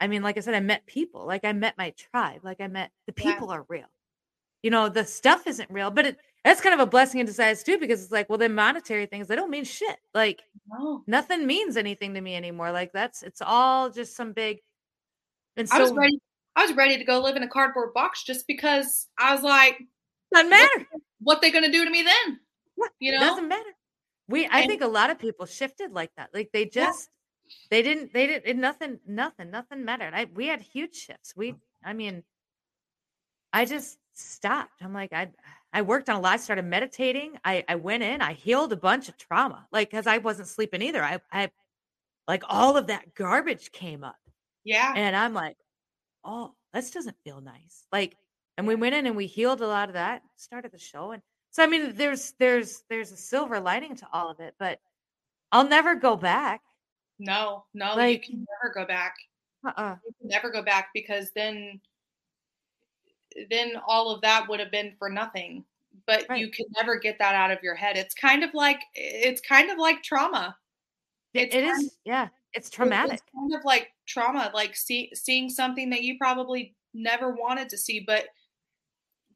I 0.00 0.06
mean, 0.06 0.22
like 0.22 0.36
I 0.36 0.40
said, 0.40 0.54
I 0.54 0.60
met 0.60 0.86
people, 0.86 1.26
like 1.26 1.44
I 1.44 1.52
met 1.52 1.76
my 1.76 1.90
tribe, 1.90 2.40
like 2.44 2.60
I 2.60 2.68
met 2.68 2.90
the 3.06 3.12
people 3.12 3.48
yeah. 3.48 3.56
are 3.56 3.66
real. 3.68 3.86
You 4.62 4.70
know, 4.70 4.88
the 4.88 5.04
stuff 5.04 5.46
isn't 5.46 5.70
real, 5.70 5.90
but 5.90 6.06
it 6.06 6.18
that's 6.44 6.60
kind 6.60 6.74
of 6.74 6.80
a 6.80 6.86
blessing 6.86 7.20
in 7.20 7.26
disguise 7.26 7.62
too, 7.62 7.78
because 7.78 8.02
it's 8.02 8.12
like, 8.12 8.28
well, 8.28 8.38
the 8.38 8.48
monetary 8.48 9.06
things, 9.06 9.26
they 9.26 9.36
don't 9.36 9.50
mean 9.50 9.64
shit. 9.64 9.98
Like 10.14 10.40
no. 10.70 11.02
nothing 11.06 11.46
means 11.46 11.76
anything 11.76 12.14
to 12.14 12.20
me 12.20 12.36
anymore. 12.36 12.72
Like 12.72 12.92
that's 12.92 13.22
it's 13.22 13.42
all 13.44 13.90
just 13.90 14.16
some 14.16 14.32
big 14.32 14.58
and 15.56 15.68
so 15.68 15.76
I 15.76 15.80
was 15.80 15.92
ready 15.92 16.18
I 16.56 16.62
was 16.66 16.74
ready 16.76 16.96
to 16.98 17.04
go 17.04 17.20
live 17.20 17.36
in 17.36 17.42
a 17.42 17.48
cardboard 17.48 17.92
box 17.94 18.24
just 18.24 18.46
because 18.46 19.08
I 19.18 19.34
was 19.34 19.42
like 19.42 19.78
doesn't 20.32 20.50
matter. 20.50 20.86
What, 20.90 21.02
what 21.20 21.40
they 21.40 21.50
gonna 21.50 21.72
do 21.72 21.84
to 21.84 21.90
me 21.90 22.02
then? 22.02 22.40
You 23.00 23.12
know, 23.12 23.18
it 23.18 23.20
doesn't 23.20 23.48
matter. 23.48 23.70
We 24.28 24.46
I 24.46 24.60
and, 24.60 24.68
think 24.68 24.82
a 24.82 24.88
lot 24.88 25.10
of 25.10 25.18
people 25.18 25.46
shifted 25.46 25.92
like 25.92 26.10
that. 26.16 26.30
Like 26.32 26.50
they 26.52 26.64
just 26.64 27.08
yeah. 27.10 27.17
They 27.70 27.82
didn't 27.82 28.12
they 28.12 28.26
didn't 28.26 28.58
nothing 28.60 28.98
nothing 29.06 29.50
nothing 29.50 29.84
mattered. 29.84 30.14
I 30.14 30.26
we 30.34 30.46
had 30.46 30.60
huge 30.60 30.94
shifts. 30.94 31.34
We 31.36 31.52
mm-hmm. 31.52 31.88
I 31.88 31.92
mean 31.92 32.22
I 33.52 33.64
just 33.64 33.98
stopped. 34.14 34.82
I'm 34.82 34.92
like 34.92 35.12
I 35.12 35.28
I 35.72 35.82
worked 35.82 36.08
on 36.08 36.16
a 36.16 36.20
lot. 36.20 36.34
I 36.34 36.36
started 36.38 36.64
meditating. 36.64 37.38
I, 37.44 37.64
I 37.68 37.74
went 37.74 38.02
in, 38.02 38.22
I 38.22 38.32
healed 38.32 38.72
a 38.72 38.76
bunch 38.76 39.08
of 39.08 39.18
trauma, 39.18 39.66
like, 39.70 39.90
cause 39.90 40.06
I 40.06 40.18
wasn't 40.18 40.48
sleeping 40.48 40.82
either. 40.82 41.02
I, 41.02 41.18
I, 41.30 41.50
like, 42.26 42.42
all 42.48 42.76
of 42.76 42.86
that 42.86 43.14
garbage 43.14 43.70
came 43.72 44.02
up. 44.02 44.16
Yeah. 44.64 44.92
And 44.96 45.14
I'm 45.14 45.34
like, 45.34 45.56
oh, 46.24 46.54
this 46.72 46.90
doesn't 46.90 47.16
feel 47.22 47.40
nice. 47.40 47.86
Like, 47.92 48.16
and 48.56 48.66
we 48.66 48.74
went 48.74 48.94
in 48.94 49.06
and 49.06 49.16
we 49.16 49.26
healed 49.26 49.60
a 49.60 49.66
lot 49.66 49.88
of 49.88 49.94
that, 49.94 50.22
started 50.36 50.72
the 50.72 50.78
show. 50.78 51.12
And 51.12 51.22
so, 51.50 51.62
I 51.62 51.66
mean, 51.66 51.94
there's, 51.94 52.32
there's, 52.38 52.82
there's 52.88 53.12
a 53.12 53.16
silver 53.16 53.60
lining 53.60 53.96
to 53.96 54.06
all 54.12 54.30
of 54.30 54.40
it, 54.40 54.54
but 54.58 54.80
I'll 55.52 55.68
never 55.68 55.94
go 55.94 56.16
back. 56.16 56.62
No, 57.18 57.64
no, 57.74 57.94
like, 57.96 58.28
you 58.28 58.34
can 58.34 58.46
never 58.62 58.72
go 58.74 58.86
back. 58.86 59.14
Uh-uh. 59.66 59.96
You 60.04 60.12
can 60.20 60.28
never 60.28 60.50
go 60.50 60.62
back 60.62 60.90
because 60.94 61.30
then 61.34 61.80
then 63.50 63.72
all 63.86 64.10
of 64.10 64.20
that 64.22 64.48
would 64.48 64.58
have 64.58 64.70
been 64.70 64.94
for 64.98 65.10
nothing 65.10 65.64
but 66.06 66.24
right. 66.28 66.40
you 66.40 66.50
can 66.50 66.64
never 66.76 66.98
get 66.98 67.18
that 67.18 67.34
out 67.34 67.50
of 67.50 67.62
your 67.62 67.74
head 67.74 67.96
it's 67.96 68.14
kind 68.14 68.42
of 68.42 68.52
like 68.54 68.80
it's 68.94 69.40
kind 69.42 69.70
of 69.70 69.78
like 69.78 70.02
trauma 70.02 70.56
it's 71.34 71.54
it 71.54 71.62
is, 71.62 71.84
of, 71.84 71.90
yeah 72.04 72.28
it's 72.54 72.70
traumatic 72.70 73.12
it's 73.12 73.22
kind 73.34 73.54
of 73.54 73.60
like 73.64 73.92
trauma 74.06 74.50
like 74.54 74.74
see, 74.74 75.10
seeing 75.14 75.48
something 75.48 75.90
that 75.90 76.02
you 76.02 76.16
probably 76.18 76.74
never 76.94 77.32
wanted 77.32 77.68
to 77.68 77.76
see 77.76 78.02
but 78.04 78.24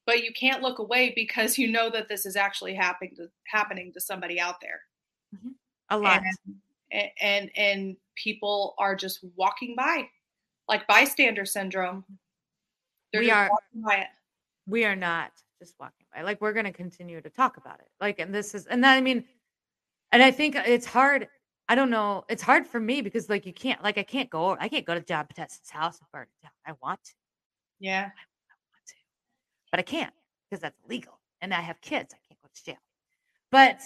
but 0.06 0.22
you 0.22 0.32
can't 0.32 0.62
look 0.62 0.78
away 0.78 1.12
because 1.14 1.58
you 1.58 1.70
know 1.70 1.90
that 1.90 2.08
this 2.08 2.26
is 2.26 2.36
actually 2.36 2.74
happening 2.74 3.14
to, 3.16 3.28
happening 3.46 3.92
to 3.92 4.00
somebody 4.00 4.40
out 4.40 4.60
there. 4.60 4.80
Mm-hmm. 5.34 5.50
A 5.90 5.98
lot. 5.98 6.22
And, 6.22 6.56
and 7.20 7.50
and 7.56 7.96
people 8.16 8.74
are 8.78 8.94
just 8.94 9.24
walking 9.36 9.74
by, 9.76 10.08
like 10.68 10.86
bystander 10.86 11.44
syndrome. 11.44 12.04
They're 13.12 13.22
We 13.22 13.30
are- 13.30 13.50
by 13.74 13.96
it. 13.96 14.08
we 14.66 14.84
are 14.84 14.96
not 14.96 15.32
just 15.58 15.74
walking 15.78 16.06
by. 16.14 16.22
Like 16.22 16.40
we're 16.40 16.52
going 16.52 16.64
to 16.66 16.72
continue 16.72 17.20
to 17.20 17.30
talk 17.30 17.56
about 17.56 17.78
it. 17.80 17.88
Like, 18.00 18.18
and 18.18 18.34
this 18.34 18.54
is, 18.54 18.66
and 18.66 18.82
then 18.82 18.96
I 18.96 19.00
mean, 19.00 19.24
and 20.12 20.22
I 20.22 20.30
think 20.30 20.56
it's 20.56 20.86
hard. 20.86 21.28
I 21.68 21.74
don't 21.74 21.90
know. 21.90 22.24
It's 22.28 22.42
hard 22.42 22.66
for 22.66 22.80
me 22.80 23.00
because 23.00 23.28
like 23.30 23.46
you 23.46 23.52
can't, 23.52 23.82
like 23.82 23.96
I 23.98 24.02
can't 24.02 24.28
go, 24.28 24.56
I 24.60 24.68
can't 24.68 24.84
go 24.84 24.94
to 24.94 25.00
John 25.00 25.26
Podesta's 25.26 25.70
house 25.70 25.98
and 26.00 26.06
burn 26.12 26.22
it 26.22 26.42
down. 26.42 26.52
I 26.66 26.72
want 26.82 27.02
to, 27.04 27.12
Yeah, 27.80 28.02
want 28.04 28.12
to, 28.86 28.94
but 29.70 29.80
I 29.80 29.82
can't 29.82 30.12
because 30.50 30.60
that's 30.60 30.76
illegal, 30.86 31.18
and 31.40 31.54
I 31.54 31.60
have 31.60 31.80
kids. 31.80 32.12
I 32.14 32.18
can't 32.28 32.40
go 32.42 32.48
to 32.52 32.64
jail, 32.64 32.76
but 33.50 33.80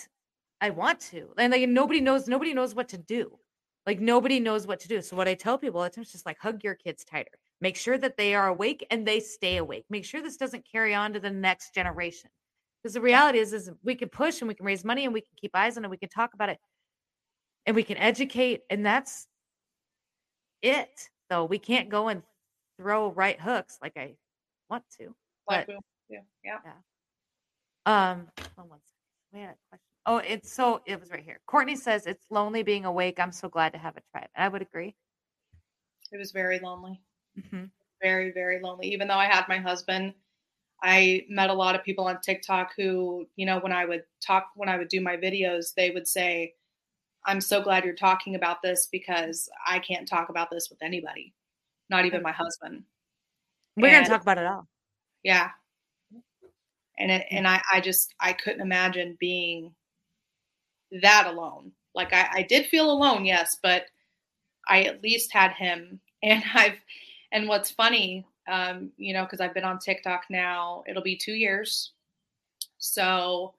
I 0.61 0.71
want 0.71 1.01
to, 1.11 1.29
and 1.39 1.53
like 1.53 1.69
nobody 1.69 2.01
knows, 2.01 2.29
nobody 2.29 2.55
knows 2.55 2.75
what 2.75 2.89
to 2.91 2.99
do. 2.99 3.39
Like 3.87 4.01
nobody 4.01 4.41
knows 4.41 4.67
what 4.67 4.81
to 4.81 4.89
do. 4.89 5.01
So 5.03 5.15
what 5.17 5.29
I 5.29 5.35
tell 5.35 5.59
people 5.59 5.79
all 5.81 5.85
the 5.85 5.91
time 5.91 6.03
is 6.03 6.11
just 6.13 6.27
like 6.27 6.39
hug 6.41 6.65
your 6.65 6.75
kids 6.75 7.05
tighter. 7.05 7.31
Make 7.61 7.77
sure 7.77 7.99
that 7.99 8.17
they 8.17 8.35
are 8.35 8.49
awake 8.49 8.85
and 8.91 9.07
they 9.07 9.21
stay 9.21 9.59
awake. 9.59 9.85
Make 9.91 10.05
sure 10.05 10.21
this 10.23 10.37
doesn't 10.37 10.65
carry 10.71 10.95
on 10.95 11.13
to 11.13 11.21
the 11.21 11.31
next 11.31 11.73
generation. 11.75 12.31
Because 12.83 12.95
the 12.95 13.01
reality 13.01 13.39
is, 13.39 13.53
is 13.53 13.71
we 13.85 13.95
can 13.95 14.09
push 14.09 14.41
and 14.41 14.49
we 14.49 14.55
can 14.55 14.67
raise 14.67 14.85
money 14.85 15.05
and 15.05 15.15
we 15.15 15.21
can 15.21 15.35
keep 15.37 15.53
eyes 15.55 15.77
on 15.77 15.85
it. 15.85 15.91
We 15.91 15.97
can 15.99 16.09
talk 16.09 16.35
about 16.35 16.49
it 16.49 16.59
and 17.67 17.75
we 17.77 17.83
can 17.83 17.97
educate, 17.97 18.63
and 18.71 18.85
that's 18.87 19.27
it. 20.63 20.89
So 21.31 21.45
we 21.45 21.59
can't 21.59 21.89
go 21.89 22.09
and 22.09 22.23
throw 22.79 23.11
right 23.11 23.41
hooks 23.41 23.79
like 23.83 23.97
I 23.97 24.15
want 24.71 24.85
to. 25.01 25.15
But- 25.47 25.69
we- 25.69 25.79
yeah, 26.45 26.59
yeah. 26.65 28.11
Um, 28.11 28.29
one 28.57 28.69
second. 28.69 29.33
We 29.33 29.41
had 29.41 29.51
a 29.51 29.57
question. 29.69 29.96
Oh, 30.07 30.19
it's 30.19 30.53
so 30.53 30.81
it 30.87 31.01
was 31.01 31.11
right 31.11 31.23
here. 31.25 31.41
Courtney 31.47 31.77
says 31.77 32.07
it's 32.07 32.25
lonely 32.31 32.63
being 32.63 32.85
awake. 32.85 33.19
I'm 33.19 33.33
so 33.33 33.49
glad 33.49 33.73
to 33.73 33.79
have 33.79 33.97
a 33.97 34.03
tribe. 34.13 34.29
I 34.37 34.49
would 34.49 34.63
agree. 34.63 34.95
It 36.13 36.19
was 36.19 36.31
very 36.33 36.59
lonely. 36.61 37.01
hmm 37.51 37.65
very 38.03 38.31
very 38.31 38.61
lonely 38.61 38.89
even 38.89 39.09
though 39.09 39.15
i 39.17 39.25
had 39.25 39.49
my 39.49 39.57
husband 39.57 40.13
i 40.83 41.25
met 41.31 41.49
a 41.49 41.55
lot 41.55 41.75
of 41.75 41.83
people 41.83 42.05
on 42.07 42.21
tiktok 42.21 42.71
who 42.77 43.27
you 43.37 43.47
know 43.47 43.59
when 43.61 43.73
i 43.73 43.87
would 43.87 44.05
talk 44.21 44.51
when 44.55 44.69
i 44.69 44.77
would 44.77 44.89
do 44.89 45.01
my 45.01 45.17
videos 45.17 45.73
they 45.75 45.91
would 45.91 46.07
say 46.07 46.53
i'm 47.25 47.41
so 47.41 47.63
glad 47.63 47.85
you're 47.87 47.95
talking 47.95 48.35
about 48.35 48.61
this 48.63 48.87
because 48.93 49.49
i 49.67 49.79
can't 49.79 50.07
talk 50.07 50.29
about 50.29 50.51
this 50.51 50.69
with 50.69 50.83
anybody 50.83 51.33
not 51.89 52.05
even 52.05 52.23
my 52.23 52.33
husband 52.33 52.85
We're 53.79 53.91
gonna 53.91 54.07
talk 54.07 54.21
about 54.21 54.37
it 54.39 54.47
all. 54.47 54.69
yeah 55.23 55.49
and 56.99 57.11
it, 57.11 57.27
and 57.31 57.49
I, 57.49 57.63
I 57.73 57.81
just 57.81 58.15
i 58.21 58.35
couldn't 58.35 58.61
imagine 58.61 59.17
being 59.19 59.75
that 61.03 61.27
alone. 61.27 61.73
Like 61.95 62.13
I, 62.13 62.29
I 62.33 62.43
did 62.43 62.67
feel 62.67 62.91
alone 62.91 63.25
yes 63.25 63.59
but 63.63 63.87
i 64.69 64.83
at 64.83 65.03
least 65.03 65.33
had 65.33 65.53
him. 65.53 66.01
And 66.23 66.43
i've 66.55 66.79
and 67.31 67.47
what's 67.47 67.71
funny 67.71 68.27
um, 68.49 68.91
you 68.97 69.13
know 69.13 69.25
because 69.25 69.41
i've 69.41 69.53
been 69.53 69.65
on 69.65 69.79
tiktok 69.79 70.25
now 70.31 70.83
it'll 70.89 71.03
be 71.03 71.17
two 71.17 71.35
years. 71.35 71.93
So 72.79 73.55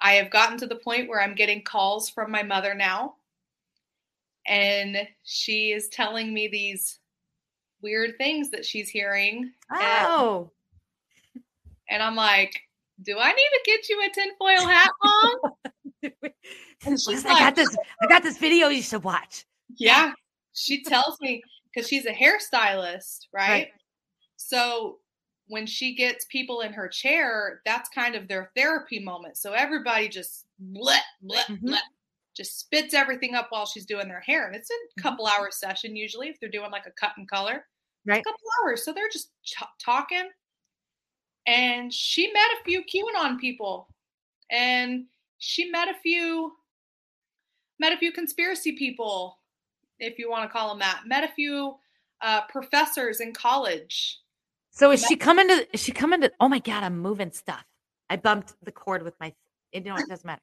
i 0.00 0.12
have 0.14 0.30
gotten 0.30 0.58
to 0.58 0.66
the 0.66 0.76
point 0.76 1.08
where 1.08 1.22
i'm 1.22 1.34
getting 1.34 1.62
calls 1.62 2.10
from 2.10 2.30
my 2.30 2.42
mother 2.42 2.74
now. 2.74 3.14
And 4.46 5.06
she 5.22 5.72
is 5.72 5.88
telling 5.88 6.34
me 6.34 6.48
these 6.48 6.98
weird 7.82 8.18
things 8.18 8.50
that 8.50 8.64
she's 8.64 8.88
hearing. 8.88 9.52
Oh, 9.72 10.50
and 11.90 12.02
I'm 12.02 12.14
like, 12.14 12.60
do 13.02 13.18
I 13.18 13.32
need 13.32 13.36
to 13.36 13.60
get 13.66 13.88
you 13.88 14.00
a 14.02 14.10
tinfoil 14.10 14.66
hat, 14.66 14.90
mom? 15.02 15.52
And 16.86 16.98
she's 16.98 17.06
Listen, 17.08 17.30
I 17.30 17.38
got 17.40 17.54
this. 17.56 17.76
I 18.02 18.06
got 18.06 18.22
this 18.22 18.38
video 18.38 18.68
you 18.68 18.82
should 18.82 19.04
watch. 19.04 19.44
yeah. 19.76 20.12
She 20.54 20.82
tells 20.82 21.18
me 21.20 21.42
because 21.72 21.88
she's 21.88 22.06
a 22.06 22.12
hairstylist, 22.12 23.26
right? 23.32 23.48
Right. 23.48 23.68
So 24.36 24.98
when 25.46 25.66
she 25.66 25.94
gets 25.94 26.24
people 26.30 26.60
in 26.62 26.72
her 26.72 26.88
chair, 26.88 27.60
that's 27.64 27.88
kind 27.90 28.14
of 28.14 28.26
their 28.28 28.50
therapy 28.56 28.98
moment. 28.98 29.36
So 29.36 29.52
everybody 29.52 30.08
just 30.08 30.46
bleh, 30.60 30.98
bleh, 31.22 31.44
Mhm. 31.46 31.62
bleh, 31.62 31.78
just 32.36 32.58
spits 32.58 32.94
everything 32.94 33.34
up 33.34 33.48
while 33.50 33.66
she's 33.66 33.86
doing 33.86 34.08
their 34.08 34.20
hair. 34.20 34.46
And 34.46 34.56
it's 34.56 34.70
a 34.70 34.74
Mhm. 34.98 35.02
couple 35.02 35.26
hour 35.26 35.50
session 35.50 35.94
usually 35.96 36.28
if 36.28 36.40
they're 36.40 36.50
doing 36.50 36.70
like 36.70 36.86
a 36.86 36.92
cut 36.92 37.12
and 37.16 37.28
color. 37.28 37.66
Right. 38.06 38.20
a 38.20 38.24
couple 38.24 38.48
hours. 38.62 38.82
So 38.84 38.92
they're 38.94 39.10
just 39.10 39.30
ch- 39.44 39.62
talking. 39.84 40.30
And 41.46 41.92
she 41.92 42.32
met 42.32 42.50
a 42.60 42.64
few 42.64 42.82
QAnon 42.84 43.38
people. 43.38 43.88
And 44.50 45.06
she 45.40 45.70
met 45.70 45.88
a 45.88 45.94
few 45.94 46.52
met 47.80 47.92
a 47.92 47.96
few 47.96 48.12
conspiracy 48.12 48.72
people, 48.76 49.38
if 49.98 50.18
you 50.18 50.30
want 50.30 50.44
to 50.44 50.52
call 50.52 50.68
them 50.68 50.78
that. 50.78 51.02
Met 51.06 51.24
a 51.24 51.28
few 51.28 51.76
uh, 52.20 52.42
professors 52.42 53.20
in 53.20 53.32
college. 53.32 54.18
So 54.70 54.92
is 54.92 55.04
she 55.04 55.16
coming 55.16 55.48
to? 55.48 55.66
Is 55.72 55.82
she 55.82 55.90
coming 55.90 56.20
to? 56.20 56.30
Oh 56.38 56.48
my 56.48 56.60
god, 56.60 56.84
I'm 56.84 57.00
moving 57.00 57.32
stuff. 57.32 57.64
I 58.08 58.16
bumped 58.16 58.54
the 58.62 58.70
cord 58.70 59.02
with 59.02 59.14
my. 59.18 59.34
You 59.72 59.80
know, 59.80 59.96
it 59.96 60.08
doesn't 60.08 60.24
matter. 60.24 60.42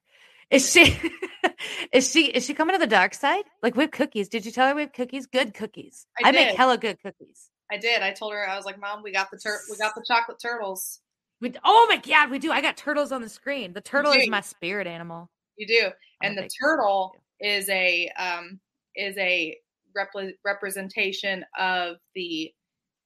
Is 0.49 0.69
she? 0.69 0.99
is 1.93 2.11
she? 2.11 2.25
Is 2.25 2.45
she 2.45 2.53
coming 2.53 2.75
to 2.75 2.79
the 2.79 2.87
dark 2.87 3.13
side? 3.13 3.43
Like 3.61 3.75
we 3.75 3.83
have 3.83 3.91
cookies. 3.91 4.27
Did 4.27 4.45
you 4.45 4.51
tell 4.51 4.67
her 4.67 4.75
we 4.75 4.81
have 4.81 4.93
cookies? 4.93 5.27
Good 5.27 5.53
cookies. 5.53 6.07
I 6.23 6.29
I, 6.29 6.31
make 6.31 6.55
hella 6.55 6.77
good 6.77 7.01
cookies. 7.01 7.49
I 7.71 7.77
did. 7.77 8.01
I 8.01 8.11
told 8.11 8.33
her 8.33 8.49
I 8.49 8.55
was 8.55 8.65
like, 8.65 8.79
"Mom, 8.79 9.03
we 9.03 9.11
got 9.11 9.29
the 9.31 9.37
tur- 9.37 9.61
we 9.69 9.77
got 9.77 9.93
the 9.95 10.03
chocolate 10.05 10.39
turtles. 10.41 10.99
We, 11.39 11.53
oh 11.63 11.85
my 11.89 11.97
god, 11.97 12.31
we 12.31 12.39
do. 12.39 12.51
I 12.51 12.61
got 12.61 12.77
turtles 12.77 13.11
on 13.11 13.21
the 13.21 13.29
screen. 13.29 13.73
The 13.73 13.81
turtle 13.81 14.11
is 14.11 14.27
my 14.27 14.41
spirit 14.41 14.87
animal. 14.87 15.29
You 15.55 15.67
do." 15.67 15.89
And 16.23 16.37
the 16.37 16.49
turtle 16.61 17.15
is 17.39 17.69
a 17.69 18.09
um, 18.17 18.59
is 18.95 19.15
a 19.17 19.55
repre- 19.95 20.33
representation 20.43 21.45
of 21.59 21.97
the 22.15 22.51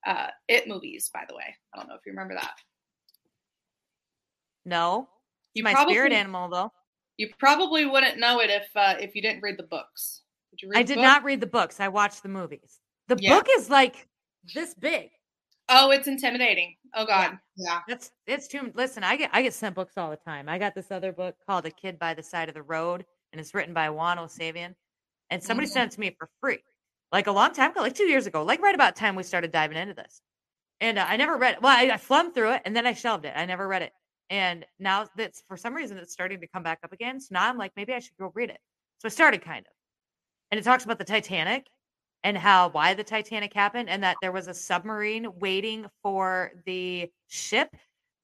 uh, 0.06 0.28
It 0.48 0.68
movies. 0.68 1.10
By 1.14 1.24
the 1.28 1.36
way, 1.36 1.56
I 1.74 1.78
don't 1.80 1.90
know 1.90 1.96
if 1.96 2.02
you 2.06 2.14
remember 2.14 2.36
that. 2.36 2.54
No, 4.66 5.10
You 5.54 5.64
my 5.64 5.74
probably 5.74 5.94
spirit 5.96 6.14
animal 6.14 6.48
though. 6.50 6.72
you 7.18 7.30
probably 7.40 7.86
wouldn't 7.86 8.20
know 8.20 8.40
it 8.42 8.50
if 8.50 8.68
uh, 8.76 8.96
if 9.00 9.16
you 9.16 9.22
didn't 9.22 9.42
read 9.42 9.58
the 9.58 9.64
books. 9.64 10.22
Did 10.52 10.62
you 10.62 10.70
read? 10.70 10.80
I 10.80 10.84
the 10.84 10.88
did 10.88 10.96
book? 10.96 11.04
not 11.04 11.24
read 11.24 11.42
the 11.42 11.48
books. 11.48 11.80
I 11.80 11.88
watched 11.88 12.24
the 12.24 12.30
movies. 12.30 12.80
The 13.08 13.18
Yeah. 13.20 13.36
book 13.36 13.48
is 13.58 13.70
like 13.70 14.08
this 14.56 14.74
big. 14.76 15.10
Oh, 15.70 15.92
it's 15.92 16.08
intimidating. 16.08 16.76
Oh 16.94 17.06
God, 17.06 17.38
yeah. 17.56 17.80
That's 17.88 18.12
it's 18.28 18.48
too. 18.48 18.72
Listen, 18.76 19.04
I 19.04 19.16
get 19.16 19.30
I 19.34 19.42
get 19.42 19.54
sent 19.54 19.76
books 19.76 19.98
all 19.98 20.10
the 20.10 20.18
time. 20.18 20.50
I 20.50 20.58
got 20.58 20.76
this 20.76 20.92
other 20.92 21.12
book 21.14 21.36
called 21.48 21.66
"A 21.66 21.72
Kid 21.72 21.98
by 21.98 22.14
the 22.14 22.24
Side 22.24 22.50
of 22.50 22.56
the 22.56 22.62
Road," 22.64 23.06
and 23.32 23.40
it's 23.40 23.54
written 23.54 23.74
by 23.74 23.90
Juan 23.90 24.20
O 24.20 24.28
Savin, 24.28 24.76
and 25.30 25.42
somebody 25.44 25.68
Mhm. 25.68 25.72
sent 25.72 25.92
it 25.94 25.96
to 25.96 26.00
me 26.02 26.16
for 26.18 26.30
free, 26.42 26.60
like 27.12 27.28
a 27.28 27.32
long 27.32 27.54
time 27.54 27.72
ago, 27.72 27.82
like 27.82 27.96
two 27.96 28.08
years 28.08 28.28
ago, 28.28 28.44
like 28.44 28.62
right 28.62 28.76
about 28.76 28.96
time 28.96 29.16
we 29.16 29.24
started 29.24 29.52
diving 29.52 29.78
into 29.78 29.94
this. 29.94 30.22
And 30.82 30.98
uh, 31.00 31.06
I 31.08 31.18
never 31.18 31.38
read 31.38 31.56
it. 31.56 31.62
Well, 31.62 31.76
I, 31.78 31.92
I 31.94 31.98
flummed 31.98 32.34
through 32.36 32.54
it 32.54 32.64
and 32.66 32.76
then 32.76 32.88
I 32.88 32.94
shelved 32.94 33.26
it. 33.26 33.34
I 33.36 33.46
never 33.46 33.68
read 33.68 33.82
it. 33.84 33.94
And 34.30 34.66
now 34.80 35.08
that's 35.18 35.44
for 35.48 35.58
some 35.58 35.74
reason 35.76 35.98
it's 35.98 36.14
starting 36.14 36.42
to 36.42 36.48
come 36.48 36.64
back 36.64 36.80
up 36.84 36.94
again. 36.94 37.20
So 37.22 37.30
now 37.34 37.48
I'm 37.50 37.58
like, 37.58 37.74
maybe 37.76 37.94
I 37.94 38.00
should 38.00 38.18
go 38.18 38.32
read 38.36 38.50
it. 38.50 38.60
So 39.00 39.08
I 39.08 39.10
started 39.10 39.42
kind 39.44 39.66
of, 39.68 39.74
and 40.52 40.60
it 40.60 40.64
talks 40.64 40.86
about 40.86 41.00
the 41.00 41.06
Titanic 41.06 41.68
and 42.24 42.38
how 42.38 42.70
why 42.70 42.94
the 42.94 43.04
Titanic 43.04 43.54
happened 43.54 43.90
and 43.90 44.04
that 44.04 44.18
there 44.22 44.32
was 44.32 44.48
a 44.48 44.54
submarine 44.54 45.28
waiting 45.40 45.86
for 46.04 46.52
the 46.66 47.10
ship 47.28 47.76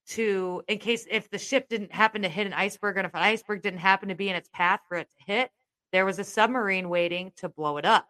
to 0.07 0.61
in 0.67 0.77
case 0.77 1.05
if 1.09 1.29
the 1.29 1.37
ship 1.37 1.67
didn't 1.69 1.91
happen 1.93 2.21
to 2.21 2.29
hit 2.29 2.47
an 2.47 2.53
iceberg 2.53 2.97
and 2.97 3.05
if 3.05 3.13
an 3.13 3.21
iceberg 3.21 3.61
didn't 3.61 3.79
happen 3.79 4.09
to 4.09 4.15
be 4.15 4.29
in 4.29 4.35
its 4.35 4.49
path 4.53 4.79
for 4.87 4.97
it 4.97 5.07
to 5.17 5.31
hit, 5.31 5.49
there 5.91 6.05
was 6.05 6.19
a 6.19 6.23
submarine 6.23 6.89
waiting 6.89 7.31
to 7.37 7.49
blow 7.49 7.77
it 7.77 7.85
up 7.85 8.07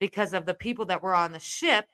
because 0.00 0.32
of 0.34 0.46
the 0.46 0.54
people 0.54 0.86
that 0.86 1.02
were 1.02 1.14
on 1.14 1.32
the 1.32 1.40
ship 1.40 1.86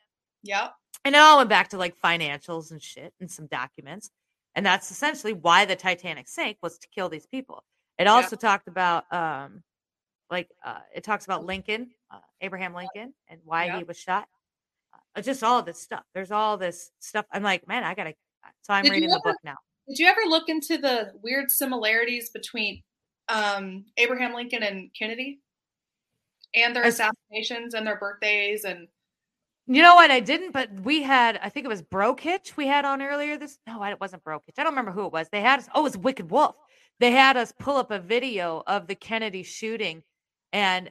Yep. 0.43 0.72
and 1.05 1.14
it 1.14 1.18
all 1.18 1.36
went 1.38 1.51
back 1.51 1.68
to 1.68 1.78
like 1.78 1.95
financials 2.01 2.70
and 2.70 2.82
shit 2.82 3.12
and 3.20 3.30
some 3.30 3.47
documents. 3.47 4.11
And 4.55 4.64
that's 4.66 4.91
essentially 4.91 5.32
why 5.32 5.64
the 5.64 5.76
Titanic 5.76 6.28
sank 6.28 6.59
was 6.62 6.78
to 6.78 6.88
kill 6.88 7.09
these 7.09 7.26
people. 7.26 7.62
It 7.99 8.07
also 8.07 8.36
talked 8.36 8.68
about 8.68 9.05
um 9.12 9.62
like 10.30 10.49
uh 10.64 10.78
it 10.95 11.05
talks 11.05 11.24
about 11.24 11.45
Lincoln, 11.45 11.91
uh, 12.11 12.19
Abraham 12.41 12.75
Lincoln 12.75 13.15
and 13.29 13.41
why 13.45 13.67
Yeah. 13.67 13.79
he 13.79 13.85
was 13.85 13.99
shot. 13.99 14.29
Uh, 15.15 15.23
just 15.23 15.43
all 15.43 15.63
this 15.63 15.81
stuff. 15.81 16.05
There's 16.15 16.31
all 16.31 16.57
this 16.57 16.91
stuff. 17.01 17.27
I'm 17.33 17.43
like, 17.43 17.67
man, 17.69 17.85
I 17.85 17.95
got 17.95 18.05
to 18.05 18.15
so 18.63 18.73
I'm 18.73 18.85
Did 18.85 18.93
reading 18.93 19.11
the 19.11 19.21
book 19.23 19.37
now. 19.45 19.57
Did 19.89 19.99
you 19.99 20.07
ever 20.07 20.21
look 20.27 20.49
into 20.49 20.79
the 20.79 21.13
weird 21.23 21.51
similarities 21.51 22.31
between 22.31 22.83
um, 23.29 23.85
Abraham 23.97 24.35
Lincoln 24.35 24.63
and 24.63 24.91
Kennedy, 24.99 25.41
and 26.55 26.75
their 26.75 26.85
assassinations 26.85 27.75
and 27.75 27.87
their 27.87 27.97
birthdays? 27.99 28.65
And 28.65 28.89
You 29.67 29.83
know 29.83 29.95
what? 29.95 30.11
I 30.11 30.21
didn't, 30.21 30.53
but 30.53 30.73
we 30.81 31.03
had, 31.03 31.39
I 31.43 31.49
think 31.49 31.65
it 31.65 31.69
was 31.69 31.83
Brokitch 31.83 32.57
we 32.57 32.67
had 32.67 32.85
on 32.85 33.03
earlier 33.03 33.37
this. 33.37 33.59
No, 33.67 33.83
it 33.85 34.01
wasn't 34.01 34.25
Brokitch. 34.25 34.59
I 34.59 34.63
don't 34.63 34.73
remember 34.73 34.93
who 34.93 35.07
it 35.07 35.13
was. 35.13 35.29
They 35.29 35.41
had 35.41 35.59
us, 35.61 35.69
oh, 35.75 35.81
it 35.81 35.85
was 35.85 35.97
Wicked 35.99 36.31
Wolf. 36.31 36.57
They 36.99 37.11
had 37.11 37.37
us 37.37 37.53
pull 37.59 37.77
up 37.77 37.91
a 37.91 37.99
video 37.99 38.63
of 38.67 38.87
the 38.87 38.95
Kennedy 38.95 39.43
shooting. 39.43 40.03
And 40.53 40.91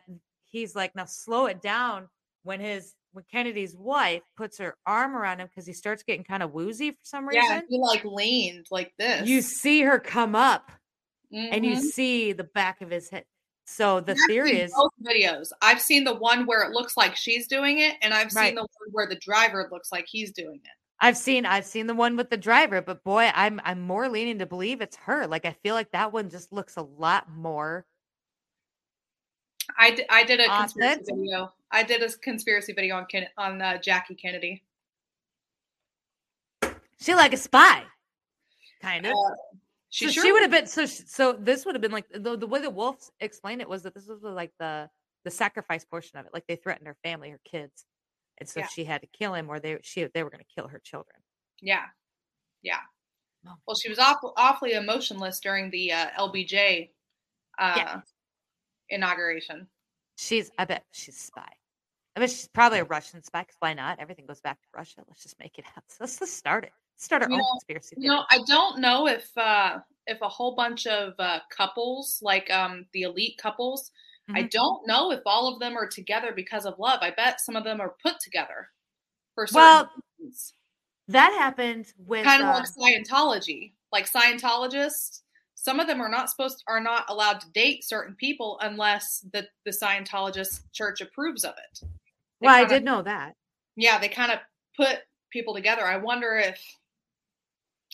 he's 0.50 0.76
like, 0.76 0.96
now 0.96 1.06
slow 1.06 1.46
it 1.48 1.62
down 1.62 2.10
when 2.44 2.60
his 2.60 2.96
when 3.12 3.26
Kennedy's 3.32 3.76
wife 3.76 4.24
puts 4.38 4.58
her 4.60 4.78
arm 4.86 5.16
around 5.16 5.40
him 5.42 5.48
because 5.48 5.66
he 5.66 5.74
starts 5.74 6.04
getting 6.04 6.24
kind 6.24 6.44
of 6.44 6.52
woozy 6.54 6.92
for 6.92 6.98
some 7.04 7.28
reason. 7.28 7.62
Yeah, 7.62 7.62
he 7.68 7.78
like 7.80 8.04
leaned 8.04 8.68
like 8.72 8.94
this. 8.98 9.32
You 9.32 9.42
see 9.42 9.82
her 9.82 10.00
come 10.00 10.36
up 10.36 10.72
and 11.52 11.66
you 11.66 11.76
Mhm. 11.76 11.92
see 11.96 12.34
the 12.34 12.44
back 12.46 12.82
of 12.82 12.92
his 12.92 13.10
head. 13.10 13.26
So 13.66 14.02
the 14.02 14.16
I've 14.16 14.16
theory 14.16 14.60
is 14.60 14.76
both 14.76 14.92
videos. 15.04 15.50
I've 15.62 15.82
seen 15.82 16.04
the 16.04 16.16
one 16.16 16.46
where 16.46 16.64
it 16.64 16.72
looks 16.74 16.98
like 16.98 17.16
she's 17.16 17.48
doing 17.48 17.80
it, 17.80 17.98
and 18.02 18.14
I've 18.14 18.32
Right. 18.32 18.56
seen 18.56 18.56
the 18.56 18.62
one 18.62 18.92
where 18.92 19.08
the 19.08 19.16
driver 19.20 19.68
looks 19.72 19.92
like 19.92 20.06
he's 20.08 20.32
doing 20.32 20.62
it. 20.64 20.72
I've 21.02 21.18
seen 21.18 21.46
I've 21.46 21.66
seen 21.66 21.88
the 21.88 21.94
one 21.96 22.18
with 22.18 22.30
the 22.30 22.38
driver, 22.38 22.82
but 22.82 23.04
boy, 23.04 23.32
I'm 23.34 23.60
I'm 23.64 23.80
more 23.82 24.10
leaning 24.10 24.40
to 24.40 24.46
believe 24.46 24.82
it's 24.82 24.98
her. 24.98 25.28
Like 25.28 25.46
I 25.46 25.54
feel 25.54 25.74
like 25.76 25.92
that 25.92 26.12
one 26.12 26.30
just 26.30 26.52
looks 26.52 26.76
a 26.78 26.82
lot 26.82 27.30
more. 27.30 27.86
I 29.80 29.92
did, 29.92 30.06
I 30.10 30.24
did 30.26 30.40
a 30.42 30.46
conspiracy 30.46 30.92
Authentic. 31.02 31.16
video. 31.16 31.54
I 31.72 31.84
did 31.84 32.04
a 32.04 32.10
conspiracy 32.18 32.74
video 32.74 32.98
on 32.98 33.06
Ken, 33.06 33.28
on 33.38 33.62
uh, 33.62 33.78
Jackie 33.78 34.16
Kennedy. 34.16 34.64
She 37.02 37.16
like 37.16 37.34
a 37.34 37.38
spy, 37.38 37.84
kind 38.82 39.06
of. 39.06 39.14
Uh, 39.14 39.36
she 39.90 40.06
so 40.06 40.12
sure 40.12 40.24
she 40.24 40.32
would 40.32 40.42
have 40.42 40.52
been 40.52 40.68
so 40.68 40.86
so 40.86 41.34
this 41.34 41.66
would 41.66 41.74
have 41.74 41.82
been 41.82 41.92
like 41.92 42.06
the, 42.14 42.38
the 42.38 42.46
way 42.46 42.62
the 42.62 42.70
wolves 42.70 43.12
explained 43.22 43.60
it 43.62 43.68
was 43.70 43.82
that 43.84 43.96
this 43.96 44.08
was 44.08 44.22
like 44.22 44.52
the 44.60 44.88
the 45.24 45.32
sacrifice 45.32 45.84
portion 45.84 46.20
of 46.20 46.26
it 46.26 46.32
like 46.34 46.46
they 46.48 46.56
threatened 46.56 46.86
her 46.86 46.96
family 47.04 47.30
her 47.32 47.40
kids 47.44 47.86
and 48.38 48.48
so 48.48 48.60
Yeah. 48.60 48.68
she 48.68 48.84
had 48.84 49.02
to 49.02 49.08
kill 49.08 49.34
him 49.34 49.50
or 49.50 49.60
they 49.60 49.80
she 49.82 50.04
they 50.14 50.24
were 50.24 50.30
going 50.30 50.44
to 50.44 50.54
kill 50.54 50.68
her 50.68 50.80
children 50.84 51.16
Yeah, 51.62 51.86
yeah. 52.62 52.82
Oh. 53.48 53.56
Well, 53.66 53.76
she 53.76 53.90
was 53.90 53.98
awful, 54.00 54.34
awfully 54.38 54.74
emotionless 54.74 55.40
during 55.40 55.72
the 55.72 55.92
uh, 55.92 56.08
LBJ 56.20 56.92
uh, 57.58 57.74
Yeah. 57.78 58.02
Inauguration. 58.90 59.68
she's 60.18 60.52
i 60.58 60.66
bet 60.66 60.84
she's 60.92 61.16
a 61.16 61.20
spy 61.20 61.50
i 62.16 62.20
bet 62.20 62.30
she's 62.30 62.48
probably 62.50 62.80
a 62.80 62.84
russian 62.86 63.24
spy 63.24 63.44
'cause 63.44 63.56
why 63.60 63.74
not 63.74 64.00
everything 64.00 64.26
goes 64.26 64.42
back 64.42 64.60
to 64.62 64.68
russia 64.76 65.02
let's 65.08 65.24
just 65.24 65.40
make 65.40 65.58
it 65.58 65.66
up 65.78 65.84
so 65.88 65.98
let's 66.02 66.18
just 66.20 66.36
start 66.38 66.64
it 66.66 66.72
start 66.98 67.22
our 67.24 67.30
You 67.30 67.36
own 67.36 67.40
know- 67.40 67.50
conspiracy 67.54 67.96
You 67.98 68.02
theory. 68.10 68.16
know, 68.18 68.26
I 68.30 68.40
don't 68.48 68.80
know 68.80 69.08
if 69.08 69.30
uh, 69.38 69.80
if 70.08 70.22
a 70.22 70.28
whole 70.30 70.56
bunch 70.56 70.86
of 70.88 71.14
uh, 71.20 71.40
couples, 71.56 72.20
like 72.22 72.50
um, 72.52 72.86
the 72.94 73.04
elite 73.04 73.38
couples, 73.38 73.92
I 74.34 74.44
Mhm. 74.44 74.50
don't 74.52 74.88
know 74.88 75.12
if 75.12 75.22
all 75.26 75.48
of 75.54 75.60
them 75.60 75.78
are 75.78 75.88
together 75.88 76.32
because 76.34 76.66
of 76.66 76.78
love. 76.80 77.00
I 77.02 77.12
bet 77.12 77.40
some 77.42 77.56
of 77.56 77.64
them 77.64 77.80
are 77.80 77.96
put 78.04 78.20
together 78.20 78.70
for 79.36 79.46
certain 79.48 79.62
Well, 79.62 79.92
reasons. 80.20 80.54
that 81.10 81.32
happened 81.34 81.94
with 81.98 82.26
kind 82.26 82.42
of 82.42 82.50
uh, 82.50 82.54
like 82.54 82.66
Scientology. 82.66 83.74
Like 83.92 84.10
Scientologists, 84.12 85.22
some 85.62 85.82
of 85.82 85.88
them 85.88 86.00
are 86.02 86.10
not 86.10 86.30
supposed 86.30 86.64
are 86.68 86.80
not 86.80 87.06
allowed 87.10 87.42
to 87.42 87.50
date 87.52 87.84
certain 87.84 88.16
people 88.16 88.58
unless 88.62 89.26
the 89.34 89.46
the 89.66 89.72
Scientologist 89.72 90.62
church 90.72 91.02
approves 91.02 91.44
of 91.44 91.54
it. 91.72 91.80
They 92.40 92.46
well 92.48 92.56
i 92.56 92.66
did 92.66 92.84
know 92.84 93.02
that. 93.02 93.36
Yeah, 93.76 94.00
they 94.00 94.08
kind 94.08 94.32
of 94.32 94.40
put 94.78 95.00
people 95.32 95.54
together. 95.54 95.84
I 95.86 95.98
wonder 95.98 96.38
if 96.38 96.62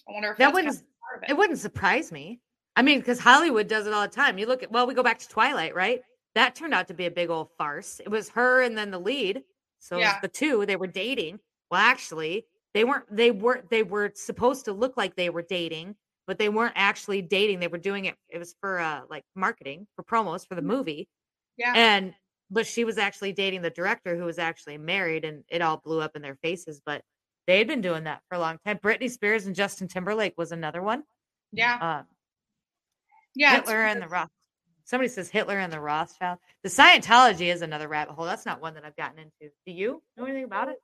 I 0.08 0.12
wonder 0.14 0.32
if 0.32 0.38
that 0.38 0.46
that's 0.46 0.54
wouldn't 0.54 0.76
of 0.78 1.24
it. 1.28 1.36
wouldn't 1.38 1.60
surprise 1.60 2.12
me. 2.12 2.40
I 2.76 2.82
mean 2.84 3.00
because 3.00 3.20
hollywood 3.20 3.68
does 3.68 3.88
it 3.88 3.94
all 3.94 4.04
the 4.04 4.08
time. 4.08 4.38
You 4.38 4.46
look 4.46 4.62
at 4.62 4.72
well 4.72 4.86
we 4.86 4.94
go 4.94 5.04
back 5.04 5.20
to 5.20 5.28
twilight 5.28 5.74
right? 5.76 6.02
That 6.36 6.54
turned 6.56 6.74
out 6.74 6.88
to 6.90 6.94
be 6.94 7.08
a 7.08 7.12
big 7.12 7.30
old 7.32 7.50
farce. 7.58 8.00
It 8.00 8.10
was 8.10 8.30
her 8.30 8.62
and 8.62 8.78
then 8.78 8.92
the 8.92 9.00
lead. 9.00 9.44
So 9.80 9.98
Yeah. 9.98 10.20
the 10.22 10.28
two 10.28 10.66
they 10.68 10.76
were 10.76 10.88
dating. 10.88 11.40
Well 11.72 11.82
actually 11.82 12.46
they 12.76 12.84
weren't 12.84 13.06
they 13.10 13.32
were 13.32 13.64
they 13.72 13.82
were 13.82 14.12
supposed 14.14 14.66
to 14.66 14.74
look 14.74 14.98
like 14.98 15.16
they 15.16 15.32
were 15.32 15.42
dating 15.42 15.96
but 16.28 16.38
they 16.38 16.50
weren't 16.50 16.74
actually 16.76 17.22
dating 17.22 17.60
they 17.60 17.68
were 17.68 17.78
doing 17.78 18.06
it 18.06 18.16
it 18.30 18.38
was 18.38 18.56
for 18.62 18.80
uh 18.80 19.02
like 19.10 19.24
marketing 19.36 19.88
for 19.96 20.04
promos 20.04 20.48
for 20.48 20.56
the 20.56 20.62
movie 20.62 21.08
Yeah. 21.58 21.74
and 21.76 22.14
but 22.52 22.68
she 22.68 22.84
was 22.84 22.98
actually 22.98 23.32
dating 23.34 23.62
the 23.62 23.70
director 23.70 24.16
who 24.16 24.26
was 24.26 24.38
actually 24.40 24.78
married 24.78 25.26
and 25.26 25.44
it 25.50 25.62
all 25.62 25.78
blew 25.78 26.02
up 26.02 26.16
in 26.16 26.22
their 26.22 26.36
faces 26.42 26.82
but 26.86 27.02
they 27.48 27.58
had 27.60 27.68
been 27.68 27.82
doing 27.82 28.06
that 28.06 28.22
for 28.30 28.36
a 28.36 28.40
long 28.40 28.58
time 28.66 28.78
britney 28.80 29.10
spears 29.10 29.46
and 29.46 29.56
justin 29.56 29.88
timberlake 29.88 30.34
was 30.38 30.52
another 30.52 30.82
one 30.82 31.04
yeah. 31.52 31.78
uh, 31.82 32.04
Yeah. 33.36 33.56
Hitler 33.56 33.82
and 33.84 34.02
the. 34.02 34.08
Roth. 34.08 34.30
Somebody 34.84 35.08
says 35.10 35.30
Hitler 35.30 35.58
and 35.58 35.72
the 35.74 35.80
Rothschild. 35.80 36.38
The 36.64 36.70
Scientology 36.70 37.52
is 37.54 37.62
another 37.62 37.88
rabbit 37.88 38.14
hole. 38.14 38.26
That's 38.26 38.46
not 38.46 38.62
one 38.62 38.76
that 38.76 38.86
I've 38.86 38.96
gotten 38.96 39.20
into. 39.20 39.54
Do 39.66 39.72
you 39.72 40.04
know 40.18 40.26
anything 40.26 40.44
about 40.44 40.70
it? 40.70 40.76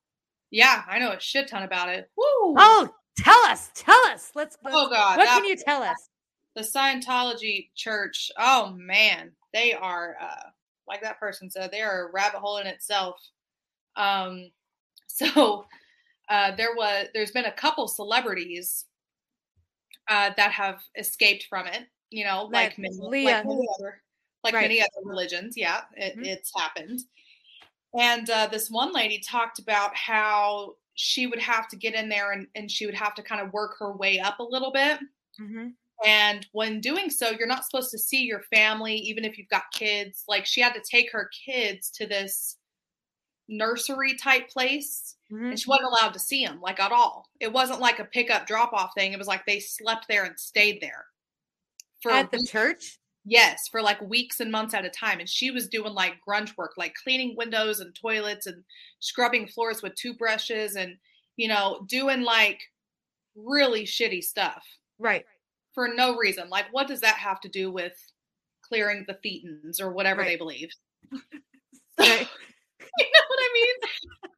Yeah, 0.50 0.82
I 0.88 1.00
know 1.00 1.12
a 1.12 1.20
shit 1.20 1.50
ton 1.50 1.64
about 1.64 1.90
it. 1.90 2.10
Woo! 2.18 2.24
Oh, 2.58 2.90
tell 3.18 3.40
us, 3.46 3.70
tell 3.76 4.00
us. 4.08 4.32
Let's. 4.36 4.58
let's 4.64 4.76
Oh, 4.78 4.90
God, 4.90 5.18
what 5.18 5.28
can 5.28 5.46
you 5.46 5.56
tell 5.56 5.84
us? 5.84 6.10
the 6.56 6.62
Scientology 6.62 7.70
church, 7.76 8.30
oh 8.38 8.72
man, 8.78 9.32
they 9.54 9.74
are 9.74 10.18
uh 10.22 10.50
like 10.88 11.02
that 11.02 11.20
person 11.20 11.50
said, 11.50 11.72
they 11.72 11.82
are 11.82 12.08
a 12.10 12.12
rabbit 12.12 12.40
hole 12.40 12.58
in 12.58 12.68
itself. 12.68 13.16
Um 13.96 14.52
so 15.08 15.66
uh 16.30 16.54
there 16.56 16.76
was 16.76 17.08
there's 17.14 17.32
been 17.32 17.46
a 17.46 17.52
couple 17.52 17.88
celebrities 17.88 18.86
uh 20.10 20.32
that 20.36 20.52
have 20.52 20.82
escaped 20.98 21.46
from 21.50 21.68
it, 21.68 21.84
you 22.10 22.26
know, 22.26 22.50
like 22.52 22.72
Like 22.72 22.80
many, 22.80 22.98
Leah. 23.00 23.26
like 23.26 23.46
many 23.46 23.68
other 23.80 24.02
like 24.44 24.54
Right. 24.54 24.62
many 24.64 24.82
other 24.82 25.06
religions, 25.06 25.56
yeah, 25.56 25.82
it, 25.96 26.18
Mhm. 26.18 26.26
it's 26.26 26.52
happened. 26.58 27.00
And 27.98 28.30
uh, 28.30 28.48
this 28.48 28.70
one 28.70 28.92
lady 28.94 29.20
talked 29.20 29.60
about 29.60 29.96
how 29.96 30.76
she 30.96 31.28
would 31.28 31.40
have 31.40 31.68
to 31.70 31.76
get 31.76 31.94
in 31.94 32.10
there 32.10 32.32
and, 32.32 32.48
and 32.56 32.70
she 32.70 32.86
would 32.86 32.96
have 32.96 33.16
to 33.16 33.24
kind 33.24 33.42
of 33.42 33.54
work 33.54 33.76
her 33.80 33.96
way 33.96 34.20
up 34.20 34.40
a 34.40 34.44
little 34.44 34.72
bit. 34.72 35.00
Mm-hmm. 35.40 35.68
And 36.06 36.48
when 36.52 36.82
doing 36.82 37.10
so, 37.10 37.30
you're 37.30 37.48
not 37.48 37.64
supposed 37.64 37.92
to 37.92 38.00
see 38.00 38.24
your 38.24 38.42
family, 38.54 38.96
even 38.96 39.24
if 39.24 39.38
you've 39.38 39.50
got 39.50 39.72
kids. 39.72 40.24
Like 40.28 40.46
she 40.46 40.62
had 40.62 40.74
to 40.74 40.82
take 40.82 41.12
her 41.12 41.30
kids 41.46 41.92
to 41.92 42.08
this 42.08 42.58
nursery 43.48 44.16
type 44.16 44.50
place, 44.50 45.16
Mm-hmm. 45.32 45.46
and 45.46 45.60
she 45.60 45.70
wasn't 45.70 45.88
allowed 45.88 46.12
to 46.12 46.20
see 46.20 46.46
them, 46.46 46.60
like 46.60 46.82
at 46.82 46.92
all. 46.92 47.26
It 47.40 47.54
wasn't 47.54 47.80
like 47.80 48.00
a 48.00 48.04
pickup 48.04 48.46
drop 48.46 48.74
off 48.74 48.92
thing. 48.98 49.14
It 49.14 49.18
was 49.18 49.28
like 49.30 49.46
they 49.46 49.62
slept 49.62 50.10
there 50.10 50.26
and 50.26 50.38
stayed 50.38 50.82
there 50.82 51.06
for 52.02 52.12
At 52.12 52.32
the 52.32 52.46
church. 52.46 53.00
Yes, 53.26 53.68
for 53.72 53.82
like 53.82 54.02
weeks 54.02 54.40
and 54.40 54.52
months 54.52 54.74
at 54.74 54.86
a 54.86 54.90
time. 54.90 55.20
And 55.20 55.30
she 55.30 55.52
was 55.52 55.68
doing 55.68 55.94
like 55.94 56.14
grunge 56.28 56.56
work, 56.58 56.74
like 56.78 56.94
cleaning 57.04 57.36
windows 57.38 57.80
and 57.80 57.94
toilets 57.96 58.48
and 58.48 58.64
scrubbing 59.00 59.48
floors 59.48 59.82
with 59.82 59.96
toothbrushes 59.96 60.76
and 60.76 60.98
you 61.38 61.48
know 61.48 61.86
doing 61.88 62.22
like 62.24 62.60
really 63.36 63.84
shitty 63.84 64.22
stuff 64.24 64.64
Right. 65.00 65.26
for 65.74 65.88
no 65.88 66.16
reason. 66.18 66.50
Like, 66.50 66.66
what 66.72 66.88
does 66.88 67.02
that 67.02 67.16
have 67.16 67.40
to 67.42 67.50
do 67.50 67.72
with 67.72 67.94
clearing 68.62 69.06
the 69.08 69.14
thetans 69.26 69.80
or 69.82 69.92
whatever 69.94 70.24
they 70.24 70.36
believe? 70.38 70.70
Right. 72.00 72.28
you 73.00 73.06
know 73.06 73.22
what 73.28 73.40
I 73.40 73.50
mean? 73.54 73.76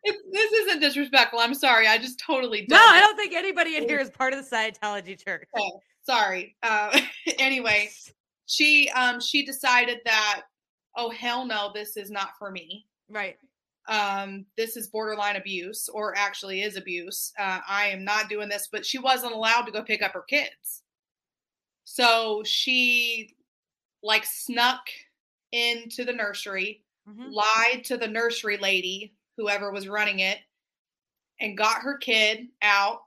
It, 0.04 0.16
this 0.34 0.52
isn't 0.52 0.80
disrespectful. 0.82 1.40
I'm 1.40 1.54
sorry. 1.54 1.88
I 1.88 1.98
just 1.98 2.20
totally 2.20 2.66
No, 2.70 2.76
don't. 2.78 2.94
I 2.96 3.00
don't 3.00 3.16
think 3.16 3.34
anybody 3.34 3.78
in 3.78 3.88
here 3.88 4.00
is 4.00 4.10
part 4.10 4.34
of 4.34 4.44
the 4.44 4.56
Scientology 4.56 5.24
church. 5.24 5.48
Okay, 5.56 5.72
sorry. 6.06 6.56
Uh, 6.62 7.00
anyway, 7.40 7.90
she 8.46 8.90
um 8.90 9.20
she 9.20 9.46
decided 9.46 10.00
that 10.06 10.44
oh 10.96 11.10
hell 11.10 11.46
no, 11.46 11.72
this 11.74 11.98
is 11.98 12.12
not 12.12 12.38
for 12.38 12.52
me. 12.52 12.86
Right. 13.10 13.38
Um, 13.90 14.46
this 14.56 14.78
is 14.78 14.88
borderline 14.88 15.36
abuse, 15.36 15.90
or 15.90 16.16
actually 16.18 16.62
is 16.62 16.78
abuse. 16.78 17.34
Uh, 17.38 17.60
I 17.68 17.88
am 17.88 18.06
not 18.06 18.30
doing 18.30 18.48
this, 18.48 18.70
but 18.72 18.86
she 18.86 18.98
wasn't 18.98 19.34
allowed 19.34 19.64
to 19.64 19.72
go 19.74 19.84
pick 19.84 20.02
up 20.02 20.14
her 20.14 20.22
kids. 20.22 20.84
So 21.84 22.44
she 22.46 23.36
like 24.02 24.26
snuck 24.26 24.88
into 25.52 26.06
the 26.06 26.14
nursery, 26.14 26.84
Mhm. 27.08 27.32
lied 27.34 27.84
to 27.86 27.98
the 27.98 28.08
nursery 28.08 28.58
lady, 28.58 29.14
whoever 29.38 29.72
was 29.72 29.88
running 29.88 30.20
it, 30.20 30.40
and 31.40 31.58
got 31.58 31.82
her 31.82 31.98
kid 31.98 32.48
out. 32.62 33.02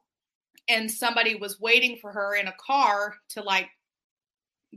And 0.68 0.90
somebody 0.90 1.36
was 1.36 1.60
waiting 1.60 1.96
for 1.98 2.12
her 2.12 2.34
in 2.34 2.48
a 2.48 2.56
car 2.58 3.16
to 3.30 3.42
like 3.42 3.70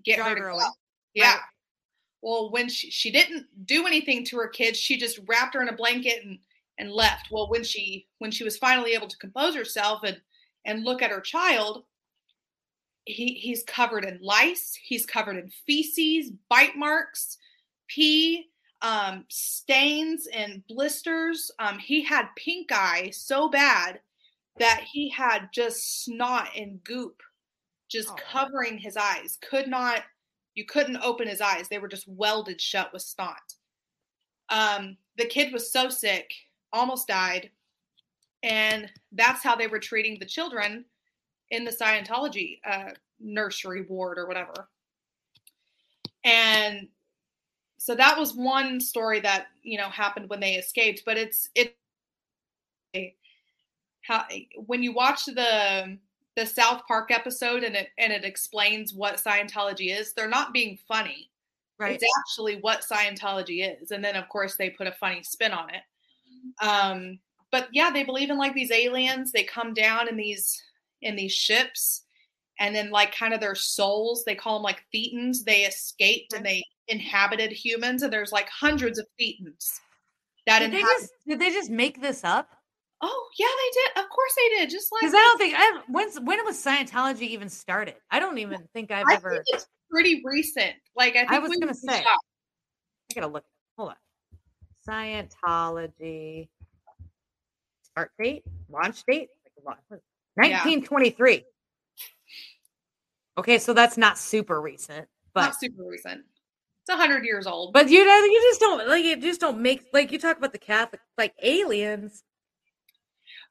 get 0.04 0.18
Drive 0.18 0.30
her 0.30 0.36
to 0.36 0.42
her 0.42 0.50
go. 0.50 0.56
away. 0.56 0.66
Yeah. 1.14 1.32
Right. 1.34 1.40
Well, 2.22 2.52
when 2.52 2.68
she, 2.70 2.92
she 2.92 3.12
didn't 3.12 3.46
do 3.66 3.88
anything 3.88 4.26
to 4.26 4.38
her 4.38 4.48
kids, 4.48 4.78
she 4.78 4.98
just 4.98 5.20
wrapped 5.28 5.54
her 5.56 5.62
in 5.62 5.70
a 5.70 5.76
blanket 5.76 6.24
and 6.24 6.40
and 6.78 6.92
left. 6.92 7.30
Well, 7.32 7.50
when 7.50 7.64
she 7.64 8.08
when 8.20 8.32
she 8.32 8.44
was 8.44 8.58
finally 8.58 8.94
able 8.94 9.08
to 9.08 9.18
compose 9.18 9.56
herself 9.56 10.04
and 10.04 10.20
and 10.66 10.84
look 10.84 11.02
at 11.02 11.12
her 11.12 11.22
child, 11.22 11.84
he 13.06 13.34
he's 13.34 13.64
covered 13.64 14.06
in 14.06 14.20
lice, 14.22 14.78
he's 14.82 15.06
covered 15.06 15.38
in 15.38 15.52
feces, 15.66 16.32
bite 16.50 16.76
marks, 16.76 17.38
pee, 17.88 18.50
um, 18.82 19.26
stains 19.30 20.28
and 20.34 20.64
blisters. 20.68 21.52
Um, 21.60 21.80
he 21.80 22.04
had 22.04 22.28
pink 22.36 22.72
eye 22.72 23.12
so 23.14 23.50
bad 23.50 24.00
that 24.58 24.82
he 24.92 25.10
had 25.10 25.50
just 25.54 26.04
snot 26.04 26.50
and 26.56 26.84
goop 26.84 27.22
just 27.90 28.10
Oh. 28.10 28.16
covering 28.16 28.78
his 28.78 28.98
eyes. 28.98 29.38
Could 29.42 29.68
not 29.68 30.04
you 30.56 30.66
couldn't 30.66 30.98
open 30.98 31.28
his 31.28 31.42
eyes. 31.42 31.70
They 31.70 31.78
were 31.80 31.88
just 31.88 32.08
welded 32.08 32.60
shut 32.60 32.92
with 32.92 33.02
snot. 33.04 33.54
Um, 34.50 34.98
the 35.18 35.26
kid 35.26 35.54
was 35.54 35.72
so 35.72 35.90
sick, 35.90 36.34
almost 36.74 37.08
died. 37.08 37.52
And 38.44 38.92
that's 39.12 39.44
how 39.44 39.56
they 39.56 39.68
were 39.68 39.80
treating 39.80 40.20
the 40.20 40.26
children 40.26 40.86
in 41.52 41.64
the 41.66 41.72
Scientology 41.72 42.60
uh, 42.66 42.92
nursery 43.20 43.84
ward 43.84 44.18
or 44.18 44.28
whatever. 44.28 44.70
And 46.26 46.90
so 47.78 47.96
that 47.96 48.18
was 48.18 48.34
one 48.36 48.82
story 48.82 49.20
that, 49.22 49.48
you 49.64 49.78
know, 49.78 49.90
happened 49.90 50.30
when 50.30 50.40
they 50.42 50.56
escaped, 50.56 51.04
but 51.06 51.18
it's 51.18 51.50
it 51.56 51.78
how 54.02 54.26
when 54.66 54.84
you 54.84 54.92
watch 54.94 55.26
the 55.26 55.98
the 56.40 56.46
South 56.46 56.84
Park 56.88 57.12
episode 57.12 57.64
and 57.64 57.76
it 57.76 57.90
and 57.98 58.14
it 58.14 58.24
explains 58.24 58.94
what 58.94 59.22
Scientology 59.22 59.96
is, 59.98 60.14
they're 60.14 60.30
not 60.30 60.54
being 60.54 60.80
funny. 60.88 61.30
Right. 61.78 61.94
It's 62.02 62.12
actually 62.20 62.58
what 62.62 62.84
Scientology 62.90 63.82
is, 63.82 63.92
and 63.92 64.04
then 64.04 64.16
of 64.16 64.28
course 64.30 64.56
they 64.56 64.70
put 64.70 64.88
a 64.88 64.92
funny 64.94 65.22
spin 65.24 65.52
on 65.52 65.70
it. 65.70 65.84
Um, 66.66 67.20
but 67.52 67.68
yeah, 67.74 67.90
they 67.90 68.04
believe 68.04 68.30
in 68.30 68.38
like 68.38 68.54
these 68.54 68.72
aliens. 68.72 69.32
They 69.32 69.44
come 69.44 69.74
down 69.74 70.08
in 70.08 70.16
these 70.16 70.62
in 71.02 71.16
these 71.16 71.34
ships, 71.34 72.04
and 72.60 72.76
then 72.76 72.90
like 72.90 73.14
kind 73.14 73.34
of 73.34 73.40
their 73.42 73.56
souls. 73.56 74.24
They 74.26 74.36
call 74.36 74.56
them 74.56 74.64
like 74.64 74.84
thetans. 74.94 75.44
They 75.46 75.64
escaped 75.64 76.34
and 76.34 76.46
they 76.46 76.64
inhabited 76.88 77.52
humans, 77.52 78.04
and 78.04 78.12
there's 78.12 78.32
like 78.32 78.48
hundreds 78.50 78.98
of 78.98 79.08
thetans 79.20 79.70
that 80.48 80.60
Did 80.60 80.72
they 80.72 80.78
inhabit. 80.78 81.02
just 81.02 81.14
did 81.28 81.40
they 81.40 81.52
just 81.52 81.70
make 81.70 82.02
this 82.02 82.24
up? 82.24 82.50
Oh 83.02 83.28
yeah, 83.38 83.48
they 83.48 84.02
did. 84.02 84.04
Of 84.04 84.10
course 84.10 84.34
they 84.36 84.58
did. 84.58 84.70
Just 84.70 84.92
like 84.92 85.02
Because 85.02 85.14
I 85.14 85.18
don't 85.18 85.38
think 85.38 85.56
I 85.58 85.82
when's 85.88 86.20
when 86.20 86.44
was 86.46 86.62
Scientology 86.64 87.22
even 87.30 87.48
started? 87.50 87.96
I 88.12 88.20
don't 88.20 88.38
even 88.40 88.68
think 88.74 88.92
I've 88.92 89.06
I 89.08 89.14
ever. 89.16 89.32
think 89.32 89.44
it's 89.48 89.68
pretty 89.90 90.22
recent. 90.26 90.74
Like 90.96 91.16
I 91.16 91.26
think 91.26 91.48
was 91.48 91.58
gonna 91.58 91.74
say. 91.74 92.04
I 92.04 93.14
gotta 93.16 93.28
look. 93.28 93.46
Hold 93.78 93.90
on. 93.90 93.96
Scientology 94.88 96.50
start 97.84 98.12
date, 98.20 98.44
launch 98.70 99.04
date, 99.10 99.30
Yeah. 99.66 99.74
1923. 100.36 101.44
Okay, 103.38 103.58
so 103.58 103.74
that's 103.74 103.98
not 103.98 104.18
super 104.18 104.60
recent, 104.62 105.08
but 105.34 105.42
not 105.42 105.60
super 105.60 105.84
recent. 105.88 106.22
It's 106.82 106.90
a 106.90 106.98
hundred 106.98 107.24
years 107.24 107.48
old. 107.48 107.72
but 107.74 107.90
you 107.90 108.04
know 108.06 108.24
you 108.26 108.42
just 108.50 108.60
don't 108.60 108.88
like 108.88 109.06
you 109.06 109.16
just 109.18 109.40
don't 109.40 109.60
make 109.62 109.86
like 109.94 110.12
you 110.12 110.20
talk 110.20 110.38
about 110.38 110.52
the 110.52 110.60
Catholic 110.60 111.02
like 111.18 111.34
aliens. 111.42 112.24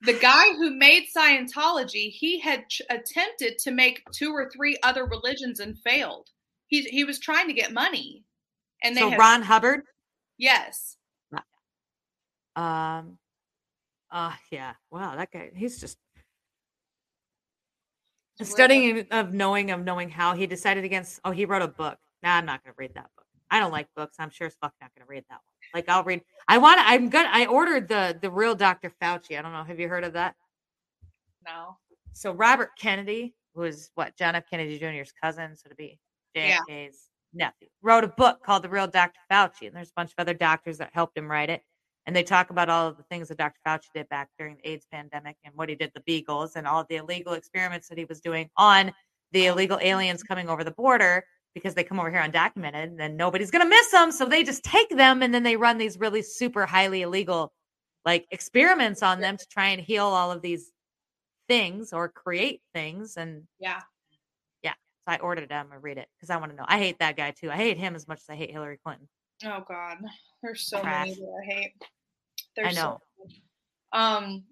The 0.02 0.12
guy 0.14 0.52
who 0.54 0.70
made 0.70 1.06
Scientology, 1.14 2.10
he 2.10 2.38
had 2.38 2.68
ch- 2.68 2.82
attempted 2.90 3.58
to 3.58 3.70
make 3.70 4.02
two 4.12 4.32
or 4.32 4.48
three 4.50 4.76
other 4.82 5.04
religions 5.06 5.60
and 5.60 5.78
failed. 5.78 6.28
He 6.68 6.82
he 6.82 7.04
was 7.04 7.18
trying 7.18 7.48
to 7.48 7.54
get 7.54 7.72
money, 7.72 8.24
and 8.82 8.96
they 8.96 9.00
So 9.00 9.10
had, 9.10 9.18
Ron 9.18 9.42
Hubbard, 9.42 9.82
yes, 10.36 10.96
um, 12.56 13.18
uh 14.10 14.32
yeah, 14.50 14.74
wow, 14.90 15.16
that 15.16 15.30
guy, 15.32 15.50
he's 15.54 15.80
just 15.80 15.98
studying 18.42 19.06
of 19.10 19.32
knowing 19.32 19.70
of 19.70 19.84
knowing 19.84 20.10
how 20.10 20.34
he 20.34 20.46
decided 20.46 20.84
against. 20.84 21.20
Oh, 21.24 21.30
he 21.30 21.44
wrote 21.44 21.62
a 21.62 21.68
book. 21.68 21.98
Nah, 22.22 22.36
I'm 22.36 22.46
not 22.46 22.62
gonna 22.64 22.74
read 22.78 22.94
that 22.94 23.10
book. 23.16 23.26
I 23.50 23.60
don't 23.60 23.72
like 23.72 23.88
books. 23.96 24.16
I'm 24.18 24.30
sure 24.30 24.46
as 24.46 24.56
fuck 24.60 24.74
not 24.80 24.90
gonna 24.96 25.06
read 25.08 25.24
that 25.28 25.36
one. 25.44 25.54
Like 25.74 25.88
I'll 25.88 26.04
read. 26.04 26.22
I 26.48 26.58
want. 26.58 26.80
I'm 26.82 27.08
gonna. 27.08 27.28
I 27.32 27.46
ordered 27.46 27.88
the 27.88 28.18
the 28.20 28.30
real 28.30 28.54
Dr. 28.54 28.92
Fauci. 29.02 29.38
I 29.38 29.42
don't 29.42 29.52
know. 29.52 29.64
Have 29.64 29.78
you 29.80 29.88
heard 29.88 30.04
of 30.04 30.12
that? 30.14 30.34
no, 31.46 31.76
So 32.12 32.32
Robert 32.32 32.70
Kennedy, 32.78 33.34
who 33.54 33.62
is 33.62 33.90
what 33.94 34.16
John 34.16 34.34
F. 34.34 34.44
Kennedy 34.50 34.78
Jr.'s 34.78 35.12
cousin, 35.22 35.56
so 35.56 35.68
to 35.68 35.74
be 35.74 35.98
Yeah. 36.34 36.58
JFK's 36.68 37.08
nephew, 37.32 37.68
wrote 37.82 38.04
a 38.04 38.08
book 38.08 38.42
called 38.44 38.62
The 38.62 38.68
Real 38.68 38.86
Dr. 38.86 39.20
Fauci, 39.30 39.66
and 39.66 39.76
there's 39.76 39.90
a 39.90 39.96
bunch 39.96 40.10
of 40.10 40.16
other 40.18 40.34
doctors 40.34 40.78
that 40.78 40.90
helped 40.92 41.16
him 41.16 41.30
write 41.30 41.50
it. 41.50 41.62
And 42.06 42.16
they 42.16 42.22
talk 42.22 42.50
about 42.50 42.70
all 42.70 42.88
of 42.88 42.96
the 42.96 43.02
things 43.04 43.28
that 43.28 43.36
Dr. 43.38 43.60
Fauci 43.66 43.88
did 43.94 44.08
back 44.08 44.30
during 44.38 44.56
the 44.56 44.70
AIDS 44.70 44.86
pandemic 44.90 45.36
and 45.44 45.54
what 45.54 45.68
he 45.68 45.74
did 45.74 45.92
the 45.94 46.00
beagles 46.00 46.56
and 46.56 46.66
all 46.66 46.84
the 46.88 46.96
illegal 46.96 47.34
experiments 47.34 47.88
that 47.88 47.98
he 47.98 48.06
was 48.06 48.20
doing 48.20 48.48
on 48.56 48.92
the 49.32 49.48
oh, 49.48 49.52
illegal 49.52 49.78
aliens 49.82 50.22
coming 50.22 50.48
over 50.48 50.64
the 50.64 50.70
border 50.70 51.22
because 51.54 51.74
they 51.74 51.84
come 51.84 51.98
over 51.98 52.10
here 52.10 52.20
undocumented 52.20 52.84
and 52.84 53.00
then 53.00 53.16
nobody's 53.16 53.50
going 53.50 53.64
to 53.64 53.68
miss 53.68 53.90
them. 53.90 54.12
So 54.12 54.24
they 54.26 54.44
just 54.44 54.62
take 54.64 54.90
them 54.90 55.22
and 55.22 55.32
then 55.34 55.42
they 55.42 55.56
run 55.56 55.78
these 55.78 55.98
really 55.98 56.22
super 56.22 56.66
highly 56.66 57.02
illegal 57.02 57.52
like 58.04 58.26
experiments 58.30 59.02
on 59.02 59.20
them 59.20 59.36
to 59.36 59.46
try 59.48 59.68
and 59.68 59.80
heal 59.80 60.06
all 60.06 60.30
of 60.30 60.40
these 60.40 60.70
things 61.48 61.92
or 61.92 62.08
create 62.08 62.60
things. 62.74 63.16
And 63.16 63.42
yeah, 63.58 63.80
yeah. 64.62 64.72
so 64.72 65.12
I 65.12 65.16
ordered 65.18 65.48
them 65.48 65.68
to 65.72 65.78
read 65.78 65.98
it 65.98 66.08
because 66.16 66.30
I 66.30 66.36
want 66.36 66.52
to 66.52 66.56
know. 66.56 66.64
I 66.66 66.78
hate 66.78 66.98
that 67.00 67.16
guy 67.16 67.32
too. 67.32 67.50
I 67.50 67.56
hate 67.56 67.76
him 67.78 67.94
as 67.94 68.06
much 68.06 68.18
as 68.18 68.30
I 68.30 68.36
hate 68.36 68.50
Hillary 68.50 68.78
Clinton. 68.84 69.08
oh 69.44 69.64
god, 69.68 69.98
there's 70.42 70.66
so 70.68 70.80
Trash. 70.80 71.08
many 71.08 71.20
that 71.20 71.42
I 71.42 71.44
hate. 71.54 71.72
I 71.80 72.62
There's 72.62 72.76
so 72.76 72.82
know. 72.82 73.00
many. 73.18 73.42
um, 73.92 74.44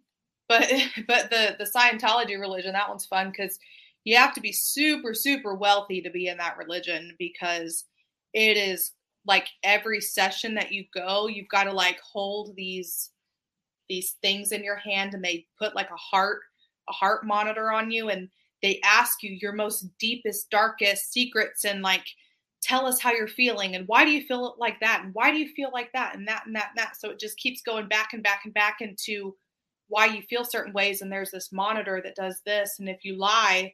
but 0.49 0.69
but 1.07 1.31
the 1.31 1.57
the 1.59 1.65
Scientology 1.65 2.39
religion 2.39 2.73
that 2.73 2.89
one's 2.89 3.07
fun 3.07 3.31
because 3.31 3.59
you 4.07 4.17
have 4.17 4.33
to 4.33 4.41
be 4.41 4.53
super 4.53 5.13
super 5.13 5.55
wealthy 5.55 6.01
to 6.01 6.11
be 6.11 6.29
in 6.29 6.39
that 6.39 6.57
religion 6.57 7.15
because 7.19 7.85
it 8.33 8.57
is 8.57 8.93
like 9.27 9.49
every 9.65 10.01
session 10.01 10.55
that 10.55 10.73
you 10.73 10.85
go, 10.95 11.27
you've 11.27 11.49
got 11.49 11.65
to 11.65 11.73
like 11.73 12.01
hold 12.01 12.55
these 12.57 13.11
these 13.89 14.17
things 14.23 14.51
in 14.53 14.65
your 14.65 14.77
hand 14.77 15.15
and 15.15 15.25
they 15.25 15.47
put 15.59 15.77
like 15.77 15.91
a 15.91 15.97
heart 15.97 16.41
a 16.89 16.93
heart 16.93 17.27
monitor 17.27 17.71
on 17.71 17.91
you 17.91 18.09
and 18.09 18.29
they 18.63 18.81
ask 18.85 19.23
you 19.23 19.37
your 19.41 19.53
most 19.53 19.87
deepest 19.99 20.51
darkest 20.51 21.13
secrets 21.13 21.65
and 21.65 21.83
like 21.83 22.05
tell 22.63 22.87
us 22.87 23.01
how 23.01 23.13
you're 23.13 23.29
feeling 23.29 23.77
and 23.77 23.87
why 23.87 24.05
do 24.05 24.11
you 24.11 24.23
feel 24.27 24.57
like 24.59 24.81
that 24.81 25.03
and 25.05 25.15
why 25.15 25.31
do 25.31 25.39
you 25.39 25.49
feel 25.55 25.71
like 25.73 25.91
that 25.93 26.17
and 26.17 26.27
that 26.27 26.45
and 26.47 26.57
that 26.57 26.71
and 26.71 26.79
that. 26.79 26.97
So 26.97 27.11
it 27.11 27.21
just 27.21 27.37
keeps 27.39 27.63
going 27.63 27.87
back 27.89 28.13
and 28.13 28.23
back 28.23 28.43
and 28.45 28.55
back 28.55 28.79
into 28.81 29.37
why 29.89 30.07
you 30.07 30.23
feel 30.23 30.45
certain 30.45 30.73
ways 30.73 31.01
and 31.01 31.11
there's 31.11 31.31
this 31.31 31.53
monitor 31.53 32.01
that 32.03 32.17
does 32.17 32.41
this 32.45 32.77
and 32.79 32.89
if 32.89 33.05
you 33.05 33.17
lie 33.17 33.73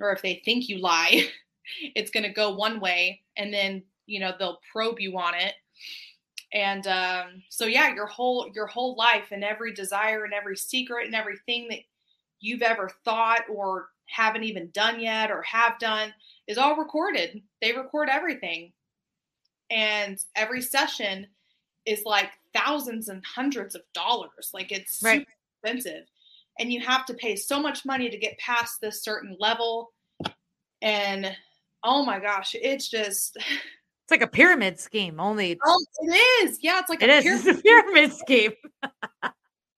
or 0.00 0.12
if 0.12 0.22
they 0.22 0.42
think 0.44 0.68
you 0.68 0.78
lie 0.78 1.24
it's 1.94 2.10
going 2.10 2.22
to 2.22 2.30
go 2.30 2.54
one 2.54 2.80
way 2.80 3.20
and 3.36 3.52
then 3.52 3.82
you 4.06 4.20
know 4.20 4.32
they'll 4.38 4.60
probe 4.72 5.00
you 5.00 5.18
on 5.18 5.34
it. 5.34 5.54
And 6.52 6.86
um, 6.86 7.42
so 7.50 7.66
yeah 7.66 7.92
your 7.94 8.06
whole 8.06 8.48
your 8.54 8.66
whole 8.66 8.96
life 8.96 9.26
and 9.32 9.42
every 9.42 9.74
desire 9.74 10.24
and 10.24 10.32
every 10.32 10.56
secret 10.56 11.06
and 11.06 11.14
everything 11.14 11.68
that 11.70 11.80
you've 12.40 12.62
ever 12.62 12.90
thought 13.04 13.42
or 13.50 13.88
haven't 14.06 14.44
even 14.44 14.70
done 14.70 15.00
yet 15.00 15.30
or 15.30 15.42
have 15.42 15.78
done 15.78 16.14
is 16.46 16.58
all 16.58 16.76
recorded. 16.76 17.42
They 17.60 17.72
record 17.72 18.08
everything. 18.08 18.72
And 19.70 20.18
every 20.36 20.62
session 20.62 21.26
is 21.84 22.02
like 22.04 22.30
thousands 22.54 23.08
and 23.08 23.24
hundreds 23.24 23.74
of 23.74 23.82
dollars. 23.92 24.50
Like 24.54 24.70
it's 24.70 25.02
Right. 25.02 25.20
super 25.20 25.32
expensive 25.64 26.06
and 26.58 26.72
you 26.72 26.80
have 26.80 27.04
to 27.06 27.14
pay 27.14 27.36
so 27.36 27.60
much 27.60 27.84
money 27.84 28.08
to 28.10 28.16
get 28.18 28.38
past 28.38 28.80
this 28.80 29.02
certain 29.04 29.36
level 29.38 29.92
and 30.82 31.34
oh 31.84 32.04
my 32.04 32.18
gosh 32.20 32.54
it's 32.60 32.88
just 32.88 33.36
It's 34.08 34.12
like 34.12 34.22
a 34.22 34.28
pyramid 34.28 34.78
scheme, 34.78 35.18
only 35.18 35.58
oh 35.66 35.84
it 36.02 36.44
is 36.48 36.58
yeah 36.62 36.78
it's 36.78 36.88
like 36.88 37.02
it 37.02 37.10
a 37.10 37.16
is. 37.16 37.24
pyramid. 37.24 37.46
It's 37.48 37.58
a 37.58 37.62
pyramid 37.62 38.12
scheme. 38.12 38.52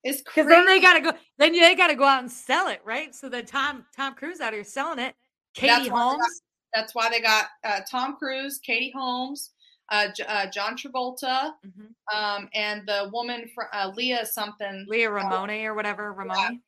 it's 0.04 0.18
Because 0.22 0.22
crazy 0.34 0.48
then 0.50 0.66
they 0.66 0.80
gotta 0.80 1.00
go 1.00 1.12
then 1.38 1.52
they 1.52 1.74
gotta 1.74 1.94
go 1.94 2.04
out 2.04 2.20
and 2.20 2.30
sell 2.30 2.68
it, 2.68 2.82
right? 2.84 3.14
So 3.14 3.30
then 3.30 3.46
Tom 3.46 3.86
Tom 3.96 4.12
Cruise 4.14 4.40
out 4.40 4.52
here 4.52 4.64
selling 4.64 4.98
it. 4.98 5.14
Katie 5.54 5.68
That's 5.68 5.88
why 5.88 5.96
got- 5.98 6.10
Holmes. 6.10 6.40
that's 6.74 6.94
why 6.94 7.08
they 7.08 7.22
got 7.22 7.46
uh, 7.64 7.80
tom 7.90 8.16
cruise 8.18 8.58
katie 8.62 8.92
holmes 8.94 9.52
uh, 9.90 10.08
uh, 10.26 10.46
john 10.50 10.76
travolta 10.76 11.52
Mhm. 11.66 12.14
um, 12.14 12.50
and 12.52 12.86
the 12.86 13.08
woman 13.14 13.48
from 13.54 13.64
uh, 13.72 13.90
leah 13.96 14.26
something 14.26 14.84
Leah 14.86 15.10
Ramone 15.10 15.64
or 15.64 15.72
whatever. 15.74 16.12
Ramone. 16.12 16.60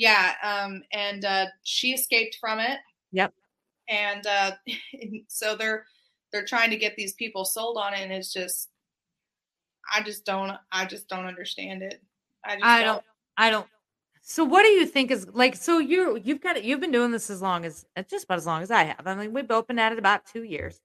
Yeah 0.00 0.32
um, 0.42 0.82
and 0.92 1.24
uh, 1.24 1.46
she 1.62 1.92
escaped 1.92 2.36
from 2.40 2.58
it 2.58 2.78
Yep. 3.12 3.32
and 3.88 4.26
uh, 4.26 4.52
so 5.28 5.54
they're 5.54 5.84
they're 6.32 6.44
trying 6.44 6.70
to 6.70 6.76
get 6.76 6.96
these 6.96 7.12
people 7.14 7.44
sold 7.44 7.76
on 7.76 7.92
it 7.92 8.00
and 8.00 8.12
it's 8.12 8.32
just 8.32 8.70
i 9.94 10.02
just 10.02 10.24
don't 10.24 10.52
i 10.72 10.84
just 10.84 11.08
don't 11.08 11.26
understand 11.26 11.82
it 11.82 12.00
i 12.44 12.54
just 12.54 12.64
I 12.64 12.82
don't 12.82 13.04
I 13.36 13.50
don't 13.50 13.66
so 14.22 14.44
what 14.44 14.62
do 14.62 14.68
you 14.68 14.86
think 14.86 15.10
is 15.10 15.26
like 15.32 15.56
so 15.56 15.78
you 15.78 16.20
you've 16.22 16.40
got 16.40 16.56
it 16.56 16.64
you've 16.64 16.80
been 16.80 16.92
doing 16.92 17.10
this 17.10 17.30
as 17.30 17.42
long 17.42 17.64
as 17.64 17.84
just 18.08 18.24
about 18.24 18.38
as 18.38 18.46
long 18.46 18.62
as 18.62 18.70
I 18.70 18.84
have. 18.84 19.06
I 19.06 19.14
mean 19.14 19.32
we've 19.32 19.48
both 19.48 19.66
been 19.66 19.78
at 19.78 19.92
it 19.92 19.98
about 19.98 20.26
two 20.26 20.44
years. 20.44 20.80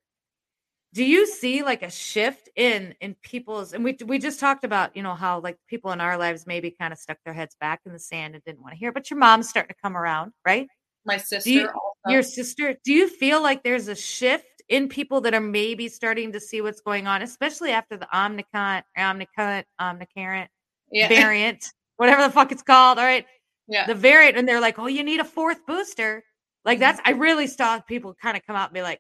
Do 0.96 1.04
you 1.04 1.28
see 1.28 1.62
like 1.62 1.84
a 1.84 1.92
shift 1.92 2.50
in 2.56 2.96
in 3.02 3.16
people's 3.22 3.74
and 3.74 3.84
we 3.84 3.98
we 4.06 4.18
just 4.18 4.40
talked 4.40 4.64
about, 4.64 4.96
you 4.96 5.04
know, 5.04 5.14
how 5.14 5.40
like 5.42 5.58
people 5.68 5.92
in 5.92 6.00
our 6.02 6.18
lives 6.18 6.48
maybe 6.48 6.72
kind 6.72 6.92
of 6.94 6.98
stuck 7.00 7.18
their 7.26 7.34
heads 7.34 7.56
back 7.60 7.82
in 7.86 7.92
the 7.94 8.00
sand 8.00 8.34
and 8.34 8.44
didn't 8.46 8.62
want 8.62 8.72
to 8.74 8.80
hear, 8.80 8.92
but 8.94 9.10
your 9.12 9.20
mom's 9.20 9.50
starting 9.50 9.76
to 9.76 9.82
come 9.84 9.96
around, 9.98 10.32
right? 10.46 10.68
my 11.08 11.18
sister 11.18 11.50
you- 11.52 11.68
also. 11.68 12.10
your 12.10 12.24
sister 12.24 12.76
do 12.84 12.92
you 12.92 13.08
feel 13.08 13.40
like 13.44 13.62
there's 13.62 13.88
a 13.90 13.96
shift 13.96 14.64
in 14.70 14.90
people 14.90 15.22
that 15.22 15.36
are 15.36 15.40
maybe 15.62 15.88
starting 15.88 16.32
to 16.32 16.40
see 16.40 16.62
what's 16.62 16.82
going 16.82 17.06
on 17.06 17.22
especially 17.22 17.70
after 17.70 17.96
the 17.96 18.08
omnicon 18.12 18.82
omnicurrent 18.98 19.66
omnicarent 19.80 20.48
yeah. 20.92 21.08
variant 21.22 21.64
whatever 21.98 22.24
the 22.24 22.30
fuck 22.32 22.52
it's 22.52 22.64
called 22.64 22.98
all 22.98 23.06
right? 23.06 23.28
Yeah. 23.68 23.86
The 23.86 23.94
variant 23.94 24.36
and 24.36 24.48
they're 24.48 24.60
like 24.60 24.80
oh 24.80 24.88
you 24.88 25.04
need 25.04 25.20
a 25.20 25.24
fourth 25.26 25.64
booster. 25.68 26.24
Like 26.64 26.78
Mhm. 26.80 26.82
that's 26.82 27.02
i 27.06 27.12
really 27.12 27.46
saw 27.46 27.80
people 27.82 28.16
kind 28.20 28.36
of 28.36 28.44
come 28.48 28.56
out 28.56 28.70
and 28.70 28.74
be 28.74 28.82
like 28.82 29.00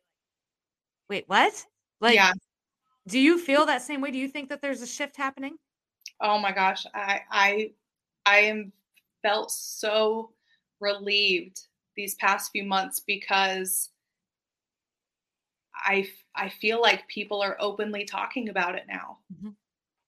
wait 1.10 1.24
what 1.26 1.66
like 2.02 2.16
yeah 2.16 2.32
do 3.08 3.20
you 3.20 3.39
feel 3.39 3.66
that 3.66 3.82
same 3.82 4.02
way 4.02 4.12
do 4.12 4.18
you 4.18 4.28
think 4.28 4.50
that 4.50 4.62
there's 4.62 4.82
a 4.82 4.88
shift 4.88 5.18
happening 5.18 5.58
Oh 6.22 6.39
my 6.39 6.52
gosh, 6.52 6.86
I 6.93 7.22
I 7.30 7.72
I 8.26 8.38
am 8.39 8.72
felt 9.22 9.52
so 9.52 10.32
relieved 10.80 11.62
these 11.96 12.16
past 12.16 12.52
few 12.52 12.64
months 12.64 13.00
because 13.02 13.89
I 15.76 16.08
I 16.36 16.50
feel 16.50 16.82
like 16.82 17.08
people 17.08 17.41
are 17.41 17.58
openly 17.60 18.06
talking 18.06 18.50
about 18.50 18.76
it 18.76 18.86
now. 18.88 19.20
Mhm. 19.30 19.56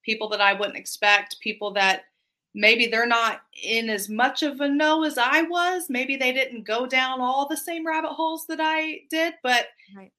People 0.04 0.30
that 0.30 0.42
I 0.42 0.54
wouldn't 0.54 0.78
expect, 0.78 1.40
people 1.42 1.72
that 1.74 2.06
maybe 2.54 2.88
they're 2.88 3.08
not 3.08 3.42
in 3.62 3.90
as 3.90 4.10
much 4.10 4.44
of 4.44 4.62
a 4.62 4.70
know 4.70 5.04
as 5.04 5.18
I 5.18 5.44
was. 5.44 5.90
Maybe 5.90 6.16
they 6.18 6.34
didn't 6.34 6.64
go 6.64 6.88
down 6.88 7.22
all 7.22 7.48
the 7.48 7.58
same 7.58 7.86
rabbit 7.88 8.14
holes 8.14 8.48
that 8.48 8.60
I 8.62 9.02
did, 9.10 9.36
but 9.44 9.68
Right. 9.96 10.12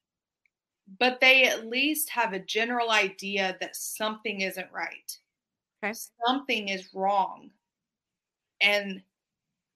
But 0.98 1.20
they 1.20 1.44
at 1.44 1.66
least 1.66 2.08
have 2.10 2.32
a 2.32 2.38
general 2.38 2.90
idea 2.90 3.56
that 3.60 3.76
something 3.76 4.40
isn't 4.40 4.72
right. 4.72 5.16
Okay. 5.82 5.94
Something 6.26 6.68
is 6.68 6.88
wrong. 6.94 7.50
And 8.60 9.02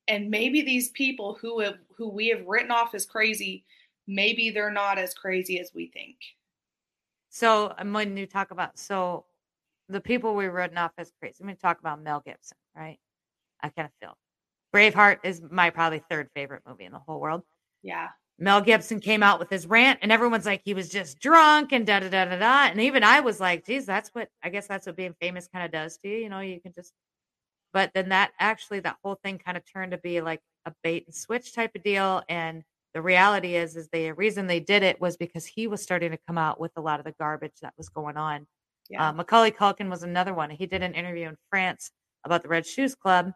and 0.08 0.30
maybe 0.30 0.62
these 0.62 0.88
people 0.90 1.38
who 1.40 1.60
have 1.60 1.78
who 1.96 2.08
we 2.08 2.28
have 2.28 2.46
written 2.46 2.70
off 2.70 2.94
as 2.94 3.06
crazy, 3.06 3.64
maybe 4.06 4.50
they're 4.50 4.72
not 4.72 4.98
as 4.98 5.14
crazy 5.14 5.60
as 5.60 5.72
we 5.74 5.88
think. 5.88 6.16
So 7.30 7.74
um, 7.78 7.92
when 7.92 8.16
you 8.16 8.26
talk 8.26 8.50
about 8.50 8.78
so 8.78 9.26
the 9.88 10.00
people 10.00 10.34
we 10.34 10.46
written 10.46 10.78
off 10.78 10.92
as 10.98 11.12
crazy, 11.20 11.36
I'm 11.40 11.46
going 11.46 11.56
to 11.56 11.62
talk 11.62 11.78
about 11.78 12.02
Mel 12.02 12.22
Gibson, 12.24 12.58
right? 12.74 12.98
I 13.62 13.68
kind 13.68 13.86
of 13.86 13.92
feel 14.00 14.16
Braveheart 14.74 15.18
is 15.22 15.42
my 15.50 15.70
probably 15.70 16.02
third 16.10 16.30
favorite 16.34 16.62
movie 16.66 16.84
in 16.84 16.92
the 16.92 16.98
whole 16.98 17.20
world. 17.20 17.42
Yeah. 17.82 18.08
Mel 18.42 18.60
Gibson 18.60 18.98
came 18.98 19.22
out 19.22 19.38
with 19.38 19.48
his 19.48 19.68
rant, 19.68 20.00
and 20.02 20.10
everyone's 20.10 20.46
like, 20.46 20.62
he 20.64 20.74
was 20.74 20.88
just 20.88 21.20
drunk 21.20 21.70
and 21.70 21.86
da 21.86 22.00
da 22.00 22.08
da 22.08 22.24
da 22.24 22.36
da. 22.36 22.70
And 22.70 22.80
even 22.80 23.04
I 23.04 23.20
was 23.20 23.38
like, 23.38 23.64
geez, 23.64 23.86
that's 23.86 24.10
what 24.14 24.28
I 24.42 24.48
guess 24.48 24.66
that's 24.66 24.84
what 24.84 24.96
being 24.96 25.14
famous 25.20 25.46
kind 25.46 25.64
of 25.64 25.70
does 25.70 25.96
to 25.98 26.08
you. 26.08 26.16
You 26.16 26.28
know, 26.28 26.40
you 26.40 26.60
can 26.60 26.72
just, 26.72 26.92
but 27.72 27.92
then 27.94 28.08
that 28.08 28.32
actually, 28.40 28.80
that 28.80 28.96
whole 29.04 29.16
thing 29.22 29.38
kind 29.38 29.56
of 29.56 29.62
turned 29.64 29.92
to 29.92 29.98
be 29.98 30.20
like 30.20 30.40
a 30.66 30.72
bait 30.82 31.04
and 31.06 31.14
switch 31.14 31.54
type 31.54 31.70
of 31.76 31.84
deal. 31.84 32.24
And 32.28 32.64
the 32.94 33.00
reality 33.00 33.54
is, 33.54 33.76
is 33.76 33.88
the 33.92 34.10
reason 34.10 34.48
they 34.48 34.58
did 34.58 34.82
it 34.82 35.00
was 35.00 35.16
because 35.16 35.46
he 35.46 35.68
was 35.68 35.80
starting 35.80 36.10
to 36.10 36.18
come 36.26 36.36
out 36.36 36.58
with 36.58 36.72
a 36.76 36.80
lot 36.80 36.98
of 36.98 37.04
the 37.04 37.14
garbage 37.20 37.60
that 37.62 37.74
was 37.78 37.90
going 37.90 38.16
on. 38.16 38.48
Yeah. 38.90 39.08
Uh, 39.08 39.12
Macaulay 39.12 39.52
Culkin 39.52 39.88
was 39.88 40.02
another 40.02 40.34
one. 40.34 40.50
He 40.50 40.66
did 40.66 40.82
an 40.82 40.94
interview 40.94 41.28
in 41.28 41.36
France 41.48 41.92
about 42.24 42.42
the 42.42 42.48
Red 42.48 42.66
Shoes 42.66 42.96
Club 42.96 43.30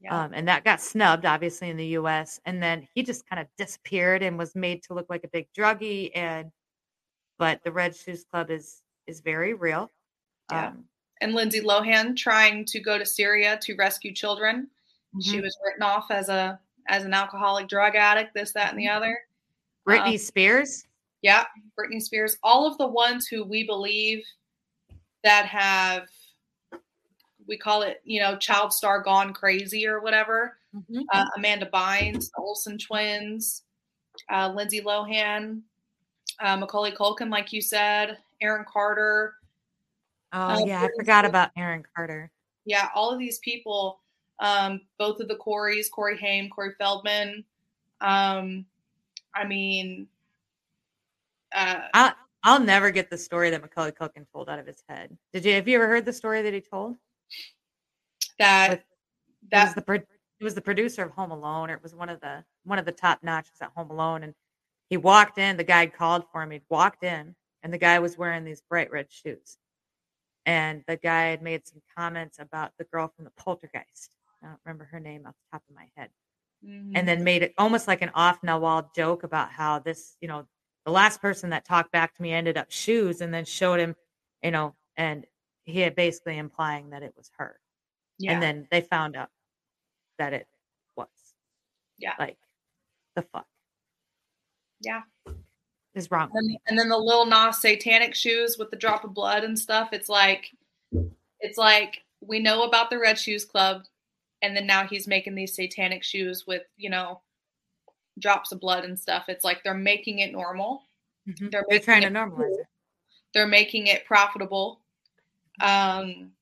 yeah. 0.00 0.24
um, 0.24 0.32
and 0.32 0.46
that 0.48 0.64
got 0.64 0.80
snubbed, 0.80 1.26
obviously, 1.26 1.70
in 1.70 1.76
the 1.76 1.86
U.S. 1.86 2.40
And 2.44 2.62
then 2.62 2.86
he 2.94 3.02
just 3.02 3.28
kind 3.28 3.40
of 3.40 3.48
disappeared 3.56 4.22
and 4.22 4.38
was 4.38 4.54
made 4.54 4.82
to 4.84 4.94
look 4.94 5.06
like 5.08 5.24
a 5.24 5.28
big 5.28 5.48
druggie. 5.56 6.10
And 6.14 6.50
but 7.38 7.62
the 7.64 7.72
Red 7.72 7.96
Shoes 7.96 8.24
Club 8.30 8.50
is 8.50 8.82
is 9.06 9.20
very 9.20 9.54
real. 9.54 9.90
Yeah. 10.50 10.68
Um, 10.68 10.84
and 11.20 11.34
Lindsay 11.34 11.60
Lohan 11.60 12.16
trying 12.16 12.64
to 12.66 12.80
go 12.80 12.98
to 12.98 13.04
Syria 13.04 13.58
to 13.62 13.74
rescue 13.74 14.14
children. 14.14 14.68
She 15.20 15.38
mhm. 15.38 15.42
was 15.42 15.58
written 15.64 15.82
off 15.82 16.10
as 16.10 16.28
a 16.28 16.60
as 16.88 17.04
an 17.04 17.12
alcoholic 17.12 17.68
drug 17.68 17.96
addict, 17.96 18.34
this, 18.34 18.52
that, 18.52 18.70
and 18.70 18.78
the 18.78 18.88
other. 18.88 19.18
Britney 19.86 20.12
um, 20.12 20.18
Spears. 20.18 20.84
Yeah, 21.22 21.44
Britney 21.78 22.00
Spears, 22.00 22.38
all 22.42 22.66
of 22.66 22.78
the 22.78 22.86
ones 22.86 23.26
who 23.26 23.44
we 23.44 23.64
believe 23.64 24.24
that 25.24 25.46
have 25.46 26.08
we 27.48 27.56
call 27.56 27.82
it, 27.82 28.00
you 28.04 28.20
know, 28.20 28.36
child 28.36 28.72
star 28.72 29.02
gone 29.02 29.32
crazy 29.32 29.86
or 29.86 30.00
whatever. 30.00 30.58
Mhm. 30.74 31.04
Uh, 31.12 31.24
Amanda 31.36 31.66
Bynes, 31.66 32.30
the 32.30 32.38
Olsen 32.38 32.78
twins, 32.78 33.62
uh, 34.30 34.52
Lindsay 34.54 34.82
Lohan, 34.82 35.62
uh, 36.40 36.56
Macaulay 36.56 36.92
Culkin, 36.92 37.30
like 37.30 37.52
you 37.52 37.62
said, 37.62 38.18
Aaron 38.40 38.66
Carter. 38.68 39.34
Oh 40.32 40.38
uh, 40.38 40.58
yeah, 40.58 40.82
I 40.82 40.88
forgot 40.96 41.24
about 41.24 41.50
Aaron 41.56 41.84
Carter. 41.96 42.30
Yeah, 42.66 42.90
all 42.94 43.10
of 43.10 43.18
these 43.18 43.38
people, 43.38 44.00
um, 44.40 44.82
both 44.98 45.20
of 45.20 45.28
the 45.28 45.36
Corys, 45.36 45.90
Corey 45.90 46.18
Haim, 46.18 46.50
Corey 46.50 46.74
Feldman. 46.78 47.44
Um, 48.02 48.66
I 49.34 49.44
mean, 49.46 50.06
uh, 51.54 51.88
I 51.94 52.12
I'll 52.44 52.60
never 52.60 52.90
get 52.90 53.10
the 53.10 53.18
story 53.18 53.50
that 53.50 53.62
Macaulay 53.62 53.92
Culkin 53.92 54.26
told 54.32 54.48
out 54.48 54.58
of 54.58 54.66
his 54.66 54.84
head. 54.88 55.16
Did 55.32 55.44
you? 55.44 55.54
Have 55.54 55.66
you 55.66 55.76
ever 55.76 55.88
heard 55.88 56.04
the 56.04 56.12
story 56.12 56.42
that 56.42 56.52
he 56.52 56.60
told? 56.60 56.96
That 58.38 58.84
It 59.52 59.56
was 59.56 59.74
the 59.74 60.04
it 60.40 60.44
was 60.44 60.54
the 60.54 60.60
producer 60.60 61.02
of 61.02 61.10
Home 61.12 61.32
Alone, 61.32 61.70
or 61.70 61.74
it 61.74 61.82
was 61.82 61.94
one 61.94 62.08
of 62.08 62.20
the 62.20 62.44
one 62.64 62.78
of 62.78 62.84
the 62.84 62.92
top 62.92 63.22
notches 63.22 63.60
at 63.60 63.72
Home 63.76 63.90
Alone, 63.90 64.22
and 64.22 64.34
he 64.88 64.96
walked 64.96 65.38
in. 65.38 65.56
The 65.56 65.64
guy 65.64 65.86
called 65.86 66.24
for 66.32 66.42
him. 66.42 66.50
He 66.52 66.62
walked 66.68 67.04
in, 67.04 67.34
and 67.62 67.72
the 67.72 67.78
guy 67.78 67.98
was 67.98 68.18
wearing 68.18 68.44
these 68.44 68.60
bright 68.62 68.90
red 68.90 69.10
shoes, 69.10 69.58
and 70.46 70.84
the 70.86 70.96
guy 70.96 71.26
had 71.30 71.42
made 71.42 71.66
some 71.66 71.82
comments 71.96 72.38
about 72.38 72.72
the 72.78 72.84
girl 72.84 73.08
from 73.08 73.24
the 73.24 73.32
Poltergeist. 73.32 74.14
I 74.42 74.46
don't 74.46 74.60
remember 74.64 74.84
her 74.86 75.00
name 75.00 75.26
off 75.26 75.34
the 75.34 75.56
top 75.58 75.64
of 75.68 75.74
my 75.74 75.90
head, 75.96 76.10
Mhm. 76.64 76.92
and 76.94 77.08
then 77.08 77.24
made 77.24 77.42
it 77.42 77.54
almost 77.58 77.88
like 77.88 78.02
an 78.02 78.10
off 78.10 78.42
now 78.42 78.58
wall 78.60 78.90
joke 78.94 79.24
about 79.24 79.50
how 79.50 79.78
this, 79.80 80.16
you 80.20 80.28
know, 80.28 80.46
the 80.84 80.92
last 80.92 81.20
person 81.20 81.50
that 81.50 81.64
talked 81.64 81.90
back 81.92 82.14
to 82.14 82.22
me 82.22 82.32
ended 82.32 82.56
up 82.56 82.70
shoes, 82.70 83.20
and 83.20 83.34
then 83.34 83.44
showed 83.44 83.80
him, 83.80 83.96
you 84.42 84.50
know, 84.52 84.76
and 84.96 85.26
he 85.68 85.80
had 85.80 85.94
basically 85.94 86.38
implying 86.38 86.90
that 86.90 87.02
it 87.02 87.14
was 87.16 87.30
her 87.36 87.60
yeah, 88.18 88.32
and 88.32 88.42
then 88.42 88.66
they 88.70 88.80
found 88.80 89.16
out 89.16 89.30
that 90.18 90.32
it 90.32 90.46
was. 90.96 91.06
Yeah. 91.98 92.14
Like 92.18 92.38
the 93.14 93.22
fuck 93.22 93.46
yeah. 94.80 95.02
is 95.94 96.10
wrong. 96.10 96.30
And, 96.34 96.56
and 96.66 96.78
then 96.78 96.88
the 96.88 96.98
Lil 96.98 97.26
Nas 97.26 97.60
satanic 97.60 98.14
shoes 98.14 98.56
with 98.58 98.70
the 98.70 98.76
drop 98.76 99.04
of 99.04 99.14
blood 99.14 99.44
and 99.44 99.58
stuff. 99.58 99.90
It's 99.92 100.08
like, 100.08 100.50
it's 101.40 101.58
like 101.58 102.02
we 102.20 102.40
know 102.40 102.62
about 102.62 102.90
the 102.90 102.98
Red 102.98 103.18
Shoes 103.18 103.44
Club, 103.44 103.84
and 104.42 104.56
then 104.56 104.66
now 104.66 104.86
he's 104.86 105.06
making 105.06 105.34
these 105.34 105.54
satanic 105.54 106.02
shoes 106.02 106.46
with 106.46 106.62
you 106.76 106.90
know 106.90 107.20
drops 108.18 108.50
of 108.52 108.60
blood 108.60 108.84
and 108.84 108.98
stuff. 108.98 109.24
It's 109.28 109.44
like 109.44 109.62
they're 109.62 109.74
making 109.74 110.18
it 110.18 110.32
normal. 110.32 110.82
Mhm. 111.28 111.50
They're, 111.50 111.64
They're 111.68 111.78
making 111.78 111.84
trying 111.84 112.02
to 112.02 112.08
normalize 112.08 112.36
cool. 112.36 112.58
it. 112.60 112.66
They're 113.34 113.46
making 113.46 113.86
it 113.88 114.06
profitable, 114.06 114.80
um, 115.60 116.32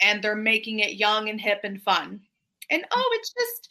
and 0.00 0.22
they're 0.22 0.36
making 0.36 0.80
it 0.80 0.94
young 0.94 1.28
and 1.28 1.40
hip 1.40 1.60
and 1.64 1.82
fun. 1.82 2.20
And 2.70 2.84
oh, 2.90 3.10
it's 3.14 3.32
just 3.32 3.68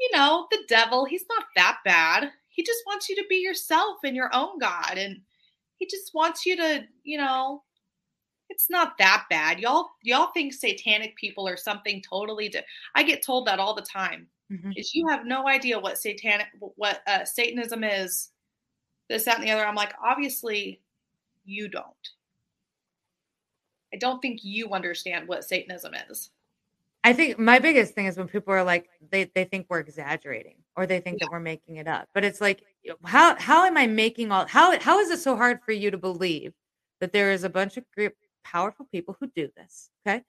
you 0.00 0.10
know 0.12 0.46
the 0.50 0.58
devil. 0.68 1.04
He's 1.04 1.24
not 1.28 1.44
that 1.56 1.78
bad. 1.84 2.30
He 2.48 2.62
just 2.62 2.82
wants 2.86 3.08
you 3.08 3.16
to 3.16 3.24
be 3.28 3.36
yourself 3.36 3.98
and 4.04 4.14
your 4.16 4.30
own 4.34 4.58
God, 4.58 4.98
and 4.98 5.20
he 5.78 5.86
just 5.86 6.12
wants 6.14 6.46
you 6.46 6.56
to 6.56 6.84
you 7.04 7.18
know. 7.18 7.62
It's 8.50 8.68
not 8.68 8.98
that 8.98 9.24
bad. 9.30 9.60
Y'all 9.60 9.88
y'all 10.02 10.30
think 10.32 10.52
satanic 10.52 11.16
people 11.16 11.48
are 11.48 11.56
something 11.56 12.02
totally 12.02 12.50
di- 12.50 12.64
I 12.94 13.02
get 13.02 13.22
told 13.22 13.46
that 13.46 13.58
all 13.58 13.74
the 13.74 13.80
time. 13.80 14.28
Mhm. 14.50 14.74
Is 14.76 14.94
you 14.94 15.08
have 15.08 15.24
no 15.24 15.48
idea 15.48 15.78
what 15.78 15.96
satanic 15.96 16.48
what 16.58 17.02
uh, 17.06 17.24
Satanism 17.24 17.82
is. 17.82 18.28
This 19.08 19.24
that 19.24 19.38
and 19.38 19.46
the 19.46 19.50
other. 19.52 19.66
I'm 19.66 19.74
like, 19.74 19.94
obviously 20.04 20.82
you 21.46 21.68
don't. 21.68 22.10
I 23.92 23.98
don't 23.98 24.20
think 24.20 24.40
you 24.42 24.70
understand 24.70 25.28
what 25.28 25.44
Satanism 25.44 25.94
is. 26.08 26.30
I 27.04 27.12
think 27.12 27.38
my 27.38 27.58
biggest 27.58 27.94
thing 27.94 28.06
is 28.06 28.16
when 28.16 28.28
people 28.28 28.54
are 28.54 28.62
like 28.62 28.88
they, 29.10 29.24
they 29.34 29.44
think 29.44 29.66
we're 29.68 29.80
exaggerating 29.80 30.56
or 30.76 30.86
they 30.86 31.00
think 31.00 31.18
that 31.18 31.30
we're 31.30 31.40
making 31.40 31.76
it 31.76 31.88
up. 31.88 32.08
But 32.14 32.24
it's 32.24 32.40
like 32.40 32.62
how 33.04 33.36
how 33.38 33.64
am 33.64 33.76
I 33.76 33.86
making 33.86 34.30
all 34.30 34.46
how 34.46 34.78
how 34.78 35.00
is 35.00 35.10
it 35.10 35.18
so 35.18 35.36
hard 35.36 35.60
for 35.64 35.72
you 35.72 35.90
to 35.90 35.98
believe 35.98 36.52
that 37.00 37.12
there 37.12 37.32
is 37.32 37.42
a 37.42 37.50
bunch 37.50 37.76
of 37.76 37.84
group 37.90 38.14
powerful 38.44 38.86
people 38.92 39.16
who 39.18 39.26
do 39.34 39.48
this? 39.56 39.90
Okay. 40.06 40.22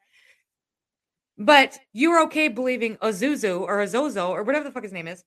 But 1.38 1.78
you're 1.94 2.24
okay 2.24 2.48
believing 2.48 2.98
Azuzu 2.98 3.62
or 3.62 3.78
Azozo 3.78 4.30
or 4.30 4.44
whatever 4.44 4.66
the 4.66 4.72
fuck 4.72 4.84
his 4.84 4.94
name 4.94 5.08
is. 5.08 5.24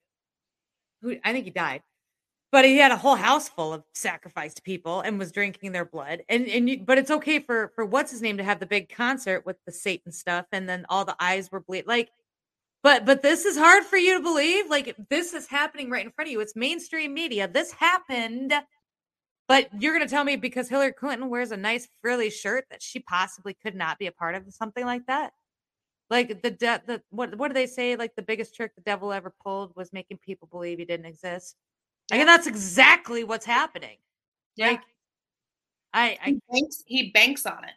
Who 1.02 1.16
I 1.24 1.32
think 1.32 1.44
he 1.44 1.50
died. 1.50 1.82
But 2.52 2.64
he 2.64 2.78
had 2.78 2.92
a 2.92 2.96
whole 2.96 3.16
house 3.16 3.48
full 3.48 3.72
of 3.72 3.82
sacrificed 3.92 4.62
people 4.62 5.00
and 5.00 5.18
was 5.18 5.32
drinking 5.32 5.72
their 5.72 5.84
blood. 5.84 6.22
And 6.28 6.46
and 6.46 6.68
you, 6.68 6.78
but 6.84 6.98
it's 6.98 7.10
okay 7.10 7.40
for 7.40 7.72
for 7.74 7.84
what's 7.84 8.10
his 8.10 8.22
name 8.22 8.36
to 8.38 8.44
have 8.44 8.60
the 8.60 8.66
big 8.66 8.88
concert 8.88 9.44
with 9.44 9.56
the 9.66 9.72
Satan 9.72 10.12
stuff 10.12 10.46
and 10.52 10.68
then 10.68 10.86
all 10.88 11.04
the 11.04 11.16
eyes 11.20 11.50
were 11.50 11.60
bleed 11.60 11.86
like 11.86 12.10
but 12.86 13.04
but 13.04 13.20
this 13.20 13.44
is 13.44 13.56
hard 13.58 13.82
for 13.84 13.96
you 13.96 14.16
to 14.16 14.22
believe 14.22 14.70
like 14.70 14.94
this 15.10 15.34
is 15.34 15.48
happening 15.48 15.90
right 15.90 16.06
in 16.06 16.12
front 16.12 16.28
of 16.28 16.32
you. 16.32 16.40
It's 16.40 16.54
mainstream 16.54 17.14
media. 17.14 17.48
This 17.48 17.72
happened. 17.72 18.52
But 19.48 19.68
you're 19.80 19.92
going 19.92 20.06
to 20.06 20.10
tell 20.10 20.22
me 20.22 20.36
because 20.36 20.68
Hillary 20.68 20.92
Clinton 20.92 21.28
wears 21.28 21.50
a 21.50 21.56
nice 21.56 21.88
frilly 22.00 22.30
shirt 22.30 22.64
that 22.70 22.82
she 22.82 23.00
possibly 23.00 23.54
could 23.54 23.74
not 23.74 23.98
be 23.98 24.06
a 24.06 24.12
part 24.12 24.36
of 24.36 24.44
something 24.50 24.84
like 24.84 25.06
that? 25.06 25.32
Like 26.10 26.42
the 26.42 26.52
de- 26.52 26.82
the 26.86 27.02
what 27.10 27.36
what 27.36 27.48
do 27.48 27.54
they 27.54 27.66
say 27.66 27.96
like 27.96 28.14
the 28.14 28.22
biggest 28.22 28.54
trick 28.54 28.76
the 28.76 28.82
devil 28.82 29.12
ever 29.12 29.34
pulled 29.42 29.74
was 29.74 29.92
making 29.92 30.18
people 30.18 30.46
believe 30.48 30.78
he 30.78 30.84
didn't 30.84 31.06
exist. 31.06 31.56
And 32.10 32.28
that's 32.28 32.46
exactly 32.46 33.24
what's 33.24 33.46
happening. 33.46 33.96
Yeah. 34.56 34.68
Like 34.68 34.80
I 35.92 36.18
I 36.22 36.26
he 36.26 36.40
banks 36.50 36.82
he 36.86 37.10
banks 37.10 37.46
on 37.46 37.64
it. 37.64 37.74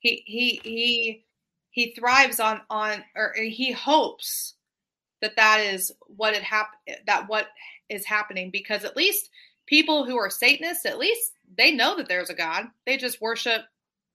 He 0.00 0.22
he 0.26 0.60
he 0.64 1.24
he 1.70 1.94
thrives 1.94 2.40
on 2.40 2.60
on 2.70 3.04
or 3.14 3.32
he 3.36 3.72
hopes 3.72 4.54
that 5.22 5.36
that 5.36 5.60
is 5.60 5.92
what 6.08 6.34
it 6.34 6.42
hap- 6.42 6.80
that 7.06 7.28
what 7.28 7.48
is 7.88 8.04
happening 8.04 8.50
because 8.50 8.84
at 8.84 8.96
least 8.96 9.30
people 9.66 10.04
who 10.04 10.16
are 10.16 10.30
satanists 10.30 10.84
at 10.86 10.98
least 10.98 11.32
they 11.56 11.72
know 11.72 11.96
that 11.96 12.08
there's 12.08 12.30
a 12.30 12.34
god. 12.34 12.66
They 12.86 12.96
just 12.96 13.20
worship 13.20 13.62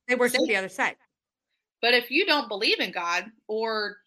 they 0.08 0.16
worship 0.16 0.42
Satan. 0.42 0.48
the 0.48 0.56
other 0.58 0.70
side. 0.70 0.96
But 1.82 1.94
if 1.94 2.12
you 2.12 2.26
don't 2.26 2.48
believe 2.50 2.80
in 2.80 2.92
God 2.92 3.26
or 3.48 3.98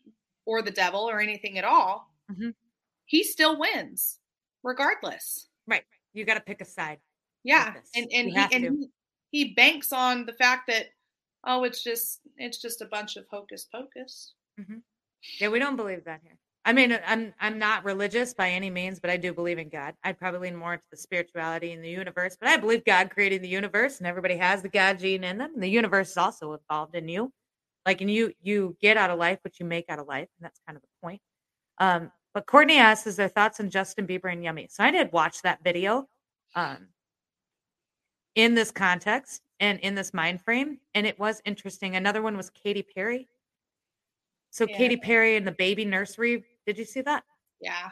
or 0.47 0.61
the 0.63 0.71
devil 0.71 1.01
or 1.01 1.21
anything 1.21 1.57
at 1.59 1.65
all, 1.65 2.11
Mhm. 2.31 2.55
he 3.07 3.25
still 3.25 3.59
wins 3.59 4.19
regardless. 4.65 5.49
Right. 5.69 5.85
You 6.13 6.25
got 6.25 6.35
to 6.35 6.41
pick 6.41 6.61
a 6.61 6.65
side. 6.65 6.99
Yeah, 7.45 7.75
and 7.95 8.09
and 8.13 8.29
You 8.29 8.35
he 8.35 8.55
and 8.57 8.65
to. 8.65 8.87
he, 9.31 9.55
banks 9.55 9.93
on 9.93 10.25
the 10.25 10.33
fact 10.33 10.67
that 10.69 10.87
oh, 11.45 11.65
it's 11.65 11.83
just 11.85 12.21
it's 12.39 12.61
just 12.61 12.81
a 12.81 12.87
bunch 12.87 13.17
of 13.17 13.25
hocus 13.31 13.69
pocus. 13.71 14.33
Yeah, 15.41 15.49
we 15.49 15.59
don't 15.59 15.77
believe 15.77 16.05
that 16.05 16.21
here. 16.23 16.39
I 16.65 16.73
mean, 16.73 16.99
I'm 17.07 17.35
I'm 17.39 17.59
not 17.59 17.85
religious 17.85 18.33
by 18.33 18.51
any 18.51 18.71
means, 18.71 18.99
but 18.99 19.11
I 19.11 19.19
do 19.19 19.35
believe 19.35 19.59
in 19.59 19.69
God. 19.69 19.95
I'd 20.03 20.19
probably 20.19 20.49
lean 20.49 20.57
more 20.57 20.75
into 20.75 20.85
the 20.91 20.97
spirituality 20.97 21.73
in 21.73 21.83
the 21.83 21.91
universe, 21.91 22.37
but 22.41 22.49
I 22.49 22.57
believe 22.57 22.85
God 22.87 23.11
created 23.11 23.43
the 23.43 23.49
universe, 23.49 23.99
and 23.99 24.07
everybody 24.07 24.37
has 24.39 24.63
the 24.63 24.71
God 24.71 24.99
gene 24.99 25.25
in 25.25 25.37
them. 25.39 25.53
And 25.55 25.63
the 25.63 25.69
universe 25.69 26.13
is 26.13 26.17
also 26.17 26.55
involved 26.55 26.95
in 26.95 27.09
you, 27.09 27.31
like, 27.85 28.01
and 28.01 28.11
you 28.11 28.33
you 28.43 28.77
get 28.81 28.97
out 28.97 29.11
of 29.11 29.19
life 29.19 29.39
what 29.43 29.61
you 29.61 29.67
make 29.67 29.85
out 29.91 29.99
of 29.99 30.07
life, 30.07 30.29
and 30.39 30.47
that's 30.47 30.61
kind 30.67 30.77
of 30.77 30.83
the 30.83 30.89
point. 31.03 31.21
Um, 31.79 32.11
but 32.35 32.47
Courtney 32.47 32.77
asks, 32.79 33.07
"Is 33.07 33.17
their 33.17 33.29
thoughts 33.29 33.61
on 33.61 33.71
Justin 33.71 34.07
Bieber 34.07 34.31
and 34.33 34.43
Yummy?" 34.45 34.69
So 34.69 34.85
I 34.85 34.91
did 34.91 35.11
watch 35.13 35.41
that 35.43 35.63
video, 35.65 36.09
um, 36.55 36.89
in 38.35 38.55
this 38.55 38.71
context 38.71 39.43
and 39.61 39.79
in 39.81 39.95
this 39.95 40.13
mind 40.13 40.43
frame, 40.43 40.81
and 40.95 41.07
it 41.07 41.19
was 41.19 41.41
interesting. 41.45 41.97
Another 41.97 42.21
one 42.23 42.37
was 42.37 42.51
Katy 42.51 42.83
Perry. 42.83 43.29
So 44.51 44.67
Yeah. 44.69 44.77
Katy 44.77 44.97
Perry 44.99 45.37
and 45.37 45.47
the 45.47 45.53
baby 45.53 45.85
nursery. 45.85 46.45
Did 46.67 46.77
you 46.79 46.85
see 46.85 47.01
that? 47.03 47.25
Yeah. 47.61 47.91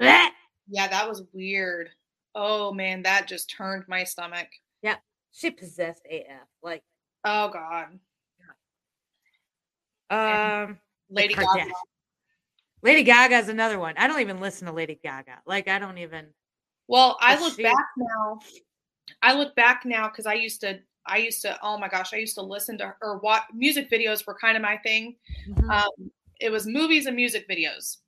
Blech! 0.00 0.30
Yeah, 0.68 0.88
that 0.88 1.08
was 1.08 1.22
weird. 1.32 1.90
Oh 2.34 2.72
man, 2.72 3.02
that 3.02 3.26
just 3.28 3.48
turned 3.48 3.86
my 3.88 4.04
stomach. 4.04 4.48
Yeah, 4.82 4.96
she 5.32 5.50
possessed 5.50 6.04
AF. 6.10 6.48
Like, 6.62 6.82
Oh 7.24 7.48
god. 7.48 7.98
um, 10.10 10.78
Lady 11.08 11.34
Gaga. 11.34 11.70
Lady 12.82 13.02
Gaga 13.02 13.36
is 13.38 13.48
another 13.48 13.78
one. 13.78 13.94
I 13.96 14.06
don't 14.06 14.20
even 14.20 14.40
listen 14.40 14.66
to 14.66 14.72
Lady 14.72 14.98
Gaga. 15.02 15.38
Like, 15.46 15.68
I 15.68 15.78
don't 15.78 15.98
even. 15.98 16.26
Well, 16.88 17.16
I 17.20 17.38
look 17.40 17.56
she- 17.56 17.62
back 17.62 17.86
now. 17.96 18.40
I 19.22 19.34
look 19.34 19.54
back 19.56 19.84
now 19.84 20.08
because 20.08 20.26
I 20.26 20.34
used 20.34 20.60
to. 20.62 20.80
I 21.06 21.18
used 21.18 21.42
to. 21.42 21.58
Oh 21.62 21.78
my 21.78 21.88
gosh, 21.88 22.12
I 22.12 22.16
used 22.16 22.34
to 22.34 22.42
listen 22.42 22.78
to 22.78 22.94
or 23.00 23.18
watch 23.18 23.44
music 23.54 23.90
videos 23.90 24.26
were 24.26 24.34
kind 24.38 24.56
of 24.56 24.62
my 24.62 24.76
thing. 24.78 25.16
Mhm. 25.48 25.70
Um, 25.70 26.10
it 26.40 26.50
was 26.50 26.66
movies 26.66 27.06
and 27.06 27.16
music 27.16 27.48
videos. 27.48 27.98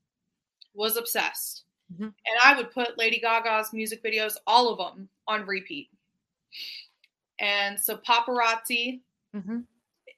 Was 0.74 0.96
obsessed, 0.96 1.64
Mhm. 1.94 2.04
and 2.04 2.38
I 2.44 2.56
would 2.56 2.70
put 2.70 2.98
Lady 2.98 3.18
Gaga's 3.18 3.72
music 3.72 4.02
videos, 4.02 4.36
all 4.46 4.68
of 4.68 4.78
them, 4.78 5.08
on 5.26 5.44
repeat. 5.46 5.90
And 7.40 7.80
so 7.80 7.96
paparazzi 7.96 9.00
Mhm. 9.34 9.64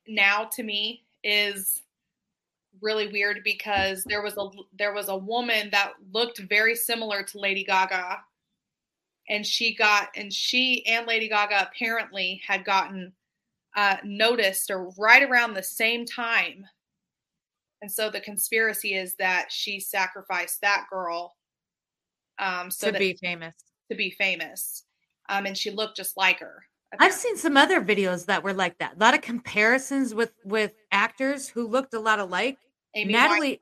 now 0.07 0.44
to 0.46 0.62
me 0.62 1.05
is 1.22 1.82
really 2.83 3.09
weird 3.09 3.41
because 3.45 4.05
there 4.05 4.22
was 4.22 4.37
a 4.37 4.49
there 4.78 4.93
was 4.93 5.09
a 5.09 5.16
woman 5.16 5.70
that 5.70 5.93
looked 6.12 6.39
very 6.39 6.74
similar 6.74 7.22
to 7.22 7.39
Lady 7.39 7.64
Gaga 7.64 8.18
and 9.28 9.47
she 9.47 9.74
got 9.74 10.09
and 10.16 10.33
she 10.33 10.85
and 10.87 11.07
Lady 11.07 11.28
Gaga 11.28 11.68
apparently 11.70 12.41
had 12.47 12.64
gotten 12.64 13.12
uh, 13.76 13.97
noticed 14.05 14.70
or 14.70 14.91
right 14.99 15.22
around 15.22 15.55
the 15.55 15.62
same 15.62 16.05
time 16.05 16.66
and 17.83 17.91
so 17.91 18.11
the 18.11 18.20
conspiracy 18.20 18.95
is 18.95 19.14
that 19.16 19.51
she 19.51 19.81
sacrificed 19.81 20.61
that 20.61 20.87
girl 20.91 21.37
um, 22.39 22.70
so 22.70 22.91
to 22.91 22.99
be 22.99 23.16
famous. 23.20 23.55
to 23.91 23.97
be 23.97 24.11
famous 24.11 24.85
um, 25.28 25.47
and 25.47 25.57
she 25.57 25.70
looked 25.70 25.97
just 25.97 26.16
like 26.16 26.41
her 26.41 26.64
I've 26.99 27.12
seen 27.12 27.37
some 27.37 27.57
other 27.57 27.81
videos 27.81 28.26
that 28.26 28.43
were 28.43 28.53
like 28.53 28.78
that. 28.78 28.97
A 28.97 28.99
lot 28.99 29.14
of 29.14 29.20
comparisons 29.20 30.14
with 30.14 30.33
with 30.45 30.72
actors 30.91 31.49
who 31.49 31.66
looked 31.68 31.95
a 31.95 32.01
lot 32.01 32.18
alike. 32.18 32.59
Amy 32.95 33.12
Natalie, 33.12 33.61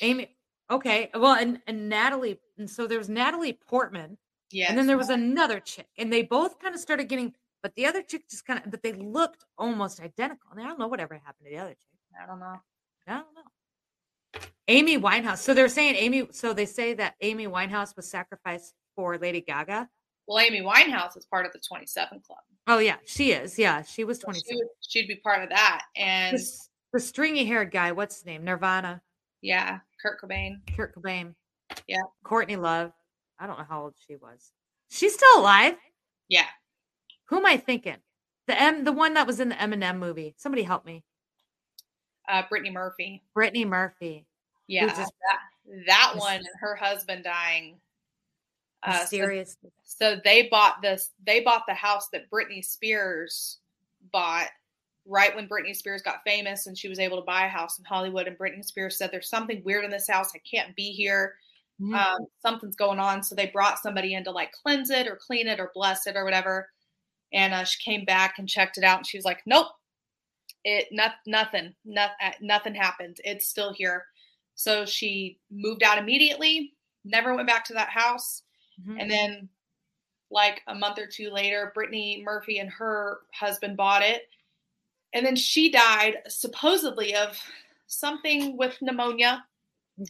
Amy. 0.00 0.36
Okay, 0.70 1.10
well, 1.14 1.34
and 1.34 1.60
and 1.66 1.88
Natalie, 1.88 2.38
and 2.58 2.68
so 2.68 2.86
there 2.86 2.98
was 2.98 3.08
Natalie 3.08 3.52
Portman, 3.52 4.18
yes. 4.50 4.70
and 4.70 4.78
then 4.78 4.86
there 4.86 4.98
was 4.98 5.10
another 5.10 5.60
chick, 5.60 5.88
and 5.98 6.12
they 6.12 6.22
both 6.22 6.58
kind 6.58 6.74
of 6.74 6.80
started 6.80 7.08
getting, 7.08 7.34
but 7.62 7.74
the 7.74 7.86
other 7.86 8.02
chick 8.02 8.28
just 8.28 8.46
kind 8.46 8.60
of, 8.64 8.70
but 8.70 8.82
they 8.82 8.92
looked 8.92 9.44
almost 9.58 10.00
identical. 10.00 10.50
And 10.52 10.60
I 10.60 10.66
don't 10.66 10.78
know 10.78 10.88
whatever 10.88 11.14
happened 11.14 11.46
to 11.46 11.50
the 11.50 11.58
other 11.58 11.70
chick. 11.70 11.98
I 12.22 12.26
don't 12.26 12.40
know 12.40 12.60
I 13.06 13.12
don't 13.12 13.26
know. 13.34 14.40
Amy 14.68 14.98
Winehouse. 14.98 15.38
So 15.38 15.54
they're 15.54 15.68
saying 15.68 15.96
Amy. 15.96 16.28
So 16.32 16.52
they 16.52 16.66
say 16.66 16.94
that 16.94 17.14
Amy 17.20 17.46
Winehouse 17.46 17.94
was 17.96 18.10
sacrificed 18.10 18.74
for 18.96 19.18
Lady 19.18 19.40
Gaga. 19.40 19.88
Well, 20.26 20.38
Amy 20.38 20.62
Winehouse 20.62 21.16
is 21.16 21.26
part 21.26 21.44
of 21.44 21.52
the 21.52 21.60
27 21.66 22.20
Club. 22.26 22.38
Oh 22.66 22.78
yeah, 22.78 22.96
she 23.04 23.32
is. 23.32 23.58
Yeah, 23.58 23.82
she 23.82 24.04
was 24.04 24.18
So 24.18 24.24
twenty 24.24 24.40
she 24.48 24.56
would, 24.56 24.66
she'd 24.80 25.06
be 25.06 25.16
part 25.16 25.42
of 25.42 25.50
that. 25.50 25.82
And 25.96 26.38
The, 26.94 27.00
stringy 27.00 27.44
haired 27.44 27.72
guy. 27.72 27.90
What's 27.90 28.14
his 28.16 28.24
name? 28.24 28.44
Nirvana. 28.44 29.02
yeah, 29.42 29.80
Kurt 30.00 30.20
Cobain. 30.20 30.60
Kurt 30.76 30.94
Cobain. 30.94 31.34
Yeah. 31.88 32.02
Courtney 32.22 32.54
Love. 32.54 32.92
I 33.38 33.48
don't 33.48 33.58
know 33.58 33.66
how 33.68 33.82
old 33.82 33.94
she 34.06 34.14
was. 34.14 34.52
She's 34.90 35.12
still 35.12 35.40
alive. 35.40 35.74
Yeah. 36.28 36.46
Who 37.26 37.38
am 37.38 37.46
I 37.46 37.56
thinking? 37.56 37.96
The 38.46 38.60
M, 38.60 38.84
the 38.84 38.92
one 38.92 39.14
that 39.14 39.26
was 39.26 39.40
in 39.40 39.48
the 39.48 39.56
Eminem 39.56 39.98
movie. 39.98 40.34
Somebody 40.38 40.62
help 40.62 40.86
me. 40.86 41.02
Uh, 42.28 42.42
Brittany 42.48 42.70
Murphy. 42.70 43.24
Brittany 43.34 43.64
Murphy. 43.64 44.26
Yeah. 44.68 44.86
just- 44.86 45.12
that 45.20 45.40
that 45.86 46.12
one 46.16 46.36
and 46.36 46.46
her 46.60 46.76
husband 46.76 47.24
dying. 47.24 47.80
Uh, 48.84 49.04
so, 49.06 49.44
so 49.82 50.20
they 50.22 50.48
bought 50.48 50.82
this. 50.82 51.10
They 51.26 51.40
bought 51.40 51.64
the 51.66 51.74
house 51.74 52.08
that 52.12 52.30
Britney 52.30 52.62
Spears 52.64 53.58
bought 54.12 54.48
right 55.06 55.34
when 55.36 55.48
Britney 55.48 55.74
Spears 55.76 56.02
got 56.02 56.22
famous, 56.24 56.66
and 56.66 56.78
she 56.78 56.88
was 56.88 56.98
able 56.98 57.18
to 57.18 57.24
buy 57.24 57.46
a 57.46 57.48
house 57.48 57.78
in 57.78 57.84
Hollywood. 57.84 58.26
And 58.28 58.38
Britney 58.38 58.64
Spears 58.64 58.96
said, 58.98 59.10
"There's 59.12 59.28
something 59.28 59.62
weird 59.64 59.84
in 59.84 59.90
this 59.90 60.08
house. 60.08 60.32
I 60.34 60.38
can't 60.40 60.74
be 60.76 60.92
here. 60.92 61.36
Mhm. 61.80 61.94
um, 61.94 62.26
something's 62.40 62.76
going 62.76 63.00
on. 63.00 63.22
So 63.24 63.34
they 63.34 63.46
brought 63.48 63.80
somebody 63.80 64.14
in 64.14 64.22
to 64.24 64.30
like 64.30 64.52
cleanse 64.52 64.90
it 64.90 65.08
or 65.08 65.16
clean 65.16 65.48
it 65.48 65.58
or 65.60 65.72
bless 65.74 66.06
it 66.06 66.16
or 66.16 66.24
whatever. 66.24 66.70
And 67.32 67.54
uh, 67.54 67.64
she 67.64 67.82
came 67.82 68.04
back 68.06 68.38
and 68.38 68.48
checked 68.48 68.78
it 68.78 68.84
out, 68.84 68.98
and 68.98 69.06
she 69.06 69.18
was 69.18 69.24
like, 69.26 69.42
"Nope, 69.46 69.68
it 70.64 70.88
not, 70.92 71.16
nothing, 71.26 71.74
not, 71.84 72.12
uh, 72.22 72.32
nothing 72.40 72.74
happened. 72.74 73.18
It's 73.24 73.48
still 73.48 73.72
here." 73.72 74.06
So 74.54 74.86
she 74.86 75.40
moved 75.50 75.82
out 75.82 75.98
immediately. 75.98 76.74
Never 77.04 77.34
went 77.34 77.48
back 77.48 77.64
to 77.66 77.74
that 77.74 77.90
house. 77.90 78.42
Mhm. 78.80 78.96
And 79.00 79.10
then, 79.10 79.48
like 80.30 80.62
a 80.68 80.74
month 80.74 80.98
or 80.98 81.06
two 81.06 81.30
later, 81.30 81.72
Brittany 81.74 82.22
Murphy 82.24 82.58
and 82.58 82.70
her 82.70 83.22
husband 83.34 83.76
bought 83.76 84.02
it. 84.02 84.28
And 85.14 85.24
then 85.24 85.36
she 85.36 85.70
died 85.70 86.18
supposedly 86.28 87.14
of 87.14 87.38
something 87.86 88.56
with 88.56 88.76
pneumonia. 88.82 89.46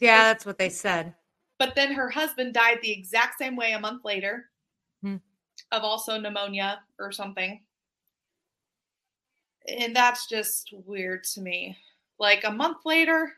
yeah, 0.01 0.25
that's 0.25 0.45
what 0.47 0.59
they 0.59 0.71
said. 0.71 1.15
But 1.59 1.75
then 1.77 1.93
her 1.93 2.11
husband 2.11 2.55
died 2.55 2.79
the 2.83 2.91
exact 2.91 3.39
same 3.39 3.55
way 3.55 3.73
a 3.73 3.79
month 3.81 4.05
later 4.05 4.51
Hmm. 5.03 5.17
of 5.71 5.83
also 5.85 6.19
pneumonia 6.19 6.83
or 6.99 7.13
something. 7.13 7.63
And 9.69 9.95
that's 9.95 10.27
just 10.27 10.73
weird 10.73 11.25
to 11.35 11.41
me. 11.41 11.77
Like 12.19 12.45
a 12.45 12.51
month 12.51 12.79
later, 12.85 13.35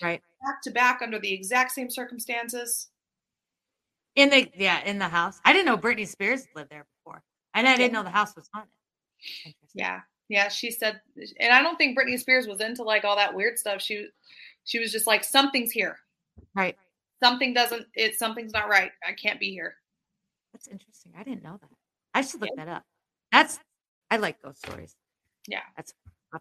Right. 0.00 0.22
back 0.44 0.62
to 0.62 0.70
back 0.70 1.02
under 1.02 1.18
the 1.18 1.32
exact 1.32 1.72
same 1.72 1.90
circumstances. 1.90 2.90
In 4.14 4.30
the 4.30 4.50
yeah, 4.54 4.80
in 4.84 4.98
the 4.98 5.08
house. 5.08 5.40
I 5.44 5.52
didn't 5.52 5.66
know 5.66 5.78
Britney 5.78 6.06
Spears 6.06 6.46
lived 6.54 6.70
there 6.70 6.86
before. 6.98 7.22
And 7.54 7.66
I 7.68 7.76
didn't 7.76 7.92
know 7.92 8.02
the 8.02 8.10
house 8.10 8.34
was 8.36 8.48
haunted. 8.54 8.72
Yeah. 9.74 10.00
Yeah, 10.32 10.48
she 10.48 10.70
said 10.70 10.98
and 11.40 11.52
I 11.52 11.60
don't 11.62 11.76
think 11.76 11.96
Britney 11.96 12.18
Spears 12.18 12.46
was 12.46 12.62
into 12.62 12.82
like 12.82 13.04
all 13.04 13.16
that 13.16 13.34
weird 13.34 13.58
stuff. 13.58 13.82
She 13.82 14.08
she 14.64 14.78
was 14.78 14.90
just 14.90 15.06
like 15.06 15.24
something's 15.24 15.70
here. 15.70 15.98
Right. 16.54 16.74
Something 17.22 17.52
doesn't 17.52 17.86
it 17.94 18.18
something's 18.18 18.54
not 18.54 18.70
right. 18.70 18.90
I 19.06 19.12
can't 19.12 19.38
be 19.38 19.50
here. 19.50 19.74
That's 20.54 20.68
interesting. 20.68 21.12
I 21.18 21.22
didn't 21.22 21.44
know 21.44 21.58
that. 21.60 21.70
I 22.14 22.22
should 22.22 22.40
look 22.40 22.56
that 22.56 22.68
up. 22.68 22.82
That's 23.30 23.58
I 24.10 24.16
like 24.16 24.40
ghost 24.42 24.64
stories. 24.64 24.96
Yeah. 25.46 25.60
That's 25.76 25.92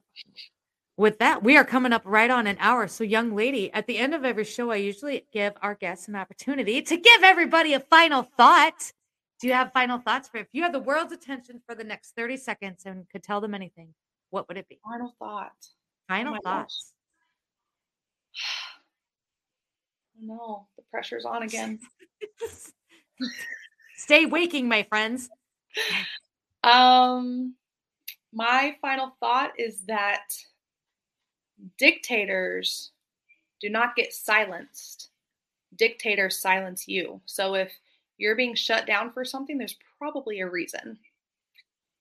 with 0.98 1.20
that, 1.20 1.44
we 1.44 1.58
are 1.58 1.66
coming 1.66 1.92
up 1.92 2.04
right 2.06 2.32
on 2.32 2.48
an 2.48 2.56
hour. 2.62 2.88
So, 2.88 3.04
young 3.04 3.36
lady, 3.36 3.74
at 3.74 3.88
the 3.88 3.98
end 3.98 4.14
of 4.14 4.24
every 4.24 4.46
show, 4.46 4.72
I 4.72 4.78
usually 4.78 5.26
give 5.34 5.52
our 5.62 5.76
guests 5.76 6.08
an 6.08 6.16
opportunity 6.16 6.82
to 6.82 6.96
give 6.96 7.24
everybody 7.24 7.74
a 7.74 7.82
final 7.82 8.24
thought. 8.38 8.94
Do 9.42 9.48
you 9.48 9.54
have 9.54 9.74
final 9.74 9.98
thoughts 9.98 10.30
for 10.30 10.38
if 10.38 10.48
you 10.52 10.62
had 10.62 10.72
the 10.72 10.80
world's 10.80 11.12
attention 11.12 11.62
for 11.66 11.74
the 11.74 11.84
next 11.84 12.16
30 12.16 12.38
seconds 12.38 12.84
and 12.86 13.10
could 13.10 13.24
tell 13.24 13.42
them 13.42 13.56
anything, 13.56 13.94
what 14.30 14.48
would 14.48 14.56
it 14.56 14.70
be? 14.70 14.80
Final 14.84 15.16
thought. 15.18 15.52
Final 16.08 16.34
my 16.34 16.40
gosh. 16.44 16.62
thoughts. 16.62 16.94
No, 20.24 20.68
the 20.78 20.84
pressure's 20.92 21.26
on 21.26 21.42
again. 21.42 21.80
Stay 23.98 24.28
waking, 24.28 24.68
my 24.68 24.84
friends. 24.84 25.30
Um, 26.64 27.56
my 28.32 28.76
final 28.84 29.16
thought 29.20 29.54
is 29.58 29.82
that 29.88 30.28
dictators 31.80 32.92
do 33.60 33.68
not 33.68 33.96
get 33.96 34.14
silenced. 34.14 35.10
Dictators 35.76 36.40
silence 36.40 36.88
you. 36.88 37.20
So 37.26 37.56
if 37.56 37.72
you're 38.22 38.36
being 38.36 38.56
shut 38.56 38.86
down 38.86 39.12
for 39.12 39.26
something, 39.26 39.58
there's 39.58 39.78
probably 39.98 40.40
a 40.42 40.50
reason. 40.50 40.98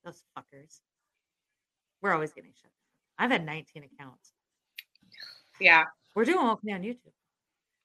Those 0.04 0.22
fuckers. 0.38 0.80
We're 2.02 2.12
always 2.12 2.32
getting 2.32 2.52
shut 2.52 2.70
down. 2.70 3.24
I've 3.24 3.30
had 3.30 3.44
19 3.44 3.84
accounts. 3.84 4.32
Yeah. 5.60 5.84
We're 6.14 6.24
doing 6.24 6.46
okay 6.46 6.72
on 6.72 6.82
YouTube. 6.82 7.12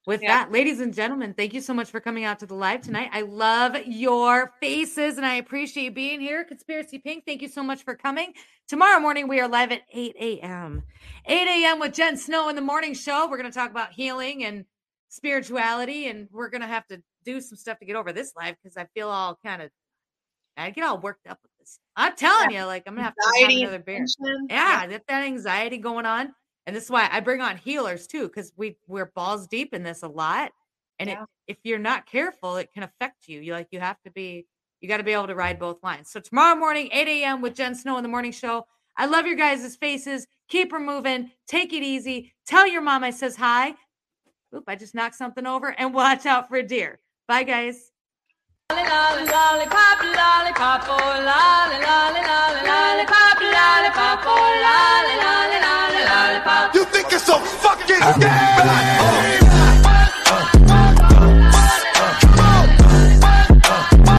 with 0.06 0.22
yeah. 0.22 0.46
that, 0.46 0.52
ladies 0.52 0.80
and 0.80 0.94
gentlemen, 0.94 1.34
thank 1.34 1.54
you 1.54 1.62
so 1.62 1.74
much 1.74 1.90
for 1.90 2.00
coming 2.00 2.26
out 2.26 2.40
to 2.40 2.46
the 2.46 2.54
live 2.54 2.82
tonight. 2.82 3.10
I 3.12 3.22
love 3.22 3.76
your 3.86 4.54
faces 4.62 5.18
and 5.18 5.26
I 5.26 5.36
appreciate 5.36 5.84
you 5.84 5.92
being 5.92 6.20
here. 6.20 6.44
Conspiracy 6.44 7.00
Pink, 7.00 7.24
thank 7.26 7.42
you 7.42 7.48
so 7.48 7.64
much 7.64 7.84
for 7.84 7.96
coming. 7.96 8.34
Tomorrow 8.68 9.00
morning, 9.00 9.28
we 9.28 9.40
are 9.40 9.48
live 9.48 9.72
at 9.72 9.82
8 9.94 10.16
a.m. 10.20 10.84
8 11.26 11.48
a.m. 11.48 11.80
with 11.80 11.94
Jen 11.94 12.18
Snow 12.18 12.50
in 12.50 12.56
the 12.56 12.62
morning 12.62 12.94
show. 12.94 13.28
We're 13.30 13.38
going 13.38 13.52
to 13.52 13.58
talk 13.58 13.72
about 13.72 13.94
healing 13.94 14.44
and 14.44 14.66
spirituality, 15.10 16.08
and 16.08 16.28
we're 16.32 16.50
going 16.50 16.62
to 16.62 16.68
have 16.68 16.88
to 16.88 17.02
do 17.26 17.42
some 17.42 17.58
stuff 17.58 17.80
to 17.80 17.86
get 17.86 17.96
over 17.96 18.14
this 18.14 18.34
life 18.36 18.56
because 18.62 18.78
I 18.78 18.86
feel 18.94 19.10
all 19.10 19.38
kind 19.44 19.62
of, 19.62 19.72
I 20.58 20.70
get 20.70 20.86
all 20.86 21.00
worked 21.00 21.28
up 21.28 21.40
with 21.42 21.52
this. 21.60 21.80
I'm 21.96 22.16
telling 22.16 22.52
yeah. 22.52 22.62
you, 22.62 22.66
like, 22.68 22.84
I'm 22.88 22.96
going 22.96 23.02
to 23.02 23.06
have 23.06 23.16
to 23.16 23.42
have 23.42 23.52
another 23.52 23.80
beer. 23.80 24.06
Yeah, 24.50 24.88
yeah, 24.88 24.98
that 25.08 25.24
anxiety 25.24 25.78
going 25.78 26.06
on. 26.06 26.34
And 26.66 26.76
this 26.76 26.86
is 26.86 26.90
why 26.90 27.08
I 27.12 27.20
bring 27.20 27.42
on 27.42 27.58
healers 27.58 28.08
too, 28.08 28.24
because 28.28 28.52
we 28.58 28.78
we're 28.88 29.12
balls 29.16 29.48
deep 29.48 29.74
in 29.74 29.84
this 29.84 30.04
a 30.04 30.08
lot. 30.08 30.52
And 31.00 31.10
yeah. 31.10 31.24
it, 31.24 31.30
if 31.48 31.58
you're 31.64 31.78
not 31.78 32.06
careful, 32.06 32.58
it 32.58 32.72
can 32.74 32.84
affect 32.84 33.28
you. 33.28 33.40
You 33.42 33.54
like 33.54 33.68
you 33.72 33.80
have 33.80 34.02
to 34.04 34.12
be 34.12 34.48
you 34.82 34.88
got 34.88 34.98
to 34.98 35.04
be 35.04 35.14
able 35.14 35.28
to 35.28 35.36
ride 35.36 35.60
both 35.60 35.82
lines. 35.84 36.10
So 36.10 36.20
tomorrow 36.20 36.56
morning, 36.56 36.90
8 36.92 37.08
a.m. 37.08 37.42
with 37.42 37.56
Jen 37.56 37.76
Snow 37.76 37.98
in 37.98 38.04
the 38.04 38.10
morning 38.10 38.32
show. 38.32 38.66
I 38.98 39.08
love 39.08 39.26
your 39.26 39.36
guys' 39.36 39.76
faces. 39.76 40.28
Keep 40.48 40.72
her 40.72 40.80
moving. 40.80 41.32
Take 41.48 41.74
it 41.74 41.84
easy. 41.84 42.34
Tell 42.48 42.68
your 42.68 42.82
mom 42.82 43.04
I 43.04 43.10
says 43.10 43.36
hi. 43.36 43.74
Oop, 44.56 44.64
I 44.68 44.76
just 44.76 44.96
knocked 44.96 45.16
something 45.16 45.46
over. 45.46 45.70
And 45.78 45.94
watch 45.94 46.26
out 46.26 46.48
for 46.48 46.58
a 46.58 46.64
deer. 46.64 47.00
Bye, 47.28 47.42
guys. 47.42 47.92
Lollipop, 48.70 49.18
lollipop, 49.34 50.86
oh, 50.86 50.94
lollipop, 51.26 52.14
lollipop, 53.42 54.20
oh, 54.26 54.62
lollipop. 56.06 56.76
You 56.76 56.86
think 56.86 57.12
it's 57.12 57.26
so 57.26 57.40
fucking 57.40 58.00
bad? 58.20 59.45